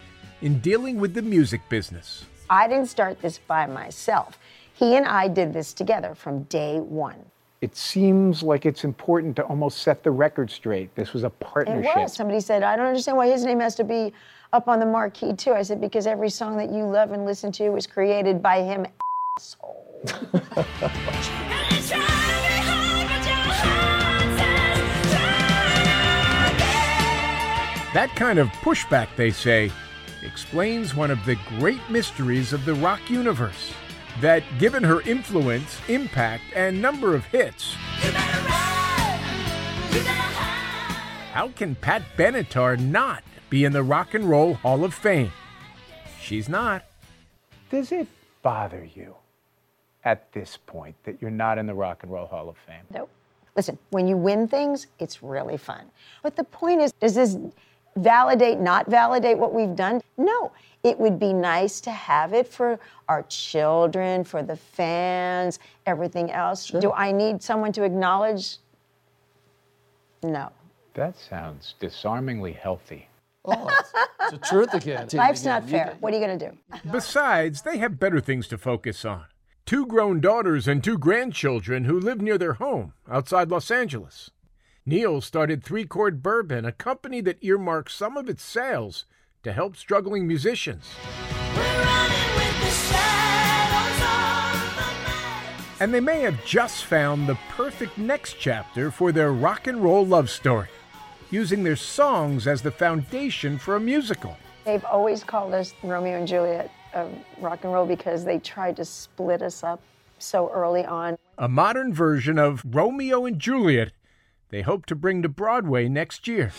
in 0.44 0.60
dealing 0.60 1.00
with 1.00 1.16
the 1.16 1.22
music 1.24 1.68
business. 1.68 2.26
I 2.50 2.68
didn't 2.68 2.86
start 2.86 3.20
this 3.24 3.40
by 3.40 3.66
myself. 3.66 4.38
He 4.74 4.96
and 4.96 5.08
I 5.08 5.28
did 5.28 5.52
this 5.52 5.74
together 5.74 6.14
from 6.14 6.44
day 6.44 6.80
one. 6.80 7.26
It 7.62 7.76
seems 7.76 8.44
like 8.44 8.68
it's 8.68 8.84
important 8.84 9.36
to 9.38 9.44
almost 9.44 9.80
set 9.80 10.04
the 10.04 10.12
record 10.12 10.52
straight. 10.52 10.94
This 10.94 11.12
was 11.12 11.24
a 11.24 11.32
partnership. 11.32 11.82
It 11.82 11.86
partnership. 11.86 12.04
was. 12.04 12.14
Somebody 12.14 12.40
said, 12.40 12.62
I 12.62 12.76
don't 12.76 12.86
understand 12.86 13.18
why 13.18 13.28
his 13.28 13.44
name 13.44 13.60
has 13.62 13.74
to 13.76 13.84
be 13.84 14.14
up 14.54 14.68
on 14.68 14.80
the 14.80 14.86
marquee, 14.86 15.34
too. 15.34 15.54
I 15.54 15.64
said, 15.64 15.82
because 15.82 16.06
every 16.06 16.30
song 16.30 16.56
that 16.58 16.72
you 16.72 16.84
love 16.84 17.12
and 17.14 17.26
listen 17.26 17.52
to 17.54 17.70
was 17.70 17.88
created 17.88 18.44
by 18.44 18.62
him. 18.62 18.86
That 27.96 28.14
kind 28.14 28.40
of 28.40 28.50
pushback, 28.50 29.08
they 29.16 29.32
say, 29.32 29.72
explains 30.22 30.94
one 30.94 31.10
of 31.10 31.24
the 31.24 31.38
great 31.58 31.80
mysteries 31.90 32.52
of 32.52 32.66
the 32.66 32.74
rock 32.74 33.00
universe. 33.10 33.72
That 34.20 34.44
given 34.60 34.84
her 34.84 35.00
influence, 35.04 35.80
impact, 35.88 36.44
and 36.54 36.82
number 36.82 37.16
of 37.16 37.24
hits, 37.24 37.72
how 41.32 41.48
can 41.56 41.76
Pat 41.76 42.04
Benatar 42.18 42.78
not 42.78 43.24
be 43.50 43.64
in 43.64 43.72
the 43.72 43.82
Rock 43.82 44.14
and 44.14 44.26
Roll 44.26 44.56
Hall 44.56 44.84
of 44.84 44.94
Fame? 44.94 45.32
She's 46.20 46.50
not. 46.50 46.84
Does 47.70 47.94
it 47.94 48.10
bother 48.42 48.86
you 48.94 49.16
at 50.04 50.34
this 50.34 50.58
point 50.66 50.98
that 51.06 51.22
you're 51.22 51.32
not 51.32 51.58
in 51.58 51.66
the 51.66 51.74
Rock 51.74 52.04
and 52.04 52.12
Roll 52.12 52.28
Hall 52.28 52.50
of 52.50 52.58
Fame? 52.58 52.84
Nope. 52.94 53.10
Listen, 53.56 53.78
when 53.92 54.06
you 54.06 54.18
win 54.18 54.50
things, 54.50 54.88
it's 55.00 55.24
really 55.24 55.56
fun. 55.56 55.86
But 56.24 56.36
the 56.36 56.44
point 56.44 56.82
is, 56.82 56.92
does 57.00 57.16
this 57.16 57.38
validate, 57.98 58.60
not 58.60 58.90
validate 58.90 59.38
what 59.38 59.54
we've 59.54 59.76
done? 59.76 60.02
No. 60.18 60.52
It 60.84 61.00
would 61.00 61.20
be 61.20 61.34
nice 61.34 61.82
to 61.82 61.92
have 61.92 62.34
it 62.34 62.48
for 62.48 62.80
our 63.10 63.24
children, 63.24 64.24
for 64.24 64.44
the 64.44 64.56
fans, 64.56 65.60
everything 65.86 66.32
else. 66.32 66.68
Do 66.68 66.92
I 66.92 67.12
need 67.12 67.42
someone 67.42 67.72
to 67.74 67.84
acknowledge? 67.84 68.58
No. 70.22 70.52
That 70.94 71.18
sounds 71.18 71.76
disarmingly 71.80 72.54
healthy. 72.54 73.08
Oh, 73.46 73.68
it's 73.70 74.32
the 74.32 74.38
truth 74.38 74.74
again. 74.74 75.08
Life's 75.14 75.44
not 75.44 75.68
fair. 75.68 75.96
What 76.00 76.14
are 76.14 76.18
you 76.20 76.26
going 76.26 76.40
to 76.40 76.50
do? 76.50 76.58
Besides, 76.92 77.64
they 77.64 77.78
have 77.78 78.00
better 78.00 78.20
things 78.20 78.48
to 78.50 78.58
focus 78.58 79.06
on. 79.06 79.26
Two 79.66 79.86
grown 79.88 80.20
daughters 80.22 80.68
and 80.68 80.84
two 80.84 80.98
grandchildren 80.98 81.86
who 81.86 82.00
live 82.00 82.22
near 82.22 82.38
their 82.38 82.54
home 82.54 82.94
outside 83.10 83.50
Los 83.50 83.72
Angeles. 83.72 84.30
Neil 84.88 85.20
started 85.20 85.64
Three 85.64 85.86
Chord 85.86 86.22
Bourbon, 86.22 86.64
a 86.64 86.72
company 86.72 87.20
that 87.22 87.44
earmarks 87.44 87.96
some 87.96 88.16
of 88.18 88.30
its 88.30 88.44
sales 88.44 89.06
to 89.42 89.52
help 89.52 89.76
struggling 89.76 90.28
musicians. 90.28 90.94
And 95.80 95.92
they 95.92 96.00
may 96.00 96.22
have 96.22 96.46
just 96.46 96.86
found 96.86 97.26
the 97.26 97.34
perfect 97.50 97.98
next 97.98 98.36
chapter 98.40 98.92
for 98.92 99.12
their 99.12 99.34
rock 99.34 99.66
and 99.66 99.84
roll 99.84 100.06
love 100.06 100.30
story, 100.30 100.68
using 101.32 101.64
their 101.64 101.76
songs 101.76 102.46
as 102.46 102.62
the 102.62 102.70
foundation 102.70 103.58
for 103.58 103.78
a 103.78 103.80
musical. 103.80 104.38
They've 104.66 104.86
always 104.86 105.24
called 105.24 105.56
us 105.56 105.74
Romeo 105.82 106.20
and 106.20 106.28
Juliet 106.28 106.70
of 106.94 107.12
rock 107.42 107.64
and 107.64 107.74
roll 107.74 107.88
because 107.88 108.24
they 108.24 108.38
tried 108.38 108.76
to 108.76 108.86
split 108.86 109.42
us 109.42 109.64
up 109.64 109.82
so 110.20 110.52
early 110.54 110.86
on. 110.86 111.18
A 111.40 111.48
modern 111.48 111.92
version 111.92 112.38
of 112.38 112.62
Romeo 112.64 113.26
and 113.26 113.40
Juliet 113.40 113.92
they 114.50 114.62
hope 114.62 114.86
to 114.88 114.96
bring 114.96 115.22
to 115.22 115.30
Broadway 115.30 115.88
next 115.88 116.28
year. 116.28 116.52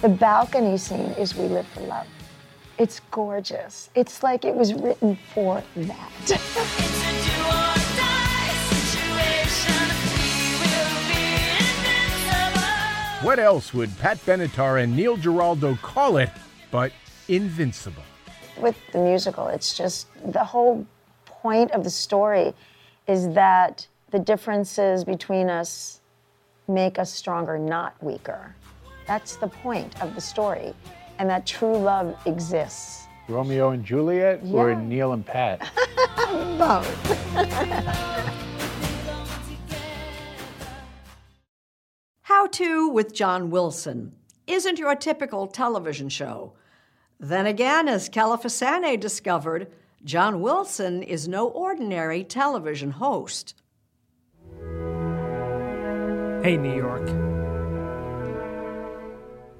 The 0.00 0.08
balcony 0.08 0.78
scene 0.78 1.10
is 1.18 1.34
We 1.34 1.46
Live 1.46 1.66
for 1.66 1.80
Love. 1.80 2.06
It's 2.78 3.00
gorgeous. 3.10 3.90
It's 3.94 4.22
like 4.22 4.44
it 4.44 4.54
was 4.54 4.72
written 4.74 5.18
for 5.34 5.62
that. 5.76 6.94
What 13.22 13.40
else 13.40 13.74
would 13.74 13.90
Pat 13.98 14.18
Benatar 14.18 14.80
and 14.80 14.94
Neil 14.94 15.16
Giraldo 15.16 15.74
call 15.82 16.18
it 16.18 16.30
but 16.70 16.92
invincible? 17.26 18.04
With 18.56 18.76
the 18.92 19.00
musical, 19.00 19.48
it's 19.48 19.76
just 19.76 20.06
the 20.24 20.44
whole 20.44 20.86
point 21.26 21.72
of 21.72 21.82
the 21.82 21.90
story 21.90 22.54
is 23.08 23.30
that 23.30 23.86
the 24.10 24.18
differences 24.18 25.02
between 25.02 25.48
us 25.48 26.00
make 26.68 26.98
us 26.98 27.10
stronger, 27.10 27.58
not 27.58 28.00
weaker. 28.02 28.54
That's 29.06 29.36
the 29.36 29.48
point 29.48 30.00
of 30.02 30.14
the 30.14 30.20
story, 30.20 30.74
and 31.18 31.28
that 31.30 31.46
true 31.46 31.76
love 31.76 32.14
exists. 32.26 33.06
Romeo 33.26 33.70
and 33.70 33.84
Juliet 33.84 34.40
or 34.52 34.74
Neil 34.74 35.12
and 35.12 35.24
Pat? 35.24 35.60
Both. 36.58 36.88
How 42.22 42.46
To 42.46 42.88
with 42.90 43.14
John 43.14 43.50
Wilson 43.50 44.12
isn't 44.46 44.78
your 44.78 44.94
typical 44.94 45.46
television 45.46 46.08
show. 46.08 46.52
Then 47.20 47.46
again, 47.46 47.88
as 47.88 48.08
Kelefa 48.08 48.46
Sanneh 48.46 48.98
discovered, 48.98 49.70
John 50.04 50.40
Wilson 50.40 51.02
is 51.02 51.26
no 51.26 51.48
ordinary 51.48 52.22
television 52.22 52.92
host. 52.92 53.54
Hey, 56.42 56.56
New 56.56 56.76
York. 56.76 57.04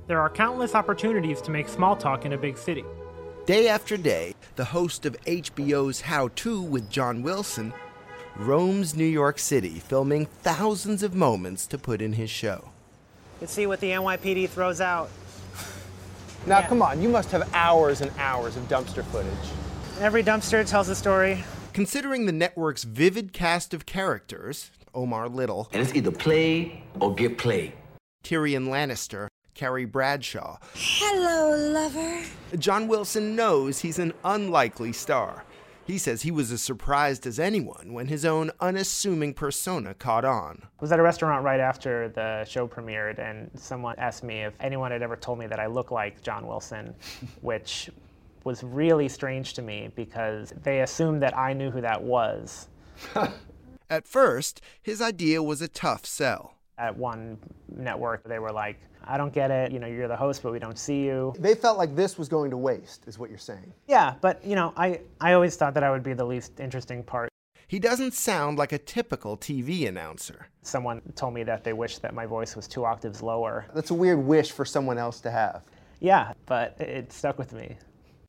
There 0.07 0.21
are 0.21 0.31
countless 0.31 0.77
opportunities 0.77 1.41
to 1.43 1.51
make 1.51 1.69
small 1.69 1.97
talk 1.97 2.25
in 2.25 2.33
a 2.35 2.39
big 2.39 2.57
city. 2.57 2.85
Day 3.47 3.67
after 3.67 3.97
day, 3.97 4.37
the 4.55 4.67
host 4.67 5.05
of 5.05 5.21
HBO's 5.23 6.03
How 6.03 6.29
To 6.37 6.63
with 6.63 6.89
John 6.89 7.23
Wilson 7.23 7.73
roams 8.37 8.95
New 8.95 9.05
York 9.05 9.41
City, 9.41 9.81
filming 9.81 10.27
thousands 10.27 11.03
of 11.03 11.17
moments 11.17 11.67
to 11.67 11.79
put 11.79 12.01
in 12.01 12.13
his 12.13 12.31
show. 12.31 12.71
You 13.35 13.41
can 13.41 13.49
see 13.49 13.67
what 13.67 13.81
the 13.81 13.91
NYPD 13.91 14.51
throws 14.51 14.81
out. 14.81 15.11
Now, 16.47 16.63
come 16.63 16.81
on, 16.81 17.03
you 17.03 17.09
must 17.09 17.33
have 17.33 17.53
hours 17.53 18.03
and 18.03 18.13
hours 18.19 18.57
of 18.57 18.69
dumpster 18.69 19.05
footage. 19.07 19.51
Every 20.01 20.23
dumpster 20.23 20.65
tells 20.65 20.89
a 20.89 20.95
story. 20.95 21.43
Considering 21.73 22.27
the 22.27 22.33
network's 22.33 22.85
vivid 22.85 23.33
cast 23.33 23.75
of 23.75 23.85
characters, 23.85 24.71
Omar 24.95 25.29
Little, 25.29 25.69
And 25.73 25.83
it's 25.83 25.93
either 25.93 26.13
play 26.13 26.85
or 27.01 27.13
get 27.17 27.37
played. 27.37 27.73
Tyrion 28.23 28.69
Lannister, 28.69 29.27
Carrie 29.55 29.87
Bradshaw, 29.87 30.59
Hello, 30.75 31.57
lover. 31.73 32.23
John 32.59 32.87
Wilson 32.87 33.35
knows 33.35 33.81
he's 33.81 33.99
an 33.99 34.13
unlikely 34.25 34.93
star. 34.93 35.45
He 35.85 35.99
says 35.99 36.23
he 36.23 36.31
was 36.31 36.53
as 36.53 36.63
surprised 36.63 37.27
as 37.27 37.41
anyone 37.41 37.93
when 37.93 38.07
his 38.07 38.25
own 38.25 38.53
unassuming 38.61 39.35
persona 39.35 39.95
caught 39.95 40.25
on. 40.25 40.61
I 40.63 40.69
was 40.81 40.93
at 40.93 41.01
a 41.01 41.03
restaurant 41.03 41.43
right 41.45 41.61
after 41.61 42.09
the 42.11 42.45
show 42.45 42.69
premiered, 42.69 43.19
and 43.19 43.51
someone 43.57 43.97
asked 43.99 44.23
me 44.23 44.43
if 44.45 44.55
anyone 44.61 44.93
had 44.93 45.03
ever 45.03 45.17
told 45.17 45.41
me 45.41 45.49
that 45.49 45.59
I 45.59 45.67
look 45.67 45.91
like 45.91 46.23
John 46.23 46.47
Wilson, 46.47 46.95
which 47.41 47.91
was 48.45 48.63
really 48.63 49.09
strange 49.09 49.55
to 49.55 49.63
me 49.63 49.91
because 49.95 50.53
they 50.63 50.81
assumed 50.81 51.23
that 51.23 51.37
I 51.37 51.53
knew 51.53 51.71
who 51.71 51.81
that 51.81 52.03
was. 52.03 52.69
At 53.91 54.07
first, 54.07 54.61
his 54.83 55.01
idea 55.01 55.43
was 55.43 55.63
a 55.63 55.69
tough 55.69 56.05
sell. 56.05 56.55
At 56.77 56.97
one 56.97 57.39
network, 57.75 58.23
they 58.25 58.39
were 58.39 58.53
like, 58.53 58.79
I 59.05 59.17
don't 59.17 59.33
get 59.33 59.51
it. 59.51 59.73
You 59.73 59.79
know, 59.79 59.87
you're 59.87 60.09
the 60.09 60.17
host, 60.17 60.43
but 60.43 60.53
we 60.53 60.59
don't 60.59 60.79
see 60.79 61.03
you. 61.05 61.35
They 61.39 61.55
felt 61.55 61.79
like 61.79 61.97
this 61.97 62.19
was 62.19 62.29
going 62.29 62.51
to 62.51 62.57
waste, 62.57 63.05
is 63.09 63.19
what 63.19 63.31
you're 63.31 63.39
saying. 63.39 63.73
Yeah, 63.87 64.15
but 64.21 64.45
you 64.45 64.55
know, 64.55 64.73
I, 64.77 65.01
I 65.21 65.33
always 65.33 65.57
thought 65.57 65.75
that 65.75 65.83
I 65.83 65.91
would 65.91 66.03
be 66.03 66.13
the 66.13 66.25
least 66.27 66.61
interesting 66.61 67.03
part. 67.03 67.31
He 67.67 67.79
doesn't 67.79 68.15
sound 68.15 68.59
like 68.59 68.73
a 68.73 68.79
typical 68.79 69.37
TV 69.37 69.89
announcer. 69.89 70.47
Someone 70.63 71.01
told 71.17 71.35
me 71.35 71.43
that 71.45 71.65
they 71.65 71.73
wished 71.73 72.01
that 72.03 72.15
my 72.15 72.27
voice 72.27 72.57
was 72.57 72.67
two 72.69 72.85
octaves 72.85 73.23
lower. 73.23 73.67
That's 73.75 73.91
a 73.91 73.95
weird 73.95 74.19
wish 74.19 74.53
for 74.53 74.65
someone 74.65 74.99
else 74.99 75.21
to 75.21 75.31
have. 75.31 75.63
Yeah, 76.01 76.33
but 76.47 76.77
it- 76.79 76.89
it 76.89 77.13
stuck 77.13 77.39
with 77.39 77.53
me. 77.53 77.77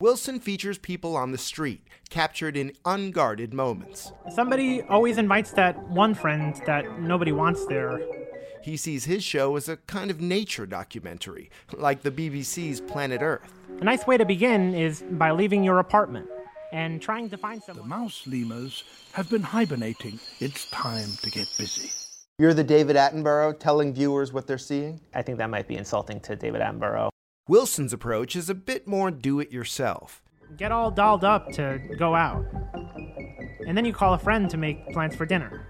Wilson 0.01 0.39
features 0.39 0.77
people 0.77 1.17
on 1.17 1.33
the 1.33 1.37
street, 1.37 1.85
captured 2.09 2.55
in 2.55 2.71
unguarded 2.85 3.53
moments. 3.53 4.13
Somebody 4.33 4.81
always 4.83 5.17
invites 5.17 5.51
that 5.51 5.77
one 5.89 6.13
friend 6.13 6.55
that 6.65 7.01
nobody 7.01 7.33
wants 7.33 7.65
there. 7.65 7.99
He 8.61 8.77
sees 8.77 9.03
his 9.03 9.25
show 9.25 9.57
as 9.57 9.67
a 9.67 9.75
kind 9.75 10.09
of 10.09 10.21
nature 10.21 10.65
documentary, 10.65 11.49
like 11.73 12.01
the 12.01 12.11
BBC's 12.11 12.79
Planet 12.79 13.21
Earth. 13.21 13.51
A 13.81 13.83
nice 13.83 14.07
way 14.07 14.15
to 14.15 14.23
begin 14.23 14.73
is 14.73 15.03
by 15.11 15.31
leaving 15.31 15.65
your 15.65 15.79
apartment 15.79 16.29
and 16.71 17.01
trying 17.01 17.29
to 17.29 17.37
find 17.37 17.61
someone. 17.61 17.89
The 17.89 17.95
mouse 17.95 18.25
lemurs 18.25 18.85
have 19.11 19.29
been 19.29 19.43
hibernating. 19.43 20.17
It's 20.39 20.69
time 20.71 21.09
to 21.23 21.29
get 21.29 21.53
busy. 21.57 21.91
You're 22.37 22.53
the 22.53 22.63
David 22.63 22.95
Attenborough 22.95 23.59
telling 23.59 23.93
viewers 23.93 24.31
what 24.31 24.47
they're 24.47 24.57
seeing? 24.57 25.01
I 25.13 25.23
think 25.23 25.37
that 25.39 25.49
might 25.49 25.67
be 25.67 25.75
insulting 25.75 26.21
to 26.21 26.37
David 26.37 26.61
Attenborough. 26.61 27.09
Wilson's 27.49 27.93
approach 27.93 28.35
is 28.35 28.47
a 28.47 28.53
bit 28.53 28.87
more 28.87 29.09
do 29.09 29.39
it 29.39 29.51
yourself. 29.51 30.21
Get 30.55 30.71
all 30.71 30.91
dolled 30.91 31.23
up 31.23 31.51
to 31.53 31.79
go 31.97 32.13
out. 32.13 32.45
And 33.65 33.75
then 33.75 33.85
you 33.85 33.91
call 33.91 34.13
a 34.13 34.19
friend 34.19 34.47
to 34.51 34.57
make 34.57 34.87
plans 34.93 35.15
for 35.15 35.25
dinner. 35.25 35.65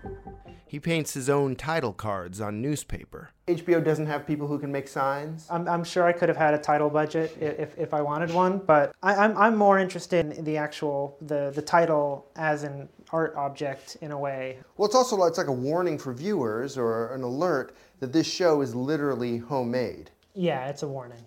He 0.68 0.78
paints 0.78 1.14
his 1.14 1.30
own 1.30 1.56
title 1.56 1.94
cards 1.94 2.42
on 2.42 2.62
newspaper. 2.62 3.30
HBO 3.48 3.82
doesn't 3.82 4.08
have 4.08 4.28
people 4.28 4.46
who 4.46 4.60
can 4.60 4.74
make 4.74 4.90
signs. 4.90 5.48
I'm, 5.50 5.70
I'm 5.70 5.86
sure 5.86 6.04
I 6.04 6.12
could 6.12 6.28
have 6.28 6.38
had 6.38 6.54
a 6.54 6.58
title 6.58 6.90
budget 6.90 7.38
if, 7.40 7.78
if 7.78 7.94
I 7.94 8.02
wanted 8.02 8.34
one, 8.34 8.58
but 8.58 8.94
I, 9.02 9.16
I'm, 9.16 9.38
I'm 9.38 9.56
more 9.56 9.80
interested 9.80 10.34
in 10.34 10.44
the 10.44 10.58
actual 10.58 11.18
the, 11.22 11.54
the 11.56 11.62
title 11.62 12.30
as 12.36 12.64
an 12.64 12.90
art 13.14 13.36
object 13.38 13.96
in 14.02 14.12
a 14.12 14.20
way. 14.20 14.60
Well, 14.76 14.86
it's 14.86 14.96
also 14.96 15.24
it's 15.24 15.38
like 15.38 15.48
a 15.48 15.54
warning 15.54 15.98
for 15.98 16.14
viewers 16.14 16.78
or 16.78 17.14
an 17.14 17.24
alert 17.24 17.74
that 18.02 18.12
this 18.12 18.28
show 18.28 18.60
is 18.60 18.76
literally 18.76 19.38
homemade. 19.38 20.12
Yeah, 20.34 20.68
it's 20.68 20.84
a 20.84 20.88
warning. 20.90 21.24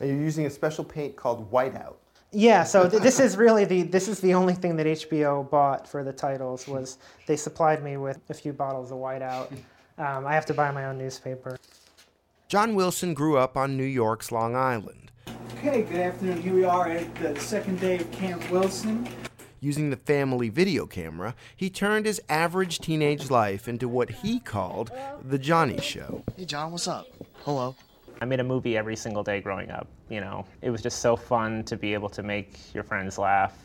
And 0.00 0.08
you're 0.08 0.18
using 0.18 0.46
a 0.46 0.50
special 0.50 0.84
paint 0.84 1.16
called 1.16 1.50
whiteout. 1.50 1.96
Yeah, 2.30 2.64
so 2.64 2.88
th- 2.88 3.02
this 3.02 3.20
is 3.20 3.36
really 3.38 3.64
the 3.64 3.82
this 3.82 4.06
is 4.06 4.20
the 4.20 4.34
only 4.34 4.54
thing 4.54 4.76
that 4.76 4.86
HBO 4.86 5.48
bought 5.48 5.88
for 5.88 6.04
the 6.04 6.12
titles 6.12 6.68
was 6.68 6.98
they 7.26 7.36
supplied 7.36 7.82
me 7.82 7.96
with 7.96 8.20
a 8.28 8.34
few 8.34 8.52
bottles 8.52 8.90
of 8.92 8.98
whiteout. 8.98 9.50
Um, 9.96 10.26
I 10.26 10.34
have 10.34 10.44
to 10.46 10.54
buy 10.54 10.70
my 10.70 10.84
own 10.84 10.98
newspaper. 10.98 11.56
John 12.48 12.74
Wilson 12.74 13.14
grew 13.14 13.38
up 13.38 13.56
on 13.56 13.76
New 13.76 13.84
York's 13.84 14.30
Long 14.30 14.54
Island. 14.54 15.10
Okay, 15.58 15.82
good 15.82 16.00
afternoon. 16.00 16.40
Here 16.40 16.54
we 16.54 16.64
are 16.64 16.88
at 16.88 17.14
the 17.16 17.38
second 17.40 17.80
day 17.80 17.96
of 17.96 18.10
Camp 18.12 18.50
Wilson. 18.50 19.08
Using 19.60 19.90
the 19.90 19.96
family 19.96 20.50
video 20.50 20.86
camera, 20.86 21.34
he 21.56 21.68
turned 21.68 22.06
his 22.06 22.20
average 22.28 22.78
teenage 22.78 23.28
life 23.28 23.66
into 23.66 23.88
what 23.88 24.10
he 24.10 24.38
called 24.38 24.92
the 25.22 25.38
Johnny 25.38 25.80
Show. 25.80 26.24
Hey 26.36 26.44
John, 26.44 26.72
what's 26.72 26.86
up? 26.86 27.06
Hello. 27.44 27.74
I 28.20 28.24
made 28.24 28.40
a 28.40 28.44
movie 28.44 28.76
every 28.76 28.96
single 28.96 29.22
day 29.22 29.40
growing 29.40 29.70
up. 29.70 29.86
You 30.08 30.20
know, 30.20 30.44
it 30.60 30.70
was 30.70 30.82
just 30.82 31.00
so 31.00 31.16
fun 31.16 31.62
to 31.64 31.76
be 31.76 31.94
able 31.94 32.08
to 32.10 32.22
make 32.22 32.74
your 32.74 32.82
friends 32.82 33.16
laugh. 33.16 33.56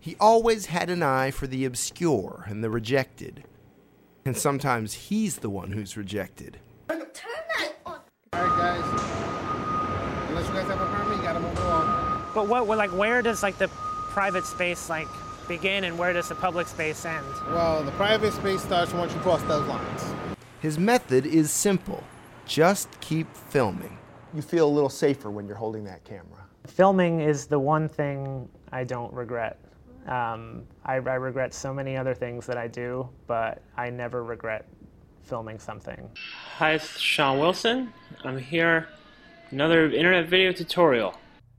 He 0.00 0.16
always 0.18 0.66
had 0.66 0.90
an 0.90 1.02
eye 1.02 1.30
for 1.30 1.46
the 1.46 1.64
obscure 1.64 2.44
and 2.48 2.62
the 2.62 2.70
rejected. 2.70 3.44
And 4.24 4.36
sometimes 4.36 4.94
he's 4.94 5.36
the 5.36 5.50
one 5.50 5.72
who's 5.72 5.96
rejected. 5.96 6.58
Turn 6.88 6.98
that 7.14 7.72
on. 7.86 8.00
All 8.32 8.44
right, 8.44 8.80
guys. 8.82 10.28
Unless 10.30 10.48
you 10.48 10.54
guys 10.54 10.66
have 10.66 10.80
a 10.80 10.86
permit, 10.86 11.18
you 11.18 11.22
gotta 11.22 11.40
move 11.40 11.58
along. 11.58 12.24
But 12.34 12.48
what, 12.48 12.66
what 12.66 12.78
like 12.78 12.90
where 12.90 13.22
does 13.22 13.42
like 13.42 13.58
the 13.58 13.68
private 13.68 14.44
space 14.44 14.88
like 14.88 15.08
begin 15.46 15.84
and 15.84 15.98
where 15.98 16.12
does 16.12 16.28
the 16.28 16.34
public 16.34 16.66
space 16.66 17.04
end? 17.04 17.26
Well, 17.48 17.84
the 17.84 17.92
private 17.92 18.32
space 18.32 18.62
starts 18.62 18.92
once 18.92 19.14
you 19.14 19.20
cross 19.20 19.42
those 19.44 19.66
lines. 19.68 20.04
His 20.60 20.78
method 20.78 21.26
is 21.26 21.50
simple 21.50 22.02
just 22.48 22.88
keep 23.00 23.32
filming. 23.36 23.96
You 24.34 24.42
feel 24.42 24.66
a 24.66 24.72
little 24.72 24.88
safer 24.88 25.30
when 25.30 25.46
you're 25.46 25.56
holding 25.56 25.84
that 25.84 26.02
camera. 26.04 26.46
Filming 26.66 27.20
is 27.20 27.46
the 27.46 27.58
one 27.58 27.88
thing 27.88 28.48
I 28.72 28.84
don't 28.84 29.12
regret. 29.12 29.58
Um, 30.06 30.64
I, 30.84 30.94
I 30.94 31.14
regret 31.14 31.52
so 31.52 31.72
many 31.72 31.96
other 31.96 32.14
things 32.14 32.46
that 32.46 32.56
I 32.56 32.66
do, 32.66 33.08
but 33.26 33.62
I 33.76 33.90
never 33.90 34.24
regret 34.24 34.66
filming 35.22 35.58
something. 35.58 36.08
Hi, 36.56 36.72
it's 36.72 36.98
Sean 36.98 37.38
Wilson. 37.38 37.92
I'm 38.24 38.38
here. 38.38 38.88
Another 39.50 39.90
internet 39.90 40.28
video 40.28 40.52
tutorial. 40.52 41.14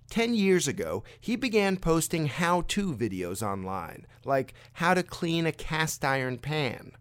Ten 0.10 0.34
years 0.34 0.68
ago, 0.68 1.04
he 1.20 1.36
began 1.36 1.78
posting 1.78 2.26
how 2.26 2.62
to 2.62 2.96
videos 2.96 3.44
online, 3.44 4.08
like 4.26 4.56
how 4.74 4.96
to 4.96 5.04
clean 5.04 5.46
a 5.46 5.52
cast 5.52 6.04
iron 6.04 6.40
pan. 6.40 6.94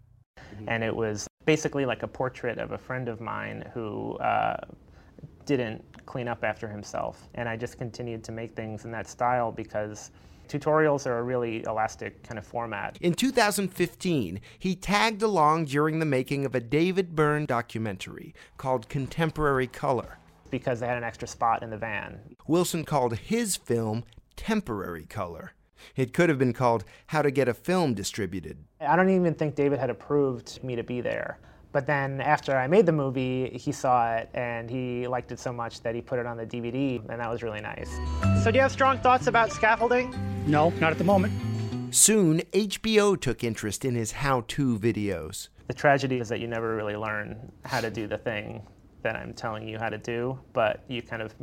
And 0.66 0.84
it 0.84 0.94
was 0.94 1.27
basically 1.48 1.86
like 1.86 2.02
a 2.02 2.06
portrait 2.06 2.58
of 2.58 2.72
a 2.72 2.78
friend 2.78 3.08
of 3.08 3.22
mine 3.22 3.64
who 3.72 4.18
uh, 4.18 4.54
didn't 5.46 5.82
clean 6.04 6.28
up 6.28 6.44
after 6.44 6.68
himself. 6.68 7.26
And 7.36 7.48
I 7.48 7.56
just 7.56 7.78
continued 7.78 8.22
to 8.24 8.32
make 8.32 8.54
things 8.54 8.84
in 8.84 8.90
that 8.90 9.08
style 9.08 9.50
because 9.50 10.10
tutorials 10.46 11.06
are 11.06 11.20
a 11.20 11.22
really 11.22 11.64
elastic 11.64 12.22
kind 12.22 12.38
of 12.38 12.46
format. 12.46 12.98
In 13.00 13.14
2015, 13.14 14.42
he 14.58 14.74
tagged 14.74 15.22
along 15.22 15.64
during 15.64 16.00
the 16.00 16.04
making 16.04 16.44
of 16.44 16.54
a 16.54 16.60
David 16.60 17.16
Byrne 17.16 17.46
documentary 17.46 18.34
called 18.58 18.90
Contemporary 18.90 19.68
Color. 19.68 20.18
Because 20.50 20.80
they 20.80 20.86
had 20.86 20.98
an 20.98 21.04
extra 21.04 21.26
spot 21.26 21.62
in 21.62 21.70
the 21.70 21.78
van. 21.78 22.36
Wilson 22.46 22.84
called 22.84 23.16
his 23.16 23.56
film 23.56 24.04
Temporary 24.36 25.06
Color. 25.06 25.52
It 25.96 26.12
could 26.12 26.28
have 26.28 26.38
been 26.38 26.52
called 26.52 26.84
How 27.08 27.22
to 27.22 27.30
Get 27.30 27.48
a 27.48 27.54
Film 27.54 27.94
Distributed. 27.94 28.58
I 28.80 28.96
don't 28.96 29.10
even 29.10 29.34
think 29.34 29.54
David 29.54 29.78
had 29.78 29.90
approved 29.90 30.62
me 30.62 30.76
to 30.76 30.82
be 30.82 31.00
there. 31.00 31.38
But 31.70 31.86
then 31.86 32.20
after 32.20 32.56
I 32.56 32.66
made 32.66 32.86
the 32.86 32.92
movie, 32.92 33.50
he 33.50 33.72
saw 33.72 34.14
it 34.16 34.30
and 34.32 34.70
he 34.70 35.06
liked 35.06 35.32
it 35.32 35.38
so 35.38 35.52
much 35.52 35.82
that 35.82 35.94
he 35.94 36.00
put 36.00 36.18
it 36.18 36.26
on 36.26 36.36
the 36.36 36.46
DVD, 36.46 36.98
and 37.10 37.20
that 37.20 37.30
was 37.30 37.42
really 37.42 37.60
nice. 37.60 37.90
So, 38.42 38.50
do 38.50 38.56
you 38.56 38.62
have 38.62 38.72
strong 38.72 38.98
thoughts 38.98 39.26
about 39.26 39.52
scaffolding? 39.52 40.14
No, 40.46 40.70
not 40.80 40.92
at 40.92 40.98
the 40.98 41.04
moment. 41.04 41.32
Soon, 41.90 42.40
HBO 42.52 43.20
took 43.20 43.44
interest 43.44 43.84
in 43.84 43.94
his 43.94 44.12
how 44.12 44.44
to 44.48 44.78
videos. 44.78 45.48
The 45.66 45.74
tragedy 45.74 46.20
is 46.20 46.28
that 46.30 46.40
you 46.40 46.46
never 46.46 46.74
really 46.74 46.96
learn 46.96 47.52
how 47.64 47.80
to 47.80 47.90
do 47.90 48.06
the 48.06 48.18
thing 48.18 48.66
that 49.02 49.16
I'm 49.16 49.34
telling 49.34 49.68
you 49.68 49.78
how 49.78 49.88
to 49.90 49.98
do, 49.98 50.38
but 50.52 50.82
you 50.88 51.02
kind 51.02 51.22
of 51.22 51.34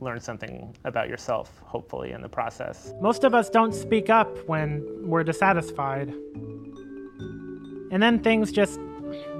learn 0.00 0.20
something 0.20 0.76
about 0.84 1.08
yourself, 1.08 1.60
hopefully, 1.64 2.12
in 2.12 2.22
the 2.22 2.28
process. 2.28 2.92
Most 3.00 3.24
of 3.24 3.34
us 3.34 3.50
don't 3.50 3.74
speak 3.74 4.10
up 4.10 4.28
when 4.48 4.84
we're 5.02 5.24
dissatisfied. 5.24 6.08
And 7.90 8.02
then 8.02 8.20
things 8.20 8.52
just 8.52 8.80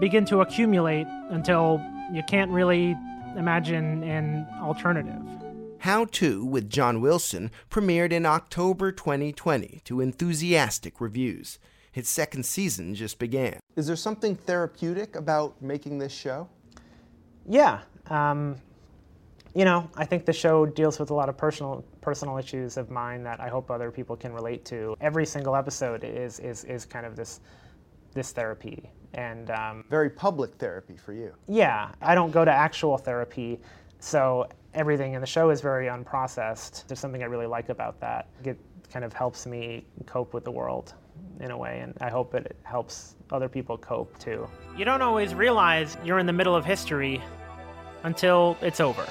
begin 0.00 0.24
to 0.26 0.40
accumulate 0.40 1.06
until 1.30 1.80
you 2.12 2.22
can't 2.28 2.50
really 2.50 2.96
imagine 3.36 4.02
an 4.02 4.46
alternative. 4.60 5.22
How 5.78 6.04
To 6.04 6.44
with 6.44 6.68
John 6.68 7.00
Wilson 7.00 7.50
premiered 7.70 8.12
in 8.12 8.26
October 8.26 8.92
2020 8.92 9.80
to 9.84 10.00
enthusiastic 10.00 11.00
reviews. 11.00 11.58
Its 11.94 12.10
second 12.10 12.44
season 12.44 12.94
just 12.94 13.18
began. 13.18 13.60
Is 13.76 13.86
there 13.86 13.96
something 13.96 14.36
therapeutic 14.36 15.16
about 15.16 15.60
making 15.62 15.98
this 15.98 16.12
show? 16.12 16.48
Yeah. 17.46 17.80
Um, 18.08 18.56
you 19.54 19.64
know, 19.64 19.88
I 19.96 20.04
think 20.04 20.24
the 20.26 20.32
show 20.32 20.64
deals 20.66 20.98
with 20.98 21.10
a 21.10 21.14
lot 21.14 21.28
of 21.28 21.36
personal 21.36 21.84
personal 22.00 22.38
issues 22.38 22.76
of 22.76 22.90
mine 22.90 23.22
that 23.24 23.40
I 23.40 23.48
hope 23.48 23.70
other 23.70 23.90
people 23.90 24.16
can 24.16 24.32
relate 24.32 24.64
to. 24.66 24.94
Every 25.00 25.26
single 25.26 25.56
episode 25.56 26.04
is 26.04 26.38
is, 26.40 26.64
is 26.64 26.84
kind 26.86 27.04
of 27.06 27.16
this 27.16 27.40
this 28.14 28.32
therapy, 28.32 28.90
and 29.14 29.50
um, 29.50 29.84
Very 29.88 30.10
public 30.10 30.54
therapy 30.56 30.96
for 30.96 31.12
you. 31.12 31.32
yeah, 31.46 31.92
I 32.02 32.14
don't 32.16 32.32
go 32.32 32.44
to 32.44 32.50
actual 32.50 32.98
therapy, 32.98 33.60
so 34.00 34.48
everything 34.74 35.14
in 35.14 35.20
the 35.20 35.26
show 35.26 35.50
is 35.50 35.60
very 35.60 35.86
unprocessed. 35.86 36.86
There's 36.88 36.98
something 36.98 37.22
I 37.22 37.26
really 37.26 37.46
like 37.46 37.68
about 37.68 38.00
that. 38.00 38.28
It 38.44 38.58
kind 38.92 39.04
of 39.04 39.12
helps 39.12 39.46
me 39.46 39.84
cope 40.06 40.34
with 40.34 40.44
the 40.44 40.50
world 40.50 40.94
in 41.40 41.50
a 41.52 41.56
way, 41.56 41.80
and 41.80 41.96
I 42.00 42.10
hope 42.10 42.34
it 42.34 42.56
helps 42.64 43.14
other 43.30 43.48
people 43.48 43.78
cope 43.78 44.18
too. 44.18 44.48
You 44.76 44.84
don't 44.84 45.02
always 45.02 45.32
realize 45.34 45.96
you're 46.04 46.18
in 46.18 46.26
the 46.26 46.32
middle 46.32 46.56
of 46.56 46.64
history 46.64 47.22
until 48.02 48.56
it's 48.60 48.80
over. 48.80 49.06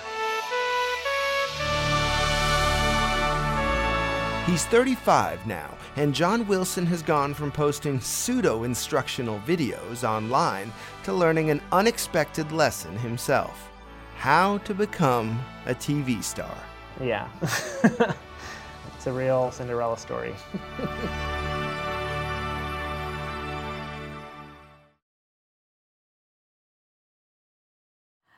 He's 4.49 4.65
35 4.65 5.45
now, 5.45 5.77
and 5.95 6.11
John 6.11 6.47
Wilson 6.47 6.83
has 6.87 7.03
gone 7.03 7.35
from 7.35 7.51
posting 7.51 7.99
pseudo 7.99 8.63
instructional 8.63 9.39
videos 9.41 10.03
online 10.03 10.73
to 11.03 11.13
learning 11.13 11.51
an 11.51 11.61
unexpected 11.71 12.51
lesson 12.51 12.97
himself 12.97 13.69
how 14.17 14.57
to 14.59 14.73
become 14.73 15.39
a 15.67 15.75
TV 15.75 16.23
star. 16.23 16.57
Yeah. 16.99 17.29
it's 17.43 19.05
a 19.05 19.11
real 19.11 19.51
Cinderella 19.51 19.99
story. 19.99 20.33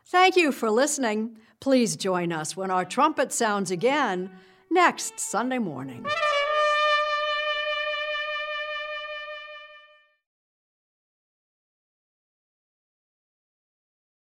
Thank 0.07 0.35
you 0.35 0.51
for 0.51 0.69
listening. 0.69 1.37
Please 1.61 1.95
join 1.95 2.33
us 2.33 2.57
when 2.57 2.69
our 2.69 2.83
trumpet 2.83 3.31
sounds 3.31 3.71
again 3.71 4.29
next 4.71 5.19
Sunday 5.19 5.59
morning. 5.59 6.05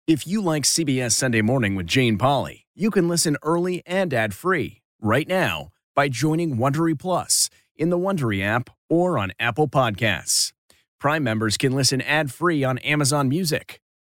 If 0.07 0.25
you 0.25 0.41
like 0.41 0.63
CBS 0.63 1.11
Sunday 1.11 1.41
Morning 1.41 1.75
with 1.75 1.85
Jane 1.85 2.17
Pauley, 2.17 2.61
you 2.73 2.89
can 2.89 3.07
listen 3.07 3.37
early 3.43 3.83
and 3.85 4.11
ad-free 4.11 4.81
right 5.01 5.27
now 5.27 5.69
by 5.93 6.09
joining 6.09 6.55
Wondery 6.55 6.97
Plus 6.97 7.49
in 7.75 7.89
the 7.89 7.97
Wondery 7.97 8.41
app 8.43 8.71
or 8.89 9.19
on 9.19 9.33
Apple 9.39 9.67
Podcasts. 9.67 10.53
Prime 10.99 11.23
members 11.23 11.57
can 11.57 11.73
listen 11.73 12.01
ad-free 12.01 12.63
on 12.63 12.79
Amazon 12.79 13.29
Music. 13.29 13.81